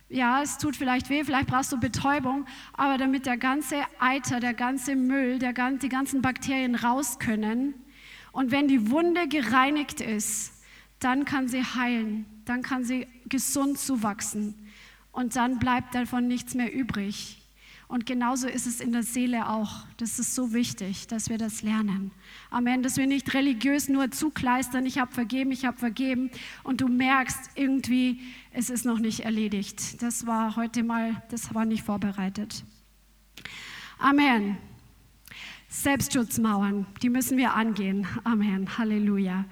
Ja, 0.08 0.42
es 0.42 0.58
tut 0.58 0.78
vielleicht 0.78 1.10
weh, 1.10 1.26
vielleicht 1.26 1.48
brauchst 1.48 1.74
du 1.74 1.80
Betäubung, 1.82 2.46
aber 2.72 2.98
damit 2.98 3.26
der 3.26 3.38
ganze 3.38 3.82
Eiter, 4.00 4.40
der 4.40 4.54
ganze 4.54 4.96
Müll, 4.96 5.38
der, 5.38 5.52
die 5.52 5.90
ganzen 5.90 6.22
Bakterien 6.22 6.76
raus 6.76 7.20
können. 7.20 7.74
Und 8.32 8.52
wenn 8.52 8.70
die 8.70 8.90
Wunde 8.90 9.28
gereinigt 9.28 10.00
ist, 10.00 10.55
dann 11.06 11.24
kann 11.24 11.48
sie 11.48 11.64
heilen, 11.64 12.26
dann 12.46 12.64
kann 12.64 12.84
sie 12.84 13.08
gesund 13.30 13.78
zuwachsen 13.78 14.56
und 15.12 15.36
dann 15.36 15.60
bleibt 15.60 15.94
davon 15.94 16.28
nichts 16.28 16.56
mehr 16.56 16.74
übrig. 16.74 17.44
Und 17.88 18.08
genauso 18.08 18.48
ist 18.48 18.66
es 18.66 18.80
in 18.80 18.92
der 18.92 19.04
Seele 19.04 19.48
auch. 19.48 19.86
Das 19.98 20.18
ist 20.18 20.34
so 20.34 20.52
wichtig, 20.52 21.06
dass 21.06 21.30
wir 21.30 21.38
das 21.38 21.62
lernen. 21.62 22.10
Amen. 22.50 22.82
Dass 22.82 22.98
wir 22.98 23.06
nicht 23.06 23.36
religiös 23.36 23.88
nur 23.88 24.10
zukleistern, 24.10 24.88
ich 24.88 24.98
habe 24.98 25.12
vergeben, 25.12 25.52
ich 25.52 25.66
habe 25.66 25.78
vergeben. 25.78 26.32
Und 26.64 26.82
du 26.82 26.88
merkst 26.88 27.52
irgendwie, 27.54 28.20
es 28.52 28.72
ist 28.72 28.84
noch 28.84 28.98
nicht 28.98 29.20
erledigt. 29.20 30.02
Das 30.02 30.26
war 30.26 30.56
heute 30.56 30.82
mal, 30.82 31.22
das 31.30 31.54
war 31.54 31.66
nicht 31.66 31.84
vorbereitet. 31.84 32.64
Amen. 34.00 34.58
Selbstschutzmauern, 35.70 36.88
die 37.04 37.10
müssen 37.10 37.38
wir 37.38 37.54
angehen. 37.54 38.08
Amen. 38.24 38.80
Halleluja. 38.80 39.46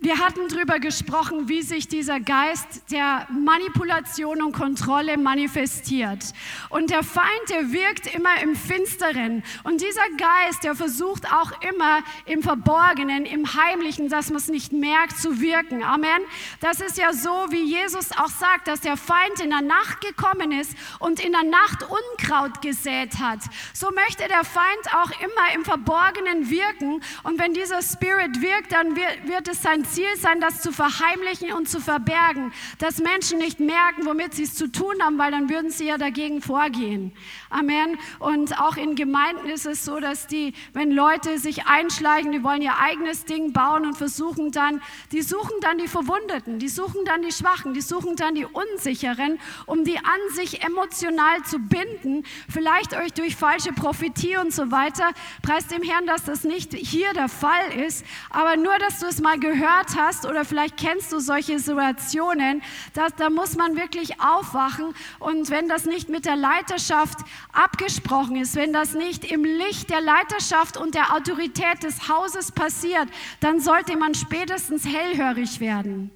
Wir 0.00 0.20
hatten 0.20 0.46
darüber 0.46 0.78
gesprochen, 0.78 1.48
wie 1.48 1.60
sich 1.62 1.88
dieser 1.88 2.20
Geist 2.20 2.92
der 2.92 3.26
Manipulation 3.32 4.40
und 4.42 4.52
Kontrolle 4.52 5.18
manifestiert. 5.18 6.22
Und 6.68 6.90
der 6.90 7.02
Feind, 7.02 7.26
der 7.50 7.72
wirkt 7.72 8.14
immer 8.14 8.40
im 8.40 8.54
Finsteren. 8.54 9.42
Und 9.64 9.80
dieser 9.80 10.08
Geist, 10.16 10.62
der 10.62 10.76
versucht 10.76 11.26
auch 11.32 11.50
immer 11.62 12.04
im 12.26 12.44
Verborgenen, 12.44 13.26
im 13.26 13.54
Heimlichen, 13.54 14.08
dass 14.08 14.28
man 14.28 14.36
es 14.36 14.46
nicht 14.46 14.72
merkt, 14.72 15.18
zu 15.18 15.40
wirken. 15.40 15.82
Amen. 15.82 16.22
Das 16.60 16.80
ist 16.80 16.96
ja 16.96 17.12
so, 17.12 17.46
wie 17.50 17.64
Jesus 17.64 18.12
auch 18.12 18.28
sagt, 18.28 18.68
dass 18.68 18.80
der 18.80 18.96
Feind 18.96 19.40
in 19.42 19.50
der 19.50 19.62
Nacht 19.62 20.00
gekommen 20.00 20.52
ist 20.52 20.76
und 21.00 21.18
in 21.18 21.32
der 21.32 21.42
Nacht 21.42 21.82
Unkraut 21.82 22.62
gesät 22.62 23.18
hat. 23.18 23.40
So 23.74 23.90
möchte 23.90 24.28
der 24.28 24.44
Feind 24.44 24.94
auch 24.94 25.10
immer 25.20 25.56
im 25.56 25.64
Verborgenen 25.64 26.50
wirken. 26.50 27.02
Und 27.24 27.40
wenn 27.40 27.52
dieser 27.52 27.82
Spirit 27.82 28.40
wirkt, 28.40 28.70
dann 28.70 28.94
wird, 28.94 29.48
es 29.48 29.60
sein 29.60 29.87
Ziel 29.88 30.08
sein, 30.16 30.40
das 30.40 30.60
zu 30.60 30.72
verheimlichen 30.72 31.52
und 31.52 31.68
zu 31.68 31.80
verbergen, 31.80 32.52
dass 32.78 32.98
Menschen 32.98 33.38
nicht 33.38 33.60
merken, 33.60 34.04
womit 34.04 34.34
sie 34.34 34.44
es 34.44 34.54
zu 34.54 34.70
tun 34.70 34.94
haben, 35.02 35.18
weil 35.18 35.30
dann 35.30 35.48
würden 35.48 35.70
sie 35.70 35.86
ja 35.86 35.98
dagegen 35.98 36.42
vorgehen. 36.42 37.12
Amen. 37.50 37.98
Und 38.18 38.60
auch 38.60 38.76
in 38.76 38.94
Gemeinden 38.94 39.48
ist 39.48 39.66
es 39.66 39.84
so, 39.84 40.00
dass 40.00 40.26
die, 40.26 40.52
wenn 40.72 40.90
Leute 40.90 41.38
sich 41.38 41.66
einschleichen, 41.66 42.32
die 42.32 42.42
wollen 42.42 42.62
ihr 42.62 42.78
eigenes 42.78 43.24
Ding 43.24 43.52
bauen 43.52 43.86
und 43.86 43.96
versuchen 43.96 44.52
dann, 44.52 44.82
die 45.12 45.22
suchen 45.22 45.56
dann 45.60 45.78
die 45.78 45.88
Verwundeten, 45.88 46.58
die 46.58 46.68
suchen 46.68 47.04
dann 47.04 47.22
die 47.22 47.32
Schwachen, 47.32 47.74
die 47.74 47.80
suchen 47.80 48.16
dann 48.16 48.34
die 48.34 48.44
Unsicheren, 48.44 49.38
um 49.66 49.84
die 49.84 49.98
an 49.98 50.34
sich 50.34 50.62
emotional 50.62 51.42
zu 51.44 51.58
binden, 51.58 52.24
vielleicht 52.48 52.94
euch 52.94 53.12
durch 53.12 53.36
falsche 53.36 53.72
Prophetie 53.72 54.36
und 54.36 54.52
so 54.52 54.70
weiter. 54.70 55.10
Preist 55.42 55.70
dem 55.70 55.82
Herrn, 55.82 56.06
dass 56.06 56.24
das 56.24 56.44
nicht 56.44 56.74
hier 56.74 57.12
der 57.12 57.28
Fall 57.28 57.72
ist, 57.86 58.04
aber 58.30 58.56
nur, 58.56 58.76
dass 58.78 59.00
du 59.00 59.06
es 59.06 59.20
mal 59.20 59.38
gehört 59.38 59.77
gehört 59.78 59.96
hast 59.96 60.26
oder 60.26 60.44
vielleicht 60.44 60.76
kennst 60.76 61.12
du 61.12 61.20
solche 61.20 61.58
Situationen, 61.58 62.62
dass, 62.94 63.14
da 63.16 63.30
muss 63.30 63.56
man 63.56 63.76
wirklich 63.76 64.20
aufwachen 64.20 64.94
und 65.18 65.50
wenn 65.50 65.68
das 65.68 65.84
nicht 65.84 66.08
mit 66.08 66.24
der 66.24 66.36
Leiterschaft 66.36 67.18
abgesprochen 67.52 68.36
ist, 68.36 68.56
wenn 68.56 68.72
das 68.72 68.94
nicht 68.94 69.30
im 69.30 69.44
Licht 69.44 69.90
der 69.90 70.00
Leiterschaft 70.00 70.76
und 70.76 70.94
der 70.94 71.14
Autorität 71.14 71.82
des 71.82 72.08
Hauses 72.08 72.52
passiert, 72.52 73.08
dann 73.40 73.60
sollte 73.60 73.96
man 73.96 74.14
spätestens 74.14 74.84
hellhörig 74.86 75.60
werden. 75.60 76.10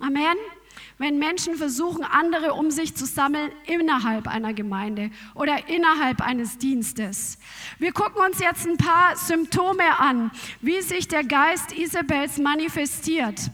Amen 0.00 0.36
wenn 1.00 1.18
Menschen 1.18 1.54
versuchen, 1.54 2.04
andere 2.04 2.52
um 2.52 2.70
sich 2.70 2.94
zu 2.94 3.06
sammeln 3.06 3.50
innerhalb 3.64 4.28
einer 4.28 4.52
Gemeinde 4.52 5.10
oder 5.34 5.66
innerhalb 5.68 6.20
eines 6.20 6.58
Dienstes. 6.58 7.38
Wir 7.78 7.92
gucken 7.92 8.22
uns 8.22 8.38
jetzt 8.38 8.66
ein 8.66 8.76
paar 8.76 9.16
Symptome 9.16 9.98
an, 9.98 10.30
wie 10.60 10.82
sich 10.82 11.08
der 11.08 11.24
Geist 11.24 11.72
Isabels 11.72 12.36
manifestiert. 12.36 13.50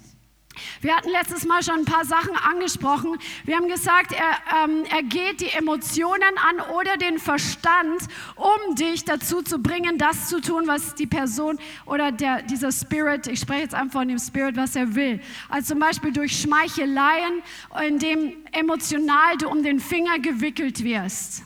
Wir 0.80 0.96
hatten 0.96 1.10
letztes 1.10 1.44
Mal 1.44 1.62
schon 1.62 1.80
ein 1.80 1.84
paar 1.84 2.04
Sachen 2.04 2.36
angesprochen. 2.36 3.18
Wir 3.44 3.56
haben 3.56 3.68
gesagt, 3.68 4.12
er, 4.12 4.64
ähm, 4.64 4.84
er 4.90 5.02
geht 5.02 5.40
die 5.40 5.50
Emotionen 5.50 6.22
an 6.48 6.60
oder 6.76 6.96
den 6.96 7.18
Verstand, 7.18 8.02
um 8.36 8.74
dich 8.74 9.04
dazu 9.04 9.42
zu 9.42 9.58
bringen, 9.58 9.98
das 9.98 10.28
zu 10.28 10.40
tun, 10.40 10.64
was 10.66 10.94
die 10.94 11.06
Person 11.06 11.58
oder 11.86 12.12
der, 12.12 12.42
dieser 12.42 12.72
Spirit, 12.72 13.26
ich 13.26 13.40
spreche 13.40 13.62
jetzt 13.62 13.74
einfach 13.74 14.00
von 14.00 14.08
dem 14.08 14.18
Spirit, 14.18 14.56
was 14.56 14.76
er 14.76 14.94
will. 14.94 15.20
Also 15.48 15.74
zum 15.74 15.78
Beispiel 15.80 16.12
durch 16.12 16.38
Schmeicheleien, 16.40 17.42
indem 17.86 18.44
emotional 18.52 19.36
du 19.38 19.48
um 19.48 19.62
den 19.62 19.80
Finger 19.80 20.18
gewickelt 20.18 20.84
wirst. 20.84 21.42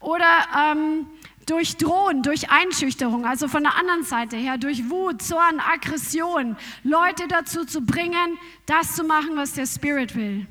Oder 0.00 0.72
ähm, 0.72 1.06
durch 1.46 1.76
Drohen, 1.76 2.22
durch 2.22 2.50
Einschüchterung, 2.50 3.26
also 3.26 3.48
von 3.48 3.62
der 3.62 3.76
anderen 3.76 4.04
Seite 4.04 4.36
her, 4.36 4.58
durch 4.58 4.88
Wut, 4.90 5.22
Zorn, 5.22 5.60
Aggression, 5.60 6.56
Leute 6.82 7.28
dazu 7.28 7.64
zu 7.64 7.82
bringen, 7.82 8.38
das 8.66 8.96
zu 8.96 9.04
machen, 9.04 9.36
was 9.36 9.52
der 9.52 9.66
Spirit 9.66 10.14
will. 10.16 10.46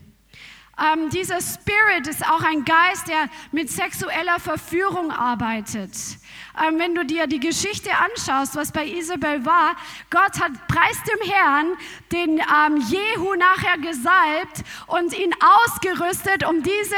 Ähm, 0.77 1.09
dieser 1.11 1.39
Spirit 1.39 2.07
ist 2.07 2.25
auch 2.27 2.41
ein 2.41 2.65
Geist, 2.65 3.07
der 3.07 3.29
mit 3.51 3.69
sexueller 3.69 4.39
Verführung 4.39 5.11
arbeitet. 5.11 5.91
Ähm, 6.61 6.77
wenn 6.77 6.93
du 6.93 7.03
dir 7.03 7.25
die 7.25 7.39
Geschichte 7.39 7.89
anschaust, 7.97 8.55
was 8.55 8.71
bei 8.71 8.85
Isabel 8.85 9.43
war, 9.43 9.75
Gott 10.11 10.39
hat, 10.39 10.51
preis 10.67 10.97
dem 11.03 11.31
Herrn, 11.31 11.65
den 12.11 12.39
ähm, 12.39 12.77
Jehu 12.77 13.33
nachher 13.35 13.79
gesalbt 13.79 14.63
und 14.85 15.17
ihn 15.17 15.33
ausgerüstet, 15.41 16.45
um 16.47 16.61
diese 16.61 16.95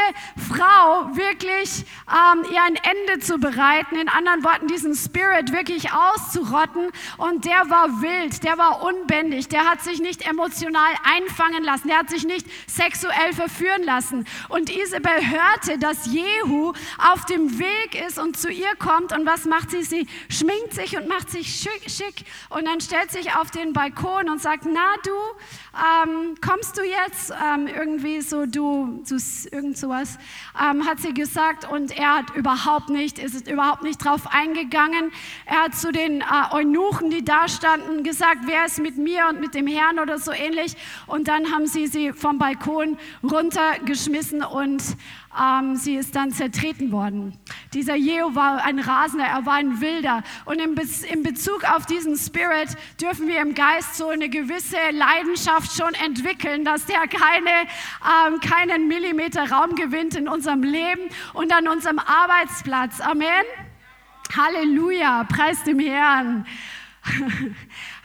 Frau 0.49 1.15
wirklich 1.15 1.85
ähm, 2.11 2.45
ihr 2.51 2.61
ein 2.63 2.75
Ende 2.75 3.23
zu 3.23 3.37
bereiten. 3.37 3.95
In 3.95 4.09
anderen 4.09 4.43
Worten, 4.43 4.67
diesen 4.67 4.93
Spirit 4.93 5.53
wirklich 5.53 5.89
auszurotten. 5.93 6.91
Und 7.17 7.45
der 7.45 7.69
war 7.69 8.01
wild, 8.01 8.43
der 8.43 8.57
war 8.57 8.83
unbändig, 8.83 9.47
der 9.47 9.69
hat 9.69 9.81
sich 9.81 10.01
nicht 10.01 10.27
emotional 10.27 10.93
einfangen 11.03 11.63
lassen, 11.63 11.87
der 11.87 11.99
hat 11.99 12.09
sich 12.09 12.25
nicht 12.25 12.45
sexuell 12.67 13.31
verführen 13.33 13.83
lassen. 13.83 14.25
Und 14.49 14.69
Isabel 14.69 15.21
hörte, 15.29 15.77
dass 15.79 16.07
Jehu 16.07 16.73
auf 16.97 17.23
dem 17.25 17.57
Weg 17.57 17.95
ist 18.05 18.19
und 18.19 18.37
zu 18.37 18.51
ihr 18.51 18.75
kommt 18.75 19.13
und 19.13 19.25
was 19.25 19.44
macht 19.45 19.71
sie? 19.71 19.83
Sie 19.83 20.07
schminkt 20.29 20.73
sich 20.73 20.97
und 20.97 21.07
macht 21.07 21.29
sich 21.29 21.47
schick, 21.47 21.89
schick 21.89 22.25
und 22.49 22.65
dann 22.65 22.81
stellt 22.81 23.11
sich 23.11 23.35
auf 23.35 23.51
den 23.51 23.73
Balkon 23.73 24.29
und 24.29 24.41
sagt, 24.41 24.65
na 24.65 24.95
du, 25.03 25.11
ähm, 25.75 26.35
kommst 26.41 26.77
du 26.77 26.83
jetzt? 26.83 27.31
Ähm, 27.31 27.67
irgendwie 27.67 28.21
so, 28.21 28.45
du, 28.45 29.03
du 29.07 29.17
irgend 29.51 29.77
sowas, 29.77 30.17
ähm, 30.59 30.85
hat 30.85 30.99
sie 30.99 31.13
gesagt 31.13 31.69
und 31.69 31.97
er 31.97 32.17
hat 32.17 32.35
überhaupt 32.35 32.89
nicht, 32.89 33.19
ist 33.19 33.47
überhaupt 33.47 33.83
nicht 33.83 34.03
drauf 34.03 34.27
eingegangen. 34.31 35.11
Er 35.45 35.63
hat 35.63 35.75
zu 35.75 35.91
den 35.91 36.21
äh, 36.21 36.25
Eunuchen, 36.51 37.09
die 37.09 37.23
da 37.23 37.47
standen, 37.47 38.03
gesagt, 38.03 38.41
wer 38.45 38.65
ist 38.65 38.79
mit 38.79 38.97
mir 38.97 39.27
und 39.29 39.39
mit 39.39 39.53
dem 39.53 39.67
Herrn 39.67 39.99
oder 39.99 40.19
so 40.19 40.31
ähnlich 40.31 40.75
und 41.07 41.27
dann 41.27 41.51
haben 41.51 41.67
sie 41.67 41.87
sie 41.87 42.13
vom 42.13 42.37
Balkon 42.37 42.97
runtergeschmissen 43.23 44.43
und 44.43 44.83
ähm, 45.39 45.75
sie 45.75 45.95
ist 45.95 46.15
dann 46.15 46.31
zertreten 46.31 46.91
worden. 46.91 47.37
Dieser 47.73 47.95
Jehu 47.95 48.35
war 48.35 48.63
ein 48.63 48.79
Rasender, 48.79 49.25
er 49.25 49.45
war 49.45 49.55
ein 49.55 49.81
Wilder. 49.81 50.23
Und 50.45 50.59
in, 50.59 50.75
Be 50.75 50.83
in 51.11 51.23
Bezug 51.23 51.63
auf 51.63 51.85
diesen 51.85 52.15
Spirit 52.17 52.69
dürfen 53.01 53.27
wir 53.27 53.41
im 53.41 53.53
Geist 53.53 53.95
so 53.95 54.09
eine 54.09 54.29
gewisse 54.29 54.77
Leidenschaft 54.91 55.75
schon 55.75 55.93
entwickeln, 56.05 56.63
dass 56.63 56.85
der 56.85 57.07
keine, 57.07 57.49
ähm, 58.27 58.39
keinen 58.39 58.87
Millimeter 58.87 59.49
Raum 59.49 59.75
gewinnt 59.75 60.15
in 60.15 60.27
unserem 60.27 60.63
Leben 60.63 61.09
und 61.33 61.53
an 61.53 61.67
unserem 61.67 61.99
Arbeitsplatz. 61.99 63.01
Amen. 63.01 63.27
Halleluja, 64.35 65.23
preis 65.25 65.63
dem 65.63 65.79
Herrn. 65.79 66.45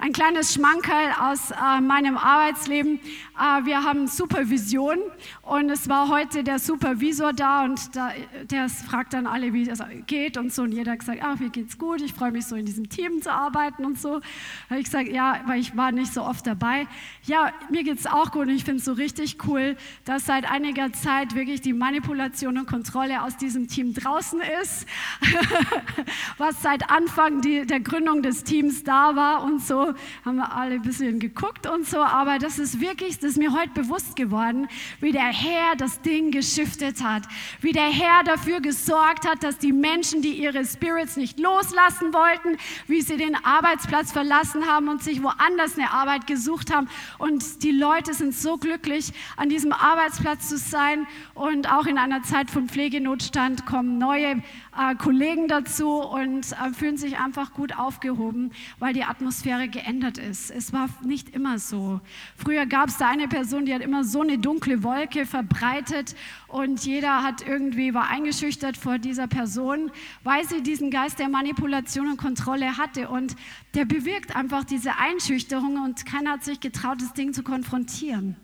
Ein 0.03 0.15
kleines 0.15 0.55
Schmankerl 0.55 1.13
aus 1.21 1.51
äh, 1.51 1.79
meinem 1.83 2.17
Arbeitsleben. 2.17 3.01
Äh, 3.39 3.67
wir 3.67 3.85
haben 3.85 4.07
Supervision 4.07 4.97
und 5.43 5.69
es 5.69 5.91
war 5.91 6.09
heute 6.09 6.43
der 6.43 6.59
Supervisor 6.59 7.35
da 7.35 7.65
und 7.65 7.95
da, 7.95 8.11
der 8.45 8.71
fragt 8.71 9.13
dann 9.13 9.27
alle, 9.27 9.53
wie 9.53 9.69
es 9.69 9.83
geht 10.07 10.39
und 10.39 10.55
so. 10.55 10.63
Und 10.63 10.73
jeder 10.73 10.93
hat 10.93 11.01
gesagt, 11.01 11.19
ach, 11.23 11.39
mir 11.39 11.51
geht's 11.51 11.77
gut, 11.77 12.01
ich 12.01 12.15
freue 12.15 12.33
mich 12.33 12.47
so 12.47 12.57
in 12.57 12.65
diesem 12.65 12.89
Team 12.89 13.21
zu 13.21 13.31
arbeiten 13.31 13.85
und 13.85 14.01
so. 14.01 14.23
Habe 14.71 14.81
ich 14.81 14.87
gesagt, 14.87 15.09
ja, 15.09 15.43
weil 15.45 15.61
ich 15.61 15.77
war 15.77 15.93
nicht 15.93 16.15
so 16.15 16.23
oft 16.23 16.47
dabei. 16.47 16.87
Ja, 17.25 17.53
mir 17.69 17.85
geht's 17.85 18.07
auch 18.07 18.33
gut 18.33 18.47
und 18.47 18.55
ich 18.55 18.65
finde 18.65 18.79
es 18.79 18.87
so 18.87 18.95
richtig 18.95 19.37
cool, 19.47 19.77
dass 20.07 20.25
seit 20.25 20.51
einiger 20.51 20.95
Zeit 20.95 21.35
wirklich 21.35 21.61
die 21.61 21.75
Manipulation 21.75 22.57
und 22.57 22.67
Kontrolle 22.67 23.23
aus 23.23 23.37
diesem 23.37 23.69
Team 23.69 23.93
draußen 23.93 24.41
ist, 24.63 24.87
was 26.39 26.63
seit 26.63 26.89
Anfang 26.89 27.43
die, 27.43 27.67
der 27.67 27.81
Gründung 27.81 28.23
des 28.23 28.45
Teams 28.45 28.83
da 28.83 29.15
war 29.15 29.45
und 29.45 29.61
so, 29.61 29.90
haben 30.25 30.37
wir 30.37 30.53
alle 30.53 30.77
ein 30.77 30.83
bisschen 30.83 31.19
geguckt 31.19 31.67
und 31.67 31.87
so, 31.87 31.99
aber 31.99 32.39
das 32.39 32.59
ist 32.59 32.81
wirklich, 32.81 33.19
das 33.19 33.33
ist 33.33 33.39
mir 33.39 33.53
heute 33.53 33.71
bewusst 33.71 34.17
geworden, 34.17 34.69
wie 35.01 35.13
der 35.13 35.33
Herr 35.33 35.77
das 35.77 36.01
Ding 36.03 36.31
geschiftet 36.31 37.03
hat, 37.03 37.25
wie 37.61 37.73
der 37.73 37.91
Herr 37.91 38.25
dafür 38.25 38.61
gesorgt 38.61 39.27
hat, 39.27 39.43
dass 39.43 39.59
die 39.59 39.73
Menschen, 39.73 40.23
die 40.23 40.33
ihre 40.33 40.65
Spirits 40.65 41.17
nicht 41.17 41.39
loslassen 41.39 42.13
wollten, 42.13 42.59
wie 42.87 43.01
sie 43.01 43.17
den 43.17 43.37
Arbeitsplatz 43.45 44.13
verlassen 44.13 44.67
haben 44.67 44.89
und 44.89 45.03
sich 45.03 45.23
woanders 45.23 45.77
eine 45.77 45.91
Arbeit 45.91 46.27
gesucht 46.27 46.75
haben. 46.75 46.89
Und 47.19 47.63
die 47.63 47.73
Leute 47.73 48.15
sind 48.15 48.35
so 48.35 48.57
glücklich, 48.57 49.13
an 49.37 49.49
diesem 49.49 49.73
Arbeitsplatz 49.73 50.49
zu 50.49 50.59
sein 50.59 51.07
und 51.35 51.73
auch 51.73 51.87
in 51.87 51.99
einer 51.99 52.23
Zeit 52.23 52.51
von 52.51 52.69
Pflegenotstand 52.69 53.67
kommen 53.67 53.99
neue 53.99 54.43
äh, 54.77 54.95
Kollegen 54.95 55.49
dazu 55.49 56.01
und 56.01 56.53
äh, 56.53 56.73
fühlen 56.73 56.97
sich 56.97 57.19
einfach 57.19 57.55
gut 57.55 57.77
aufgehoben, 57.77 58.53
weil 58.79 58.93
die 58.93 59.05
Atmosphäre 59.05 59.69
geändert 59.69 60.19
ist. 60.19 60.51
Es 60.51 60.73
war 60.73 60.89
nicht 61.05 61.31
immer 61.31 61.59
so. 61.59 62.01
Früher 62.37 62.67
gab 62.67 62.89
es 62.89 62.99
da 62.99 63.09
eine 63.09 63.29
Person, 63.29 63.67
die 63.67 63.75
hat 63.75 63.83
immer 63.83 64.05
so 64.05 64.23
eine 64.23 64.39
dunkle 64.39 64.83
Wolke 64.83 65.27
verbreitet 65.27 66.15
und 66.49 66.85
jeder 66.85 67.23
hat 67.23 67.47
irgendwie 67.47 67.95
war 67.95 68.09
eingeschüchtert 68.09 68.77
vor 68.77 68.99
dieser 68.99 69.27
Person, 69.27 69.91
weil 70.23 70.47
sie 70.47 70.63
diesen 70.63 70.91
Geist 70.91 71.19
der 71.19 71.29
Manipulation 71.29 72.09
und 72.09 72.17
Kontrolle 72.17 72.77
hatte 72.77 73.09
und 73.09 73.37
der 73.75 73.85
bewirkt 73.85 74.37
einfach 74.37 74.65
diese 74.65 74.97
Einschüchterung 74.99 75.83
und 75.83 76.07
keiner 76.07 76.33
hat 76.33 76.45
sich 76.45 76.61
getraut, 76.61 77.01
das 77.01 77.13
Ding 77.13 77.33
zu 77.33 77.43
konfrontieren. 77.43 78.37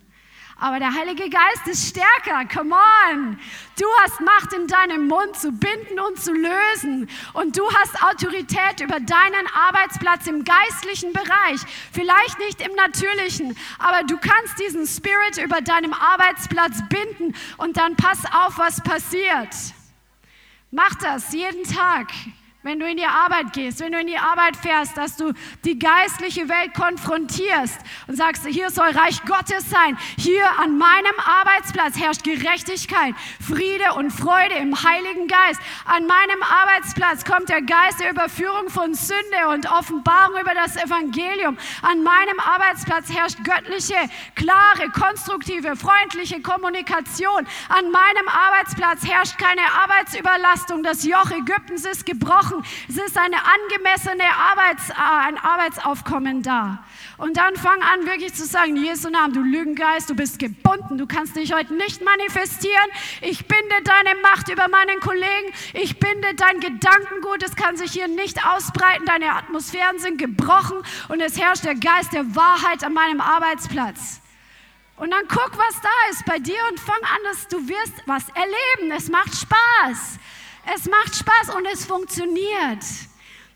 Aber 0.59 0.79
der 0.79 0.93
Heilige 0.93 1.29
Geist 1.29 1.67
ist 1.67 1.89
stärker. 1.89 2.45
Come 2.51 2.73
on. 2.73 3.39
Du 3.79 3.85
hast 4.01 4.19
Macht 4.21 4.53
in 4.53 4.67
deinem 4.67 5.07
Mund 5.07 5.35
zu 5.35 5.51
binden 5.51 5.99
und 5.99 6.19
zu 6.19 6.33
lösen. 6.33 7.07
Und 7.33 7.57
du 7.57 7.63
hast 7.73 8.01
Autorität 8.03 8.81
über 8.81 8.99
deinen 8.99 9.47
Arbeitsplatz 9.53 10.25
im 10.25 10.43
geistlichen 10.43 11.13
Bereich. 11.13 11.61
Vielleicht 11.91 12.39
nicht 12.39 12.61
im 12.61 12.73
natürlichen, 12.75 13.55
aber 13.77 14.03
du 14.07 14.17
kannst 14.17 14.59
diesen 14.59 14.87
Spirit 14.87 15.37
über 15.43 15.61
deinem 15.61 15.93
Arbeitsplatz 15.93 16.81
binden. 16.89 17.35
Und 17.57 17.77
dann 17.77 17.95
pass 17.95 18.25
auf, 18.25 18.57
was 18.57 18.81
passiert. 18.81 19.53
Mach 20.71 20.95
das 20.95 21.33
jeden 21.33 21.63
Tag 21.63 22.07
wenn 22.63 22.79
du 22.79 22.89
in 22.89 22.97
die 22.97 23.05
Arbeit 23.05 23.53
gehst, 23.53 23.79
wenn 23.81 23.91
du 23.91 23.99
in 23.99 24.07
die 24.07 24.17
Arbeit 24.17 24.57
fährst, 24.57 24.97
dass 24.97 25.15
du 25.15 25.31
die 25.63 25.77
geistliche 25.77 26.49
Welt 26.49 26.73
konfrontierst 26.73 27.79
und 28.07 28.17
sagst, 28.17 28.47
hier 28.47 28.71
soll 28.71 28.89
Reich 28.89 29.23
Gottes 29.25 29.69
sein. 29.69 29.95
Hier 30.17 30.43
an 30.59 30.75
meinem 30.77 31.13
Arbeitsplatz 31.23 31.97
herrscht 31.99 32.23
Gerechtigkeit, 32.23 33.13
Friede 33.39 33.93
und 33.95 34.09
Freude 34.09 34.55
im 34.55 34.75
Heiligen 34.83 35.27
Geist. 35.27 35.61
An 35.85 36.07
meinem 36.07 36.41
Arbeitsplatz 36.41 37.23
kommt 37.25 37.49
der 37.49 37.61
Geist 37.61 37.99
der 37.99 38.09
Überführung 38.09 38.69
von 38.69 38.95
Sünde 38.95 39.49
und 39.53 39.71
Offenbarung 39.71 40.41
über 40.41 40.55
das 40.55 40.77
Evangelium. 40.77 41.57
An 41.83 42.01
meinem 42.01 42.39
Arbeitsplatz 42.39 43.13
herrscht 43.13 43.37
göttliche, 43.43 43.95
klare, 44.35 44.89
konstruktive, 44.89 45.75
freundliche 45.75 46.41
Kommunikation. 46.41 47.47
An 47.69 47.91
meinem 47.91 48.27
Arbeitsplatz 48.27 49.05
herrscht 49.07 49.37
keine 49.37 49.61
Arbeitsüberlastung. 49.83 50.81
Das 50.81 51.03
Joch 51.03 51.29
Ägyptens 51.29 51.85
ist 51.85 52.05
gebrochen 52.05 52.46
brauchen. 52.47 52.63
Es 52.87 52.97
ist 52.97 53.17
eine 53.17 53.37
angemessene 53.37 54.23
Arbeits, 54.23 54.89
äh, 54.89 54.93
ein 54.97 55.37
Arbeitsaufkommen 55.37 56.41
da. 56.41 56.83
Und 57.17 57.37
dann 57.37 57.55
fang 57.55 57.81
an, 57.81 58.05
wirklich 58.05 58.33
zu 58.33 58.45
sagen, 58.45 58.75
Jesu 58.75 59.09
Namen, 59.09 59.33
du 59.33 59.41
Lügengeist, 59.41 60.09
du 60.09 60.15
bist 60.15 60.39
gebunden, 60.39 60.97
du 60.97 61.07
kannst 61.07 61.35
dich 61.35 61.53
heute 61.53 61.73
nicht 61.73 62.01
manifestieren. 62.03 62.89
Ich 63.21 63.47
binde 63.47 63.75
deine 63.83 64.19
Macht 64.21 64.49
über 64.49 64.67
meinen 64.67 64.99
Kollegen, 64.99 65.51
ich 65.73 65.99
binde 65.99 66.33
dein 66.35 66.59
Gedankengut, 66.59 67.43
es 67.43 67.55
kann 67.55 67.77
sich 67.77 67.91
hier 67.91 68.07
nicht 68.07 68.45
ausbreiten, 68.45 69.05
deine 69.05 69.33
Atmosphären 69.33 69.99
sind 69.99 70.17
gebrochen 70.17 70.77
und 71.09 71.21
es 71.21 71.39
herrscht 71.39 71.65
der 71.65 71.75
Geist 71.75 72.13
der 72.13 72.35
Wahrheit 72.35 72.83
an 72.83 72.93
meinem 72.93 73.21
Arbeitsplatz. 73.21 74.21
Und 74.97 75.11
dann 75.11 75.27
guck, 75.27 75.51
was 75.57 75.79
da 75.81 75.89
ist 76.09 76.25
bei 76.25 76.39
dir 76.39 76.59
und 76.71 76.79
fang 76.79 77.01
an, 77.01 77.19
dass 77.23 77.47
du 77.47 77.57
wirst 77.67 77.93
was 78.07 78.23
erleben. 78.29 78.91
Es 78.91 79.09
macht 79.09 79.35
Spaß. 79.35 80.17
Es 80.75 80.85
macht 80.89 81.15
Spaß 81.15 81.55
und 81.55 81.65
es 81.65 81.85
funktioniert. 81.85 82.83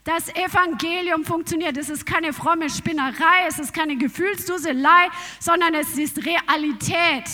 Das 0.03 0.29
Evangelium 0.29 1.25
funktioniert. 1.25 1.77
Es 1.77 1.89
ist 1.89 2.05
keine 2.05 2.33
fromme 2.33 2.69
Spinnerei, 2.69 3.45
es 3.47 3.59
ist 3.59 3.73
keine 3.73 3.97
Gefühlsduselei, 3.97 5.09
sondern 5.39 5.75
es 5.75 5.97
ist 5.97 6.25
Realität. 6.25 7.29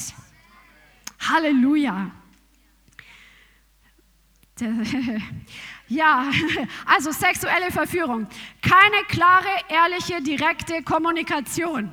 Halleluja. 1.20 2.12
Ja, 5.90 6.30
also 6.86 7.12
sexuelle 7.12 7.72
Verführung. 7.72 8.28
Keine 8.62 9.04
klare, 9.08 9.48
ehrliche, 9.70 10.22
direkte 10.22 10.84
Kommunikation. 10.84 11.92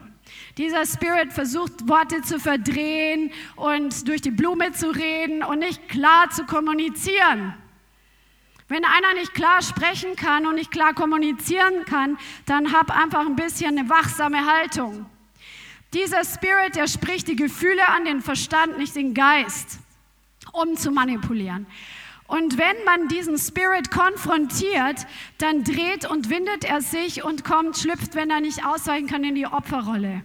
Dieser 0.59 0.85
Spirit 0.85 1.33
versucht, 1.33 1.89
Worte 1.89 2.23
zu 2.23 2.41
verdrehen 2.41 3.31
und 3.55 4.09
durch 4.09 4.21
die 4.21 4.33
Blume 4.33 4.73
zu 4.73 4.91
reden 4.91 5.45
und 5.45 5.61
nicht 5.61 5.89
klar 5.89 6.31
zu 6.31 6.45
kommunizieren. 6.45 7.55
Wenn 8.69 8.85
einer 8.85 9.15
nicht 9.15 9.35
klar 9.35 9.61
sprechen 9.63 10.17
kann 10.17 10.47
und 10.47 10.55
nicht 10.55 10.71
klar 10.71 10.95
kommunizieren 10.95 11.85
kann, 11.85 12.19
dann 12.47 12.73
hab 12.73 12.91
einfach 12.91 13.27
ein 13.27 13.37
bisschen 13.37 13.79
eine 13.79 13.89
wachsame 13.91 14.47
Haltung. 14.47 15.07
Dieser 15.93 16.25
Spirit, 16.25 16.75
der 16.75 16.89
spricht 16.89 17.29
die 17.29 17.37
Gefühle 17.37 17.87
an 17.89 18.05
den 18.05 18.21
Verstand, 18.23 18.79
nicht 18.79 18.97
den 18.97 19.15
Geist, 19.15 19.79
um 20.53 20.77
zu 20.77 20.91
manipulieren. 20.91 21.67
Und 22.27 22.57
wenn 22.57 22.85
man 22.85 23.09
diesen 23.09 23.39
Spirit 23.39 23.91
konfrontiert, 23.91 25.07
dann 25.39 25.63
dreht 25.63 26.09
und 26.11 26.31
windet 26.31 26.65
er 26.65 26.81
sich 26.81 27.23
und 27.23 27.45
kommt, 27.45 27.77
schlüpft, 27.77 28.15
wenn 28.15 28.31
er 28.31 28.41
nicht 28.41 28.65
ausweichen 28.65 29.07
kann, 29.07 29.25
in 29.25 29.35
die 29.35 29.47
Opferrolle. 29.47 30.25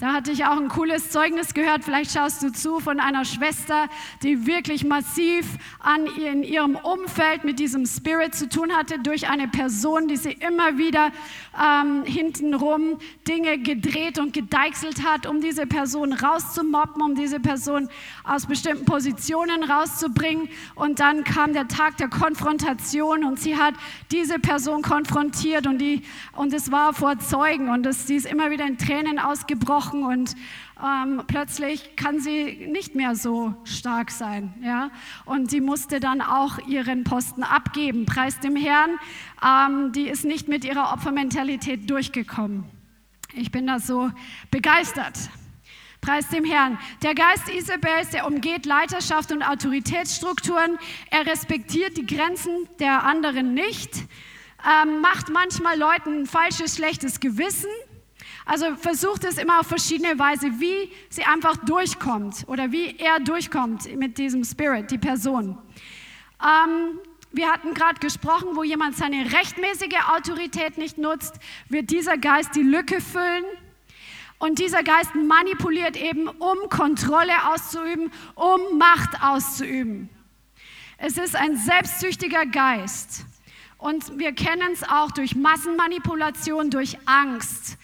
Da 0.00 0.12
hatte 0.12 0.30
ich 0.30 0.44
auch 0.44 0.56
ein 0.56 0.68
cooles 0.68 1.10
Zeugnis 1.10 1.54
gehört, 1.54 1.82
vielleicht 1.82 2.12
schaust 2.12 2.40
du 2.44 2.52
zu, 2.52 2.78
von 2.78 3.00
einer 3.00 3.24
Schwester, 3.24 3.88
die 4.22 4.46
wirklich 4.46 4.84
massiv 4.84 5.44
an 5.80 6.06
in 6.06 6.44
ihrem 6.44 6.76
Umfeld 6.76 7.42
mit 7.42 7.58
diesem 7.58 7.84
Spirit 7.84 8.32
zu 8.32 8.48
tun 8.48 8.70
hatte, 8.76 9.00
durch 9.00 9.28
eine 9.28 9.48
Person, 9.48 10.06
die 10.06 10.16
sie 10.16 10.30
immer 10.30 10.78
wieder 10.78 11.10
ähm, 11.60 12.04
hintenrum 12.04 12.98
Dinge 13.26 13.58
gedreht 13.58 14.20
und 14.20 14.32
gedeichselt 14.32 15.04
hat, 15.04 15.26
um 15.26 15.40
diese 15.40 15.66
Person 15.66 16.12
rauszumoppen, 16.12 17.02
um 17.02 17.16
diese 17.16 17.40
Person 17.40 17.88
aus 18.22 18.46
bestimmten 18.46 18.84
Positionen 18.84 19.64
rauszubringen. 19.64 20.48
Und 20.76 21.00
dann 21.00 21.24
kam 21.24 21.54
der 21.54 21.66
Tag 21.66 21.96
der 21.96 22.08
Konfrontation 22.08 23.24
und 23.24 23.40
sie 23.40 23.56
hat 23.56 23.74
diese 24.12 24.38
Person 24.38 24.82
konfrontiert 24.82 25.66
und, 25.66 25.78
die, 25.78 26.02
und 26.36 26.54
es 26.54 26.70
war 26.70 26.94
vor 26.94 27.18
Zeugen 27.18 27.68
und 27.68 27.84
es, 27.84 28.06
sie 28.06 28.14
ist 28.14 28.26
immer 28.26 28.52
wieder 28.52 28.64
in 28.64 28.78
Tränen 28.78 29.18
ausgebrochen 29.18 29.87
gebrochen 29.88 30.04
und 30.04 30.34
ähm, 30.82 31.22
plötzlich 31.26 31.96
kann 31.96 32.20
sie 32.20 32.68
nicht 32.70 32.94
mehr 32.94 33.14
so 33.14 33.54
stark 33.64 34.10
sein. 34.10 34.54
Ja? 34.62 34.90
Und 35.24 35.50
sie 35.50 35.60
musste 35.60 36.00
dann 36.00 36.20
auch 36.20 36.58
ihren 36.66 37.04
Posten 37.04 37.42
abgeben. 37.42 38.06
Preis 38.06 38.38
dem 38.40 38.56
Herrn, 38.56 38.98
ähm, 39.44 39.92
die 39.92 40.08
ist 40.08 40.24
nicht 40.24 40.48
mit 40.48 40.64
ihrer 40.64 40.92
Opfermentalität 40.92 41.88
durchgekommen. 41.90 42.64
Ich 43.34 43.50
bin 43.50 43.66
da 43.66 43.78
so 43.78 44.10
begeistert. 44.50 45.16
Preis 46.00 46.28
dem 46.28 46.44
Herrn. 46.44 46.78
Der 47.02 47.14
Geist 47.14 47.48
Isabels, 47.48 48.10
der 48.10 48.26
umgeht 48.26 48.66
Leiterschaft 48.66 49.32
und 49.32 49.42
Autoritätsstrukturen. 49.42 50.78
Er 51.10 51.26
respektiert 51.26 51.96
die 51.96 52.06
Grenzen 52.06 52.68
der 52.78 53.02
anderen 53.02 53.52
nicht, 53.52 53.90
ähm, 54.64 55.00
macht 55.00 55.28
manchmal 55.28 55.76
Leuten 55.76 56.22
ein 56.22 56.26
falsches, 56.26 56.76
schlechtes 56.76 57.18
Gewissen 57.18 57.70
also 58.48 58.76
versucht 58.76 59.24
es 59.24 59.36
immer 59.36 59.60
auf 59.60 59.66
verschiedene 59.66 60.18
Weise, 60.18 60.46
wie 60.58 60.90
sie 61.10 61.22
einfach 61.22 61.58
durchkommt 61.58 62.44
oder 62.46 62.72
wie 62.72 62.96
er 62.96 63.20
durchkommt 63.20 63.94
mit 63.94 64.16
diesem 64.16 64.42
Spirit, 64.42 64.90
die 64.90 64.96
Person. 64.96 65.58
Ähm, 66.42 66.98
wir 67.30 67.52
hatten 67.52 67.74
gerade 67.74 68.00
gesprochen, 68.00 68.48
wo 68.54 68.62
jemand 68.62 68.96
seine 68.96 69.34
rechtmäßige 69.34 69.98
Autorität 70.16 70.78
nicht 70.78 70.96
nutzt, 70.96 71.34
wird 71.68 71.90
dieser 71.90 72.16
Geist 72.16 72.56
die 72.56 72.62
Lücke 72.62 73.02
füllen. 73.02 73.44
Und 74.38 74.60
dieser 74.60 74.82
Geist 74.82 75.14
manipuliert 75.14 76.00
eben, 76.00 76.26
um 76.28 76.70
Kontrolle 76.70 77.52
auszuüben, 77.52 78.10
um 78.34 78.78
Macht 78.78 79.22
auszuüben. 79.22 80.08
Es 80.96 81.18
ist 81.18 81.36
ein 81.36 81.56
selbstsüchtiger 81.56 82.46
Geist. 82.46 83.26
Und 83.76 84.18
wir 84.18 84.32
kennen 84.32 84.72
es 84.72 84.84
auch 84.84 85.10
durch 85.10 85.36
Massenmanipulation, 85.36 86.70
durch 86.70 86.96
Angst. 87.04 87.76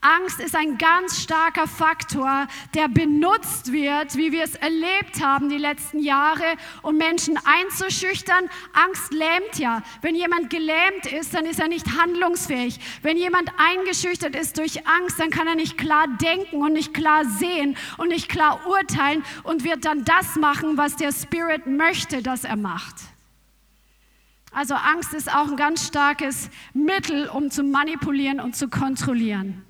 Angst 0.00 0.40
ist 0.40 0.54
ein 0.54 0.78
ganz 0.78 1.20
starker 1.20 1.66
Faktor, 1.66 2.46
der 2.74 2.88
benutzt 2.88 3.72
wird, 3.72 4.16
wie 4.16 4.30
wir 4.30 4.44
es 4.44 4.54
erlebt 4.54 5.20
haben 5.20 5.48
die 5.48 5.58
letzten 5.58 5.98
Jahre, 5.98 6.44
um 6.82 6.96
Menschen 6.96 7.38
einzuschüchtern. 7.44 8.48
Angst 8.72 9.12
lähmt 9.12 9.58
ja. 9.58 9.82
Wenn 10.02 10.14
jemand 10.14 10.50
gelähmt 10.50 11.06
ist, 11.06 11.34
dann 11.34 11.44
ist 11.44 11.58
er 11.58 11.68
nicht 11.68 11.98
handlungsfähig. 11.98 12.78
Wenn 13.02 13.16
jemand 13.16 13.50
eingeschüchtert 13.58 14.36
ist 14.36 14.58
durch 14.58 14.86
Angst, 14.86 15.18
dann 15.18 15.30
kann 15.30 15.48
er 15.48 15.56
nicht 15.56 15.76
klar 15.76 16.06
denken 16.20 16.62
und 16.62 16.74
nicht 16.74 16.94
klar 16.94 17.24
sehen 17.24 17.76
und 17.96 18.08
nicht 18.08 18.28
klar 18.28 18.60
urteilen 18.66 19.24
und 19.42 19.64
wird 19.64 19.84
dann 19.84 20.04
das 20.04 20.36
machen, 20.36 20.76
was 20.76 20.96
der 20.96 21.12
Spirit 21.12 21.66
möchte, 21.66 22.22
dass 22.22 22.44
er 22.44 22.56
macht. 22.56 22.96
Also 24.52 24.74
Angst 24.74 25.12
ist 25.14 25.30
auch 25.34 25.48
ein 25.48 25.56
ganz 25.56 25.86
starkes 25.86 26.48
Mittel, 26.72 27.28
um 27.28 27.50
zu 27.50 27.62
manipulieren 27.62 28.40
und 28.40 28.56
zu 28.56 28.68
kontrollieren. 28.68 29.64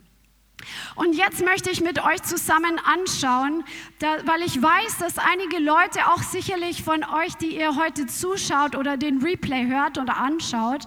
Und 0.94 1.14
jetzt 1.14 1.44
möchte 1.44 1.70
ich 1.70 1.82
mit 1.82 2.02
euch 2.02 2.22
zusammen 2.22 2.80
anschauen, 2.82 3.64
da, 3.98 4.16
weil 4.24 4.42
ich 4.42 4.60
weiß, 4.60 4.98
dass 4.98 5.18
einige 5.18 5.58
Leute, 5.58 6.06
auch 6.08 6.22
sicherlich 6.22 6.82
von 6.82 7.04
euch, 7.04 7.34
die 7.34 7.56
ihr 7.56 7.76
heute 7.76 8.06
zuschaut 8.06 8.74
oder 8.74 8.96
den 8.96 9.22
Replay 9.22 9.66
hört 9.66 9.98
oder 9.98 10.16
anschaut, 10.16 10.82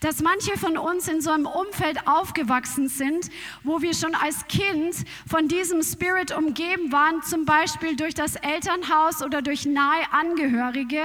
dass 0.00 0.20
manche 0.20 0.58
von 0.58 0.76
uns 0.76 1.06
in 1.06 1.20
so 1.20 1.30
einem 1.30 1.46
Umfeld 1.46 2.08
aufgewachsen 2.08 2.88
sind, 2.88 3.30
wo 3.62 3.80
wir 3.80 3.94
schon 3.94 4.14
als 4.16 4.46
Kind 4.48 4.96
von 5.28 5.46
diesem 5.46 5.82
Spirit 5.82 6.36
umgeben 6.36 6.90
waren, 6.90 7.22
zum 7.22 7.44
Beispiel 7.44 7.94
durch 7.96 8.14
das 8.14 8.34
Elternhaus 8.36 9.22
oder 9.22 9.40
durch 9.42 9.66
nahe 9.66 10.02
Angehörige. 10.10 11.02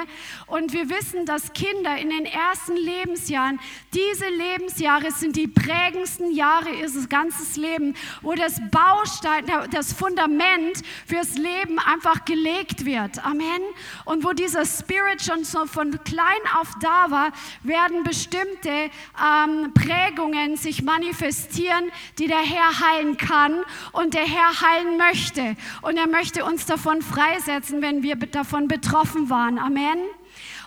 Und 0.48 0.74
wir 0.74 0.90
wissen, 0.90 1.26
dass 1.28 1.54
Kinder 1.54 1.98
in 1.98 2.10
den 2.10 2.26
ersten 2.26 2.76
Lebensjahren, 2.76 3.60
diese 3.94 4.28
Lebensjahre 4.28 5.12
sind 5.12 5.36
die 5.36 5.48
prägendsten 5.48 6.32
Jahre 6.32 6.72
ihres 6.72 7.08
ganzen 7.08 7.62
Lebens 7.62 7.98
wo 8.22 8.34
das 8.34 8.60
Baustein, 8.72 9.46
das 9.72 9.94
Fundament 9.94 10.82
fürs 11.06 11.36
Leben 11.36 11.80
einfach 11.80 12.26
gelegt 12.26 12.86
wird. 12.86 13.24
Amen. 13.26 13.62
Und 14.06 14.24
wo 14.24 14.34
dieser 14.34 14.66
Spirit 14.66 15.22
schon 15.22 15.44
so 15.44 15.66
von 15.66 16.00
klein 16.04 16.26
auf 16.60 16.70
da 16.82 17.10
war, 17.10 17.32
werden 17.64 18.04
bestimmte 18.04 18.70
ähm, 18.70 19.74
Prägungen 19.74 20.58
sich 20.58 20.84
manifestieren, 20.84 21.92
die 22.20 22.28
der 22.28 22.38
Herr 22.38 22.80
heilen 22.80 23.18
kann 23.18 23.64
und 23.92 24.14
der 24.14 24.26
Herr 24.26 24.62
heilen 24.62 24.98
möchte. 24.98 25.56
Und 25.82 25.98
er 25.98 26.08
möchte 26.08 26.46
uns 26.46 26.66
davon 26.66 27.02
freisetzen, 27.02 27.82
wenn 27.82 28.04
wir 28.04 28.16
davon 28.16 28.68
betroffen 28.68 29.30
waren. 29.30 29.60
Amen. 29.60 30.00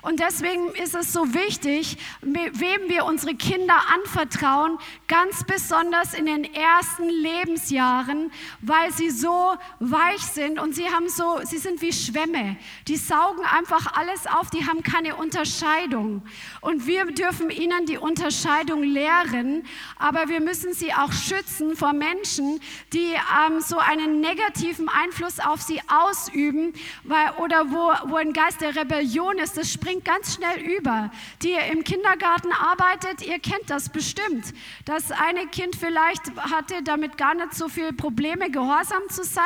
Und 0.02 0.20
deswegen 0.20 0.70
ist 0.70 0.94
es 0.94 1.12
so 1.12 1.34
wichtig, 1.34 1.98
wem 2.22 2.88
wir 2.88 3.04
unsere 3.04 3.34
Kinder 3.34 3.76
anvertrauen, 3.94 4.78
ganz 5.08 5.44
besonders 5.44 6.14
in 6.14 6.26
den 6.26 6.44
ersten 6.54 7.08
Lebensjahren, 7.08 8.32
weil 8.62 8.90
sie 8.92 9.10
so 9.10 9.56
weich 9.78 10.22
sind 10.22 10.58
und 10.58 10.74
sie 10.74 10.88
haben 10.88 11.08
so, 11.08 11.40
sie 11.44 11.58
sind 11.58 11.82
wie 11.82 11.92
Schwämme. 11.92 12.56
Die 12.88 12.96
saugen 12.96 13.44
einfach 13.44 13.94
alles 13.94 14.26
auf, 14.26 14.48
die 14.48 14.66
haben 14.66 14.82
keine 14.82 15.16
Unterscheidung. 15.16 16.22
Und 16.62 16.86
wir 16.86 17.06
dürfen 17.06 17.50
ihnen 17.50 17.84
die 17.84 17.98
Unterscheidung 17.98 18.82
lehren, 18.82 19.64
aber 19.98 20.28
wir 20.28 20.40
müssen 20.40 20.72
sie 20.72 20.94
auch 20.94 21.12
schützen 21.12 21.76
vor 21.76 21.92
Menschen, 21.92 22.60
die 22.94 23.12
ähm, 23.46 23.60
so 23.60 23.78
einen 23.78 24.20
negativen 24.20 24.88
Einfluss 24.88 25.40
auf 25.40 25.60
sie 25.60 25.80
ausüben, 25.88 26.72
weil, 27.04 27.32
oder 27.38 27.70
wo, 27.70 27.92
wo 28.10 28.16
ein 28.16 28.32
Geist 28.32 28.62
der 28.62 28.74
Rebellion 28.74 29.36
ist. 29.38 29.58
Das 29.58 29.70
spricht 29.70 29.89
springt 29.90 30.04
ganz 30.04 30.36
schnell 30.36 30.60
über. 30.60 31.10
Die 31.42 31.54
im 31.72 31.82
Kindergarten 31.82 32.52
arbeitet, 32.52 33.26
ihr 33.26 33.40
kennt 33.40 33.68
das 33.68 33.88
bestimmt. 33.88 34.54
Das 34.84 35.10
eine 35.10 35.48
Kind 35.48 35.74
vielleicht 35.74 36.22
hatte 36.38 36.84
damit 36.84 37.16
gar 37.16 37.34
nicht 37.34 37.54
so 37.54 37.68
viele 37.68 37.92
Probleme, 37.92 38.52
gehorsam 38.52 39.02
zu 39.08 39.24
sein. 39.24 39.42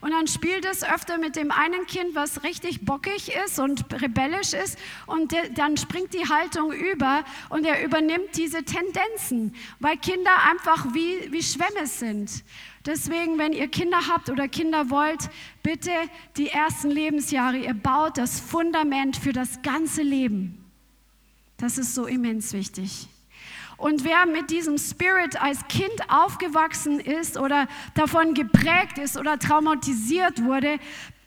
Und 0.00 0.12
dann 0.12 0.26
spielt 0.28 0.64
es 0.64 0.82
öfter 0.82 1.18
mit 1.18 1.36
dem 1.36 1.50
einen 1.50 1.86
Kind, 1.86 2.14
was 2.14 2.42
richtig 2.42 2.86
bockig 2.86 3.34
ist 3.44 3.58
und 3.58 3.84
rebellisch 4.00 4.54
ist. 4.54 4.78
Und 5.06 5.34
dann 5.56 5.76
springt 5.76 6.14
die 6.14 6.26
Haltung 6.26 6.72
über 6.72 7.22
und 7.50 7.66
er 7.66 7.84
übernimmt 7.84 8.34
diese 8.34 8.62
Tendenzen, 8.62 9.54
weil 9.78 9.98
Kinder 9.98 10.32
einfach 10.50 10.86
wie, 10.94 11.30
wie 11.30 11.42
Schwämme 11.42 11.86
sind. 11.86 12.30
Deswegen, 12.84 13.38
wenn 13.38 13.52
ihr 13.52 13.68
Kinder 13.68 14.08
habt 14.08 14.28
oder 14.28 14.48
Kinder 14.48 14.90
wollt, 14.90 15.30
bitte 15.62 15.90
die 16.36 16.48
ersten 16.48 16.90
Lebensjahre, 16.90 17.58
ihr 17.58 17.74
baut 17.74 18.18
das 18.18 18.40
Fundament 18.40 19.16
für 19.16 19.32
das 19.32 19.62
ganze 19.62 20.02
Leben. 20.02 20.64
Das 21.58 21.78
ist 21.78 21.94
so 21.94 22.06
immens 22.06 22.52
wichtig. 22.52 23.08
Und 23.76 24.04
wer 24.04 24.26
mit 24.26 24.50
diesem 24.50 24.78
Spirit 24.78 25.40
als 25.40 25.66
Kind 25.68 25.92
aufgewachsen 26.08 26.98
ist 27.00 27.36
oder 27.36 27.68
davon 27.94 28.34
geprägt 28.34 28.98
ist 28.98 29.16
oder 29.16 29.38
traumatisiert 29.38 30.42
wurde, 30.44 30.78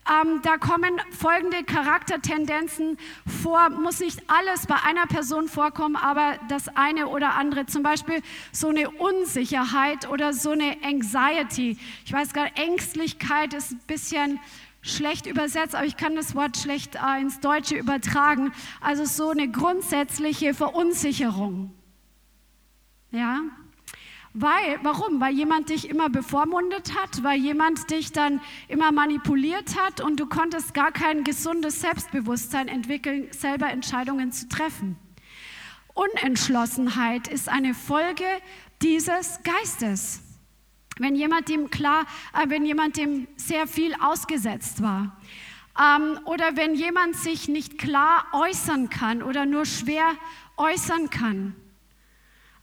ähm, 0.08 0.40
da 0.42 0.56
kommen 0.56 1.00
folgende 1.10 1.64
Charaktertendenzen 1.64 2.96
vor. 3.42 3.70
Muss 3.70 4.00
nicht 4.00 4.22
alles 4.28 4.66
bei 4.66 4.76
einer 4.84 5.06
Person 5.06 5.48
vorkommen, 5.48 5.96
aber 5.96 6.38
das 6.48 6.68
eine 6.76 7.08
oder 7.08 7.34
andere. 7.34 7.66
Zum 7.66 7.82
Beispiel 7.82 8.22
so 8.52 8.68
eine 8.68 8.90
Unsicherheit 8.90 10.08
oder 10.08 10.32
so 10.32 10.50
eine 10.50 10.76
Anxiety. 10.84 11.78
Ich 12.04 12.12
weiß 12.12 12.32
gar 12.32 12.44
nicht, 12.44 12.58
Ängstlichkeit 12.58 13.54
ist 13.54 13.72
ein 13.72 13.80
bisschen 13.86 14.40
schlecht 14.82 15.26
übersetzt, 15.26 15.74
aber 15.74 15.86
ich 15.86 15.96
kann 15.96 16.14
das 16.14 16.34
Wort 16.34 16.56
schlecht 16.56 16.94
äh, 16.94 17.20
ins 17.20 17.40
Deutsche 17.40 17.76
übertragen. 17.76 18.52
Also 18.80 19.04
so 19.04 19.30
eine 19.30 19.50
grundsätzliche 19.50 20.54
Verunsicherung. 20.54 21.72
Ja, 23.10 23.40
weil, 24.38 24.78
warum? 24.82 25.20
Weil 25.20 25.34
jemand 25.34 25.70
dich 25.70 25.88
immer 25.88 26.10
bevormundet 26.10 26.94
hat, 26.94 27.22
weil 27.22 27.38
jemand 27.38 27.90
dich 27.90 28.12
dann 28.12 28.40
immer 28.68 28.92
manipuliert 28.92 29.80
hat 29.80 30.02
und 30.02 30.20
du 30.20 30.26
konntest 30.26 30.74
gar 30.74 30.92
kein 30.92 31.24
gesundes 31.24 31.80
Selbstbewusstsein 31.80 32.68
entwickeln, 32.68 33.28
selber 33.30 33.70
Entscheidungen 33.70 34.32
zu 34.32 34.46
treffen. 34.48 34.96
Unentschlossenheit 35.94 37.28
ist 37.28 37.48
eine 37.48 37.72
Folge 37.72 38.24
dieses 38.82 39.40
Geistes. 39.42 40.20
Wenn 40.98 41.16
jemand 41.16 41.48
dem 41.48 41.70
klar, 41.70 42.04
äh, 42.34 42.50
wenn 42.50 42.66
jemand 42.66 42.98
dem 42.98 43.28
sehr 43.36 43.66
viel 43.66 43.94
ausgesetzt 44.00 44.82
war, 44.82 45.18
ähm, 45.80 46.18
oder 46.26 46.56
wenn 46.56 46.74
jemand 46.74 47.16
sich 47.16 47.48
nicht 47.48 47.78
klar 47.78 48.26
äußern 48.32 48.90
kann 48.90 49.22
oder 49.22 49.46
nur 49.46 49.64
schwer 49.64 50.12
äußern 50.58 51.08
kann. 51.08 51.54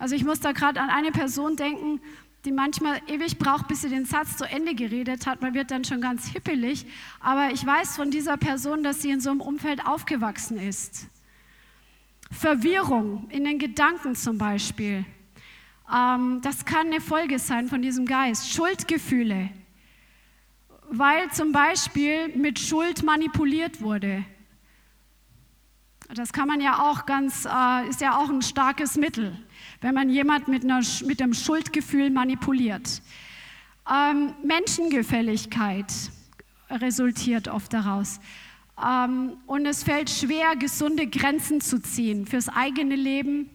Also 0.03 0.15
ich 0.15 0.25
muss 0.25 0.41
da 0.41 0.51
gerade 0.51 0.81
an 0.81 0.89
eine 0.89 1.11
Person 1.13 1.55
denken, 1.55 2.01
die 2.43 2.51
manchmal 2.51 2.99
ewig 3.07 3.37
braucht, 3.39 3.69
bis 3.69 3.83
sie 3.83 3.87
den 3.87 4.03
Satz 4.03 4.35
zu 4.35 4.43
Ende 4.43 4.75
geredet 4.75 5.25
hat. 5.25 5.41
Man 5.41 5.53
wird 5.53 5.71
dann 5.71 5.85
schon 5.85 6.01
ganz 6.01 6.27
hippelig. 6.27 6.85
Aber 7.21 7.51
ich 7.53 7.65
weiß 7.65 7.95
von 7.95 8.11
dieser 8.11 8.35
Person, 8.35 8.83
dass 8.83 9.01
sie 9.01 9.11
in 9.11 9.21
so 9.21 9.31
einem 9.31 9.39
Umfeld 9.39 9.87
aufgewachsen 9.87 10.59
ist. 10.59 11.07
Verwirrung 12.31 13.29
in 13.29 13.45
den 13.45 13.59
Gedanken 13.59 14.13
zum 14.13 14.37
Beispiel. 14.37 15.05
Ähm, 15.89 16.41
das 16.41 16.65
kann 16.65 16.87
eine 16.87 16.99
Folge 16.99 17.39
sein 17.39 17.69
von 17.69 17.81
diesem 17.81 18.05
Geist. 18.05 18.51
Schuldgefühle, 18.51 19.51
weil 20.89 21.31
zum 21.31 21.53
Beispiel 21.53 22.27
mit 22.35 22.59
Schuld 22.59 23.03
manipuliert 23.03 23.81
wurde. 23.81 24.25
Das 26.13 26.33
kann 26.33 26.49
man 26.49 26.59
ja 26.59 26.89
auch 26.89 27.05
ganz, 27.05 27.45
äh, 27.45 27.87
ist 27.87 28.01
ja 28.01 28.17
auch 28.17 28.29
ein 28.29 28.41
starkes 28.41 28.97
Mittel 28.97 29.39
wenn 29.83 29.93
man 29.93 30.09
jemand 30.09 30.47
mit, 30.47 30.63
einer, 30.63 30.81
mit 31.05 31.21
einem 31.21 31.33
Schuldgefühl 31.33 32.09
manipuliert. 32.09 33.01
Ähm, 33.91 34.33
Menschengefälligkeit 34.41 35.91
resultiert 36.69 37.49
oft 37.49 37.73
daraus. 37.73 38.21
Ähm, 38.81 39.33
und 39.45 39.65
es 39.65 39.83
fällt 39.83 40.09
schwer, 40.09 40.55
gesunde 40.55 41.07
Grenzen 41.07 41.59
zu 41.59 41.81
ziehen 41.81 42.25
fürs 42.25 42.47
eigene 42.47 42.95
Leben, 42.95 43.49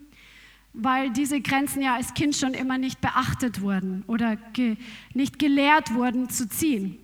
weil 0.73 1.09
diese 1.09 1.41
Grenzen 1.41 1.81
ja 1.81 1.95
als 1.95 2.13
Kind 2.13 2.35
schon 2.35 2.53
immer 2.53 2.77
nicht 2.77 3.01
beachtet 3.01 3.61
wurden 3.61 4.03
oder 4.05 4.35
ge 4.53 4.77
nicht 5.15 5.39
gelehrt 5.39 5.95
wurden 5.95 6.29
zu 6.29 6.47
ziehen. 6.47 6.99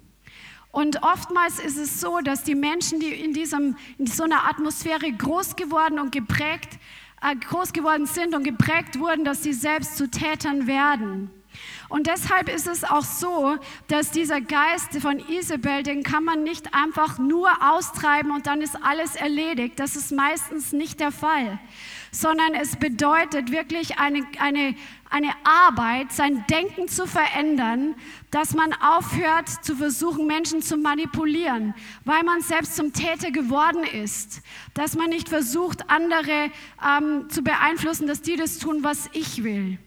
Und 0.71 1.01
oftmals 1.01 1.59
ist 1.59 1.77
es 1.77 1.99
so, 1.99 2.19
dass 2.19 2.43
die 2.43 2.53
Menschen, 2.53 2.99
die 2.99 3.07
in, 3.07 3.33
diesem, 3.33 3.75
in 3.97 4.05
so 4.05 4.23
einer 4.23 4.47
Atmosphäre 4.47 5.11
groß 5.11 5.55
geworden 5.55 5.97
und 5.99 6.11
geprägt 6.11 6.77
groß 7.33 7.73
geworden 7.73 8.05
sind 8.05 8.35
und 8.35 8.43
geprägt 8.43 8.99
wurden, 8.99 9.25
dass 9.25 9.43
sie 9.43 9.53
selbst 9.53 9.97
zu 9.97 10.09
Tätern 10.09 10.67
werden. 10.67 11.31
Und 11.87 12.07
deshalb 12.07 12.49
ist 12.49 12.67
es 12.67 12.83
auch 12.83 13.03
so, 13.03 13.57
dass 13.87 14.11
dieser 14.11 14.41
Geist 14.41 14.97
von 14.99 15.19
Isabel, 15.19 15.83
den 15.83 16.03
kann 16.03 16.23
man 16.23 16.43
nicht 16.43 16.73
einfach 16.73 17.19
nur 17.19 17.49
austreiben 17.61 18.31
und 18.31 18.47
dann 18.47 18.61
ist 18.61 18.75
alles 18.83 19.15
erledigt. 19.15 19.79
Das 19.79 19.95
ist 19.95 20.11
meistens 20.11 20.71
nicht 20.71 20.99
der 20.99 21.11
Fall, 21.11 21.59
sondern 22.11 22.55
es 22.55 22.75
bedeutet 22.77 23.51
wirklich 23.51 23.99
eine, 23.99 24.25
eine, 24.39 24.75
eine 25.11 25.31
Arbeit, 25.43 26.11
sein 26.11 26.43
Denken 26.49 26.87
zu 26.87 27.05
verändern, 27.05 27.95
dass 28.31 28.55
man 28.55 28.73
aufhört 28.73 29.47
zu 29.63 29.75
versuchen, 29.75 30.25
Menschen 30.25 30.63
zu 30.63 30.77
manipulieren, 30.77 31.75
weil 32.03 32.23
man 32.23 32.41
selbst 32.41 32.75
zum 32.75 32.93
Täter 32.93 33.29
geworden 33.29 33.83
ist. 33.83 34.41
Dass 34.73 34.95
man 34.95 35.09
nicht 35.09 35.29
versucht, 35.29 35.89
andere 35.89 36.49
ähm, 36.83 37.29
zu 37.29 37.43
beeinflussen, 37.43 38.07
dass 38.07 38.21
die 38.21 38.37
das 38.37 38.57
tun, 38.57 38.83
was 38.83 39.09
ich 39.13 39.43
will. 39.43 39.77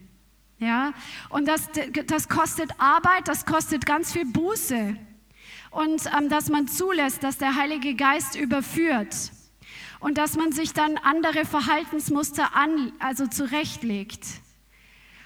Ja, 0.59 0.93
und 1.29 1.47
das, 1.47 1.69
das 2.07 2.27
kostet 2.27 2.69
Arbeit, 2.77 3.27
das 3.27 3.45
kostet 3.45 3.85
ganz 3.85 4.11
viel 4.11 4.25
Buße. 4.25 4.97
Und 5.71 6.01
ähm, 6.17 6.29
dass 6.29 6.49
man 6.49 6.67
zulässt, 6.67 7.23
dass 7.23 7.37
der 7.37 7.55
Heilige 7.55 7.95
Geist 7.95 8.35
überführt. 8.35 9.15
Und 9.99 10.17
dass 10.17 10.35
man 10.35 10.51
sich 10.51 10.73
dann 10.73 10.97
andere 10.97 11.45
Verhaltensmuster 11.45 12.55
an, 12.55 12.91
also 12.99 13.27
zurechtlegt. 13.27 14.25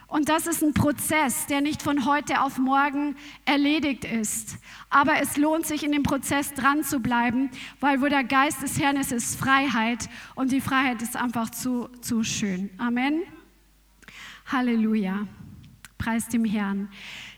Und 0.08 0.30
das 0.30 0.46
ist 0.46 0.62
ein 0.62 0.76
Prozess, 0.76 1.48
der 1.48 1.62
nicht 1.62 1.82
von 1.82 2.06
heute 2.06 2.42
auf 2.42 2.60
morgen 2.60 3.16
erledigt 3.46 4.06
ist. 4.06 4.58
Aber 4.92 5.20
es 5.20 5.38
lohnt 5.38 5.66
sich, 5.66 5.84
in 5.84 5.92
dem 5.92 6.04
Prozess 6.04 6.54
dran 6.54 6.84
zu 6.84 7.00
bleiben, 7.00 7.50
weil 7.80 8.00
wo 8.00 8.06
der 8.06 8.24
Geist 8.24 8.62
des 8.62 8.80
Herrn 8.80 8.98
ist, 8.98 9.12
ist 9.12 9.40
Freiheit. 9.40 10.08
Und 10.36 10.52
die 10.52 10.62
Freiheit 10.62 11.02
ist 11.02 11.16
einfach 11.16 11.50
zu, 11.50 11.90
zu 12.02 12.24
schön. 12.24 12.70
Amen. 12.78 13.24
Halleluja. 14.54 15.28
Preis 15.98 16.28
dem 16.28 16.46
Herrn. 16.46 16.90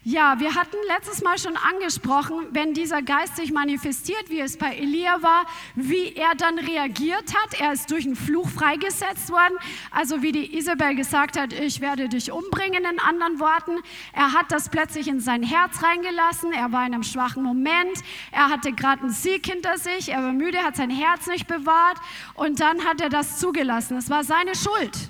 Ja, 0.04 0.40
wir 0.40 0.54
hatten 0.54 0.76
letztes 0.88 1.24
Mal 1.24 1.40
schon 1.40 1.56
angesprochen, 1.56 2.48
wenn 2.52 2.74
dieser 2.74 3.02
Geist 3.02 3.38
sich 3.38 3.52
manifestiert, 3.52 4.30
wie 4.30 4.40
es 4.40 4.58
bei 4.58 4.76
Elia 4.76 5.24
war, 5.24 5.46
wie 5.76 6.14
er 6.14 6.36
dann 6.36 6.60
reagiert 6.60 7.34
hat. 7.36 7.60
Er 7.60 7.74
ist 7.74 7.90
durch 7.90 8.06
einen 8.06 8.16
Fluch 8.16 8.50
freigesetzt 8.50 9.32
worden. 9.32 9.56
Also 9.92 10.22
wie 10.22 10.32
die 10.32 10.58
Isabel 10.58 10.96
gesagt 10.96 11.40
hat, 11.40 11.54
ich 11.54 11.80
werde 11.80 12.10
dich 12.10 12.32
umbringen 12.32 12.86
in 12.86 13.00
anderen 13.00 13.40
Worten. 13.40 13.80
Er 14.14 14.34
hat 14.34 14.52
das 14.52 14.70
plötzlich 14.70 15.08
in 15.08 15.20
sein 15.22 15.42
Herz 15.42 15.82
reingelassen. 15.82 16.52
Er 16.52 16.72
war 16.72 16.86
in 16.86 16.94
einem 16.94 17.04
schwachen 17.04 17.44
Moment. 17.44 17.98
Er 18.32 18.50
hatte 18.50 18.74
gerade 18.74 19.04
einen 19.04 19.12
Sieg 19.12 19.46
hinter 19.46 19.78
sich. 19.78 20.10
Er 20.10 20.22
war 20.22 20.34
müde, 20.34 20.60
hat 20.60 20.76
sein 20.76 20.90
Herz 20.92 21.28
nicht 21.28 21.48
bewahrt. 21.48 21.98
Und 22.34 22.60
dann 22.60 22.84
hat 22.84 23.00
er 23.00 23.10
das 23.10 23.40
zugelassen. 23.40 23.98
Es 23.98 24.10
war 24.10 24.24
seine 24.24 24.54
Schuld. 24.54 25.10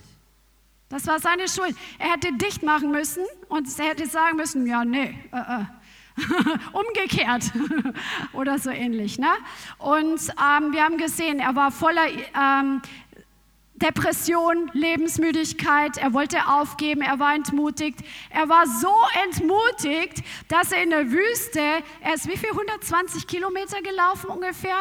Das 0.96 1.08
war 1.08 1.20
seine 1.20 1.50
Schuld. 1.50 1.76
Er 2.00 2.14
hätte 2.14 2.32
dicht 2.32 2.64
machen 2.64 2.90
müssen 2.90 3.26
und 3.50 3.68
er 3.78 3.88
hätte 3.88 4.08
sagen 4.08 4.38
müssen, 4.38 4.66
ja, 4.66 4.86
nee, 4.86 5.14
äh, 5.34 5.38
äh. 5.38 5.66
umgekehrt 6.72 7.52
oder 8.32 8.58
so 8.60 8.70
ähnlich. 8.70 9.20
Ne? 9.20 9.28
Und 9.78 10.22
ähm, 10.30 10.72
wir 10.72 10.86
haben 10.86 10.98
gesehen, 10.98 11.42
er 11.42 11.54
war 11.54 11.72
voller 11.72 12.08
ähm, 12.08 12.82
Depression, 13.76 14.72
Lebensmüdigkeit, 14.72 15.98
er 15.98 16.14
wollte 16.14 16.48
aufgeben, 16.48 17.02
er 17.02 17.20
war 17.20 17.36
entmutigt. 17.36 18.00
Er 18.30 18.48
war 18.48 18.66
so 18.66 18.94
entmutigt, 19.26 20.24
dass 20.48 20.72
er 20.72 20.82
in 20.82 20.92
der 20.92 21.12
Wüste, 21.12 21.60
er 22.00 22.14
ist 22.14 22.26
wie 22.30 22.38
viel, 22.38 22.52
120 22.52 23.28
Kilometer 23.28 23.82
gelaufen 23.82 24.30
ungefähr, 24.30 24.78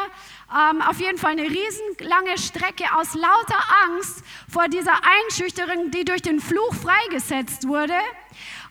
ähm, 0.53 0.81
auf 0.81 0.99
jeden 0.99 1.17
Fall 1.17 1.31
eine 1.31 1.43
riesenlange 1.43 2.37
Strecke 2.37 2.85
aus 2.95 3.13
lauter 3.15 3.59
Angst 3.87 4.23
vor 4.47 4.67
dieser 4.67 4.93
Einschüchterung, 4.93 5.91
die 5.91 6.05
durch 6.05 6.21
den 6.21 6.39
Fluch 6.39 6.73
freigesetzt 6.75 7.67
wurde 7.67 7.95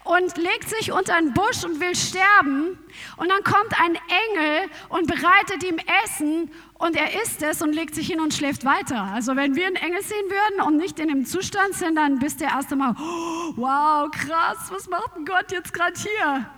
und 0.05 0.37
legt 0.37 0.69
sich 0.69 0.93
unter 0.93 1.15
einen 1.15 1.33
Busch 1.33 1.65
und 1.65 1.81
will 1.81 1.97
sterben. 1.97 2.79
Und 3.17 3.31
dann 3.31 3.43
kommt 3.43 3.81
ein 3.81 3.95
Engel 3.95 4.71
und 4.91 5.07
bereitet 5.07 5.65
ihm 5.65 5.79
Essen 6.05 6.51
und 6.75 6.95
er 6.95 7.23
isst 7.23 7.43
es 7.43 7.63
und 7.63 7.73
legt 7.73 7.95
sich 7.95 8.07
hin 8.07 8.21
und 8.21 8.35
schläft 8.35 8.65
weiter. 8.65 9.03
Also 9.13 9.35
wenn 9.35 9.57
wir 9.57 9.67
einen 9.67 9.77
Engel 9.77 10.03
sehen 10.03 10.27
würden 10.29 10.67
und 10.67 10.77
nicht 10.77 10.99
in 10.99 11.09
dem 11.09 11.25
Zustand 11.25 11.75
sind, 11.75 11.97
dann 11.97 12.19
bist 12.19 12.41
du 12.41 12.45
erst 12.45 12.71
einmal, 12.71 12.95
oh, 13.01 13.53
wow, 13.57 14.11
krass, 14.11 14.71
was 14.71 14.89
macht 14.89 15.17
denn 15.17 15.25
Gott 15.25 15.51
jetzt 15.51 15.73
gerade 15.73 15.99
hier? 15.99 16.51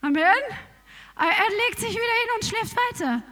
Amen? 0.00 0.24
Er 1.16 1.66
legt 1.66 1.78
sich 1.78 1.90
wieder 1.90 2.00
hin 2.00 2.30
und 2.36 2.44
schläft 2.44 2.76
weiter. 2.90 3.22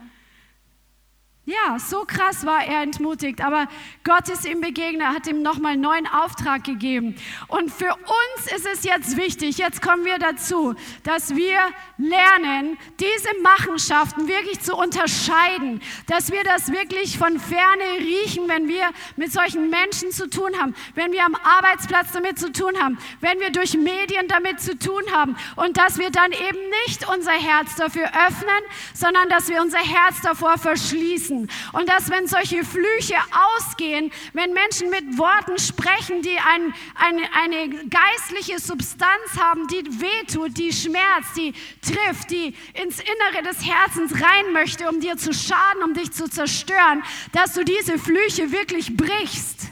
Ja, 1.45 1.77
so 1.81 2.05
krass 2.05 2.47
war 2.47 2.65
er 2.65 2.83
entmutigt, 2.83 3.41
aber 3.41 3.67
Gott 4.05 4.29
ist 4.29 4.49
ihm 4.49 4.61
begegnet, 4.61 5.09
hat 5.09 5.27
ihm 5.27 5.43
nochmal 5.43 5.73
einen 5.73 5.83
neuen 5.83 6.07
Auftrag 6.07 6.63
gegeben. 6.63 7.17
Und 7.49 7.73
für 7.73 7.93
uns 7.93 8.53
ist 8.55 8.65
es 8.65 8.85
jetzt 8.85 9.17
wichtig, 9.17 9.59
jetzt 9.59 9.83
kommen 9.83 10.05
wir 10.05 10.21
dazu, 10.21 10.77
dass 11.03 11.35
wir 11.35 11.59
lernen, 11.99 12.79
diese 13.01 13.29
Machenschaften 13.43 14.29
wirklich 14.29 14.61
zu 14.61 14.77
unterscheiden, 14.77 15.81
dass 16.07 16.31
wir 16.31 16.45
das 16.45 16.71
wirklich 16.71 17.19
von 17.19 17.41
ferne 17.41 17.99
riechen, 17.99 18.47
wenn 18.47 18.69
wir 18.69 18.91
mit 19.17 19.33
solchen 19.33 19.69
Menschen 19.69 20.13
zu 20.13 20.31
tun 20.31 20.53
haben, 20.61 20.77
wenn 20.95 21.11
wir 21.11 21.25
am 21.25 21.35
Arbeitsplatz 21.35 22.13
damit 22.13 22.39
zu 22.39 22.53
tun 22.53 22.81
haben, 22.81 22.99
wenn 23.19 23.41
wir 23.41 23.51
durch 23.51 23.77
Medien 23.77 24.29
damit 24.29 24.61
zu 24.61 24.79
tun 24.79 25.03
haben 25.13 25.35
und 25.57 25.77
dass 25.77 25.99
wir 25.99 26.11
dann 26.13 26.31
eben 26.31 26.71
nicht 26.87 27.09
unser 27.09 27.33
Herz 27.33 27.75
dafür 27.75 28.09
öffnen, 28.29 28.63
sondern 28.95 29.29
dass 29.29 29.49
wir 29.49 29.61
unser 29.61 29.79
Herz 29.79 30.21
davor 30.23 30.57
verschließen 30.57 31.32
wissen. 31.33 31.51
Und 31.73 31.89
dass, 31.89 32.11
wenn 32.11 32.27
solche 32.27 32.65
Flüche 32.65 33.17
ausgehen, 33.57 34.11
wenn 34.33 34.53
Menschen 34.53 34.91
mit 34.91 35.19
Worten 35.19 35.59
sprechen, 35.59 36.23
die 36.23 36.39
ein, 36.39 36.75
eine, 36.95 37.23
eine 37.43 37.89
geistliche 37.89 38.59
Substanz 38.59 39.39
haben, 39.39 39.67
die 39.69 39.85
wehtut, 40.01 40.57
die 40.57 40.73
schmerzt, 40.73 41.37
die 41.37 41.53
trifft, 41.81 42.31
die 42.31 42.55
ins 42.75 42.99
Innere 43.01 43.43
des 43.49 43.65
Herzens 43.65 44.15
rein 44.15 44.53
möchte, 44.53 44.89
um 44.89 45.01
dir 45.01 45.17
zu 45.17 45.33
schaden, 45.33 45.83
um 45.85 45.95
dich 45.95 46.13
zu 46.13 46.29
zerstören, 46.29 47.03
dass 47.33 47.55
du 47.55 47.65
diese 47.65 47.99
Flüche 47.99 48.53
wirklich 48.53 48.97
brichst. 48.97 49.69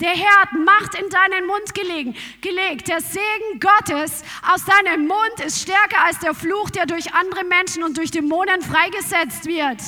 Der 0.00 0.10
Herr 0.10 0.40
hat 0.40 0.52
Macht 0.52 0.94
in 0.96 1.08
deinen 1.10 1.46
Mund 1.46 1.74
gelegen, 1.74 2.16
gelegt. 2.40 2.88
Der 2.88 3.00
Segen 3.00 3.60
Gottes 3.60 4.24
aus 4.52 4.64
deinem 4.64 5.06
Mund 5.06 5.40
ist 5.44 5.62
stärker 5.62 6.04
als 6.04 6.18
der 6.18 6.34
Fluch, 6.34 6.70
der 6.70 6.86
durch 6.86 7.14
andere 7.14 7.44
Menschen 7.44 7.84
und 7.84 7.98
durch 7.98 8.10
Dämonen 8.10 8.62
freigesetzt 8.62 9.46
wird. 9.46 9.78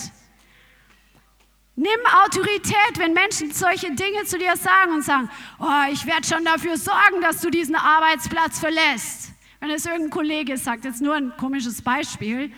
Nimm 1.77 1.89
Autorität, 2.25 2.99
wenn 2.99 3.14
Menschen 3.14 3.53
solche 3.53 3.93
Dinge 3.93 4.25
zu 4.27 4.39
dir 4.39 4.57
sagen 4.57 4.93
und 4.93 5.03
sagen, 5.03 5.29
oh, 5.59 5.91
ich 5.91 6.07
werde 6.07 6.25
schon 6.25 6.45
dafür 6.45 6.77
sorgen, 6.77 7.20
dass 7.20 7.41
du 7.41 7.51
diesen 7.51 7.75
Arbeitsplatz 7.75 8.61
verlässt. 8.61 9.33
Wenn 9.59 9.70
es 9.70 9.85
irgendein 9.85 10.11
Kollege 10.11 10.57
sagt, 10.57 10.85
jetzt 10.85 11.03
nur 11.03 11.14
ein 11.16 11.33
komisches 11.37 11.83
Beispiel. 11.83 12.53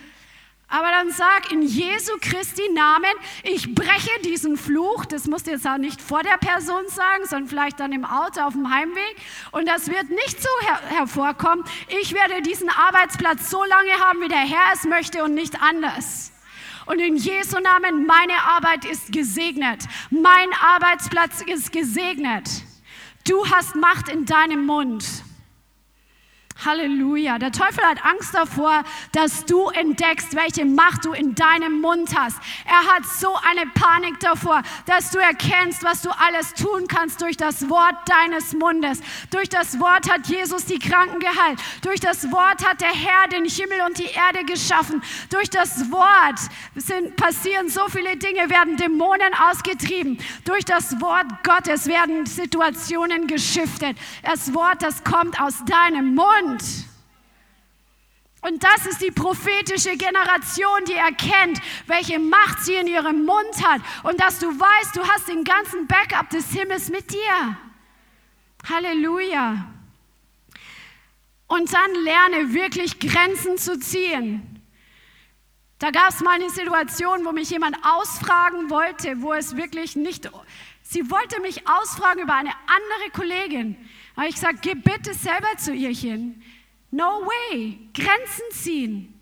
Aber 0.69 0.91
dann 0.91 1.09
sag 1.11 1.51
in 1.51 1.61
Jesu 1.61 2.11
Christi 2.19 2.69
Namen, 2.73 3.13
ich 3.43 3.73
breche 3.73 4.21
diesen 4.23 4.57
Fluch. 4.57 5.05
Das 5.05 5.25
musst 5.25 5.47
du 5.47 5.51
jetzt 5.51 5.65
auch 5.65 5.77
nicht 5.77 6.01
vor 6.01 6.21
der 6.21 6.37
Person 6.37 6.83
sagen, 6.89 7.25
sondern 7.25 7.47
vielleicht 7.47 7.79
dann 7.79 7.93
im 7.93 8.05
Auto 8.05 8.41
auf 8.41 8.53
dem 8.53 8.69
Heimweg. 8.69 9.15
Und 9.51 9.67
das 9.67 9.87
wird 9.87 10.09
nicht 10.09 10.41
so 10.41 10.49
her 10.61 10.79
hervorkommen. 10.89 11.63
Ich 12.01 12.13
werde 12.13 12.41
diesen 12.41 12.69
Arbeitsplatz 12.69 13.49
so 13.49 13.63
lange 13.63 13.93
haben, 13.93 14.21
wie 14.21 14.27
der 14.27 14.37
Herr 14.37 14.73
es 14.73 14.83
möchte 14.83 15.23
und 15.23 15.33
nicht 15.33 15.59
anders. 15.61 16.33
Und 16.87 16.99
in 16.99 17.17
Jesu 17.17 17.59
Namen, 17.59 18.05
meine 18.05 18.33
Arbeit 18.33 18.85
ist 18.85 19.11
gesegnet. 19.11 19.83
Mein 20.09 20.49
Arbeitsplatz 20.61 21.41
ist 21.41 21.71
gesegnet. 21.71 22.49
Du 23.27 23.45
hast 23.45 23.75
Macht 23.75 24.07
in 24.07 24.25
deinem 24.25 24.65
Mund. 24.65 25.05
Halleluja. 26.65 27.37
Der 27.37 27.51
Teufel 27.51 27.83
hat 27.83 28.03
Angst 28.03 28.33
davor, 28.33 28.83
dass 29.11 29.45
du 29.45 29.69
entdeckst, 29.69 30.35
welche 30.35 30.65
Macht 30.65 31.05
du 31.05 31.13
in 31.13 31.35
deinem 31.35 31.81
Mund 31.81 32.17
hast. 32.17 32.37
Er 32.65 32.93
hat 32.93 33.05
so 33.05 33.33
eine 33.49 33.69
Panik 33.71 34.19
davor, 34.19 34.63
dass 34.85 35.11
du 35.11 35.19
erkennst, 35.19 35.83
was 35.83 36.01
du 36.01 36.09
alles 36.09 36.53
tun 36.53 36.87
kannst 36.87 37.21
durch 37.21 37.37
das 37.37 37.69
Wort 37.69 37.95
deines 38.05 38.53
Mundes. 38.53 39.01
Durch 39.29 39.49
das 39.49 39.79
Wort 39.79 40.11
hat 40.11 40.27
Jesus 40.27 40.65
die 40.65 40.79
Kranken 40.79 41.19
geheilt. 41.19 41.59
Durch 41.81 41.99
das 41.99 42.31
Wort 42.31 42.67
hat 42.67 42.81
der 42.81 42.93
Herr 42.93 43.27
den 43.29 43.45
Himmel 43.45 43.81
und 43.85 43.97
die 43.97 44.05
Erde 44.05 44.45
geschaffen. 44.45 45.01
Durch 45.29 45.49
das 45.49 45.91
Wort 45.91 46.39
sind, 46.75 47.15
passieren 47.15 47.69
so 47.69 47.87
viele 47.89 48.17
Dinge, 48.17 48.49
werden 48.49 48.77
Dämonen 48.77 49.33
ausgetrieben. 49.49 50.17
Durch 50.43 50.65
das 50.65 50.99
Wort 51.01 51.27
Gottes 51.43 51.87
werden 51.87 52.25
Situationen 52.25 53.27
geschiftet. 53.27 53.97
Das 54.23 54.53
Wort, 54.53 54.81
das 54.81 55.03
kommt 55.03 55.39
aus 55.39 55.63
deinem 55.65 56.15
Mund. 56.15 56.46
Mund. 56.47 56.63
Und 58.41 58.63
das 58.63 58.85
ist 58.85 59.01
die 59.01 59.11
prophetische 59.11 59.97
Generation, 59.97 60.85
die 60.87 60.93
erkennt, 60.93 61.59
welche 61.87 62.19
Macht 62.19 62.61
sie 62.61 62.75
in 62.75 62.87
ihrem 62.87 63.25
Mund 63.25 63.67
hat 63.67 63.81
und 64.03 64.19
dass 64.21 64.39
du 64.39 64.47
weißt, 64.47 64.95
du 64.95 65.05
hast 65.05 65.27
den 65.27 65.43
ganzen 65.43 65.87
Backup 65.87 66.29
des 66.29 66.51
Himmels 66.51 66.89
mit 66.89 67.11
dir. 67.11 67.57
Halleluja. 68.69 69.65
Und 71.47 71.73
dann 71.73 71.95
lerne 72.03 72.53
wirklich 72.53 72.99
Grenzen 72.99 73.57
zu 73.57 73.79
ziehen. 73.79 74.61
Da 75.79 75.91
gab 75.91 76.09
es 76.09 76.21
mal 76.21 76.35
eine 76.35 76.49
Situation, 76.49 77.25
wo 77.25 77.31
mich 77.31 77.49
jemand 77.49 77.77
ausfragen 77.83 78.69
wollte, 78.69 79.21
wo 79.21 79.33
es 79.33 79.55
wirklich 79.55 79.95
nicht, 79.95 80.29
sie 80.81 81.09
wollte 81.09 81.39
mich 81.41 81.67
ausfragen 81.67 82.23
über 82.23 82.35
eine 82.35 82.51
andere 82.65 83.11
Kollegin. 83.13 83.89
Aber 84.17 84.27
ich 84.27 84.37
sage, 84.37 84.57
geh 84.61 84.73
bitte 84.73 85.13
selber 85.13 85.55
zu 85.57 85.73
ihr 85.73 85.93
hin. 85.93 86.43
No 86.91 87.21
way. 87.25 87.79
Grenzen 87.93 88.43
ziehen. 88.51 89.13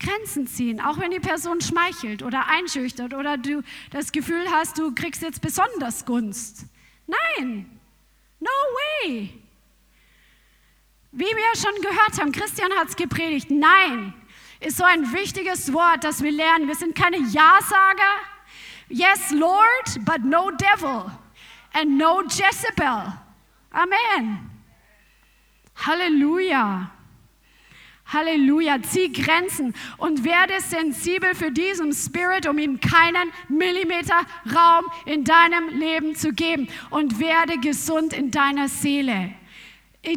Grenzen 0.00 0.46
ziehen, 0.46 0.80
auch 0.80 0.98
wenn 0.98 1.10
die 1.10 1.20
Person 1.20 1.60
schmeichelt 1.60 2.22
oder 2.22 2.48
einschüchtert 2.48 3.12
oder 3.12 3.36
du 3.36 3.62
das 3.90 4.12
Gefühl 4.12 4.44
hast, 4.50 4.78
du 4.78 4.94
kriegst 4.94 5.20
jetzt 5.20 5.42
besonders 5.42 6.06
Gunst. 6.06 6.64
Nein, 7.06 7.78
no 8.40 8.48
way. 8.48 9.42
Wie 11.12 11.24
wir 11.24 11.60
schon 11.60 11.74
gehört 11.82 12.18
haben, 12.18 12.32
Christian 12.32 12.72
hat 12.72 12.88
es 12.88 12.96
gepredigt, 12.96 13.50
nein 13.50 14.14
ist 14.60 14.78
so 14.78 14.84
ein 14.84 15.12
wichtiges 15.12 15.72
Wort, 15.72 16.04
das 16.04 16.22
wir 16.22 16.32
lernen. 16.32 16.66
Wir 16.66 16.74
sind 16.74 16.94
keine 16.94 17.18
Ja-Sager. 17.18 18.20
Yes, 18.88 19.30
Lord, 19.32 20.04
but 20.04 20.24
no 20.24 20.50
devil 20.50 21.10
and 21.72 21.98
no 21.98 22.22
Jezebel. 22.22 23.25
Amen. 23.76 24.50
Halleluja. 25.74 26.90
Halleluja, 28.06 28.80
zieh 28.82 29.12
Grenzen 29.12 29.74
und 29.98 30.24
werde 30.24 30.60
sensibel 30.60 31.34
für 31.34 31.50
diesen 31.50 31.92
Spirit, 31.92 32.46
um 32.48 32.56
ihm 32.56 32.80
keinen 32.80 33.30
Millimeter 33.48 34.24
Raum 34.54 34.86
in 35.04 35.24
deinem 35.24 35.68
Leben 35.78 36.14
zu 36.14 36.32
geben 36.32 36.68
und 36.88 37.20
werde 37.20 37.58
gesund 37.58 38.14
in 38.14 38.30
deiner 38.30 38.68
Seele. 38.68 39.34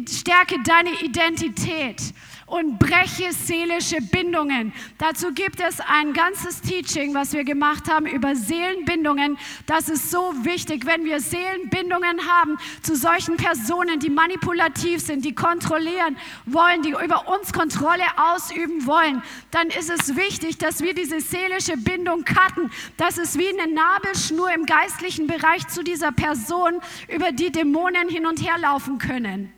Stärke 0.08 0.62
deine 0.62 0.92
Identität 1.02 2.14
und 2.50 2.78
breche 2.78 3.32
seelische 3.32 3.98
Bindungen. 4.00 4.72
Dazu 4.98 5.32
gibt 5.32 5.60
es 5.60 5.80
ein 5.80 6.12
ganzes 6.12 6.60
Teaching, 6.60 7.14
was 7.14 7.32
wir 7.32 7.44
gemacht 7.44 7.88
haben 7.88 8.06
über 8.06 8.34
Seelenbindungen. 8.34 9.38
Das 9.66 9.88
ist 9.88 10.10
so 10.10 10.34
wichtig, 10.42 10.84
wenn 10.84 11.04
wir 11.04 11.20
Seelenbindungen 11.20 12.26
haben 12.26 12.58
zu 12.82 12.96
solchen 12.96 13.36
Personen, 13.36 14.00
die 14.00 14.10
manipulativ 14.10 15.00
sind, 15.00 15.24
die 15.24 15.34
kontrollieren 15.34 16.16
wollen, 16.46 16.82
die 16.82 16.90
über 16.90 17.28
uns 17.28 17.52
Kontrolle 17.52 18.04
ausüben 18.16 18.84
wollen, 18.86 19.22
dann 19.52 19.68
ist 19.68 19.90
es 19.90 20.16
wichtig, 20.16 20.58
dass 20.58 20.82
wir 20.82 20.92
diese 20.92 21.20
seelische 21.20 21.76
Bindung 21.76 22.24
cutten. 22.24 22.70
Das 22.96 23.16
ist 23.16 23.38
wie 23.38 23.48
eine 23.48 23.72
Nabelschnur 23.72 24.52
im 24.52 24.66
geistlichen 24.66 25.28
Bereich 25.28 25.68
zu 25.68 25.84
dieser 25.84 26.10
Person, 26.10 26.80
über 27.08 27.30
die 27.30 27.52
Dämonen 27.52 28.08
hin 28.08 28.26
und 28.26 28.42
her 28.42 28.58
laufen 28.58 28.98
können. 28.98 29.52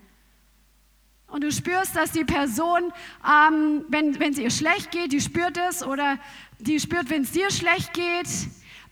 Und 1.33 1.45
du 1.45 1.51
spürst, 1.51 1.97
dass 1.97 2.13
die 2.13 2.25
Person, 2.25 2.93
ähm, 3.27 3.87
wenn, 3.89 4.15
es 4.19 4.39
ihr 4.39 4.51
schlecht 4.51 4.91
geht, 4.91 5.13
die 5.13 5.21
spürt 5.23 5.57
es 5.57 5.83
oder 5.83 6.19
die 6.59 6.79
spürt, 6.79 7.09
wenn 7.09 7.23
es 7.23 7.33
dir 7.33 7.51
schlecht 7.51 7.95
geht. 7.95 8.29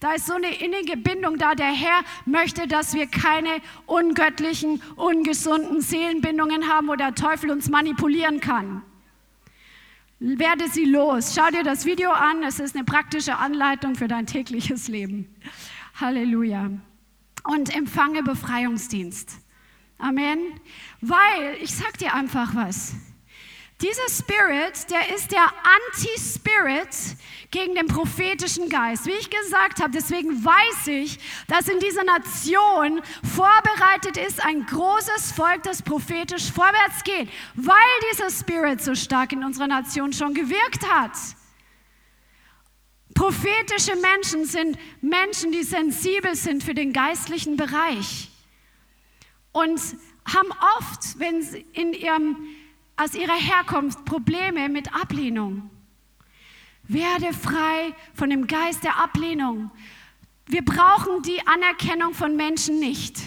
Da 0.00 0.14
ist 0.14 0.24
so 0.24 0.32
eine 0.32 0.58
innige 0.58 0.96
Bindung 0.96 1.36
da. 1.36 1.54
Der 1.54 1.70
Herr 1.70 2.00
möchte, 2.24 2.66
dass 2.66 2.94
wir 2.94 3.06
keine 3.08 3.60
ungöttlichen, 3.84 4.82
ungesunden 4.96 5.82
Seelenbindungen 5.82 6.66
haben, 6.66 6.88
wo 6.88 6.94
der 6.94 7.14
Teufel 7.14 7.50
uns 7.50 7.68
manipulieren 7.68 8.40
kann. 8.40 8.80
Werde 10.18 10.70
sie 10.70 10.86
los. 10.86 11.34
Schau 11.36 11.50
dir 11.50 11.62
das 11.62 11.84
Video 11.84 12.10
an. 12.10 12.42
Es 12.42 12.58
ist 12.58 12.74
eine 12.74 12.84
praktische 12.84 13.36
Anleitung 13.36 13.96
für 13.96 14.08
dein 14.08 14.24
tägliches 14.26 14.88
Leben. 14.88 15.28
Halleluja. 16.00 16.70
Und 17.44 17.76
empfange 17.76 18.22
Befreiungsdienst. 18.22 19.40
Amen. 20.00 20.38
Weil, 21.00 21.56
ich 21.60 21.74
sag 21.74 21.98
dir 21.98 22.14
einfach 22.14 22.54
was. 22.54 22.94
Dieser 23.80 24.08
Spirit, 24.10 24.90
der 24.90 25.14
ist 25.14 25.32
der 25.32 25.42
Anti-Spirit 25.42 26.88
gegen 27.50 27.74
den 27.74 27.86
prophetischen 27.86 28.68
Geist. 28.68 29.06
Wie 29.06 29.12
ich 29.12 29.30
gesagt 29.30 29.80
habe, 29.80 29.90
deswegen 29.90 30.44
weiß 30.44 30.88
ich, 30.88 31.18
dass 31.48 31.66
in 31.66 31.80
dieser 31.80 32.04
Nation 32.04 33.00
vorbereitet 33.34 34.18
ist 34.18 34.44
ein 34.44 34.66
großes 34.66 35.32
Volk, 35.32 35.62
das 35.62 35.80
prophetisch 35.80 36.52
vorwärts 36.52 37.04
geht, 37.04 37.30
weil 37.54 37.74
dieser 38.12 38.30
Spirit 38.30 38.82
so 38.82 38.94
stark 38.94 39.32
in 39.32 39.44
unserer 39.44 39.68
Nation 39.68 40.12
schon 40.12 40.34
gewirkt 40.34 40.86
hat. 40.92 41.12
Prophetische 43.14 43.96
Menschen 43.96 44.44
sind 44.44 44.78
Menschen, 45.00 45.52
die 45.52 45.62
sensibel 45.62 46.34
sind 46.34 46.62
für 46.62 46.74
den 46.74 46.92
geistlichen 46.92 47.56
Bereich 47.56 48.29
und 49.52 49.80
haben 50.24 50.50
oft, 50.78 51.18
wenn 51.18 51.42
sie 51.42 51.64
in 51.72 51.92
ihrem, 51.92 52.36
aus 52.96 53.14
ihrer 53.14 53.36
Herkunft 53.36 54.04
Probleme 54.04 54.68
mit 54.68 54.94
Ablehnung. 54.94 55.70
Werde 56.84 57.32
frei 57.32 57.94
von 58.14 58.30
dem 58.30 58.46
Geist 58.46 58.84
der 58.84 58.98
Ablehnung. 58.98 59.70
Wir 60.46 60.64
brauchen 60.64 61.22
die 61.22 61.46
Anerkennung 61.46 62.14
von 62.14 62.36
Menschen 62.36 62.80
nicht. 62.80 63.18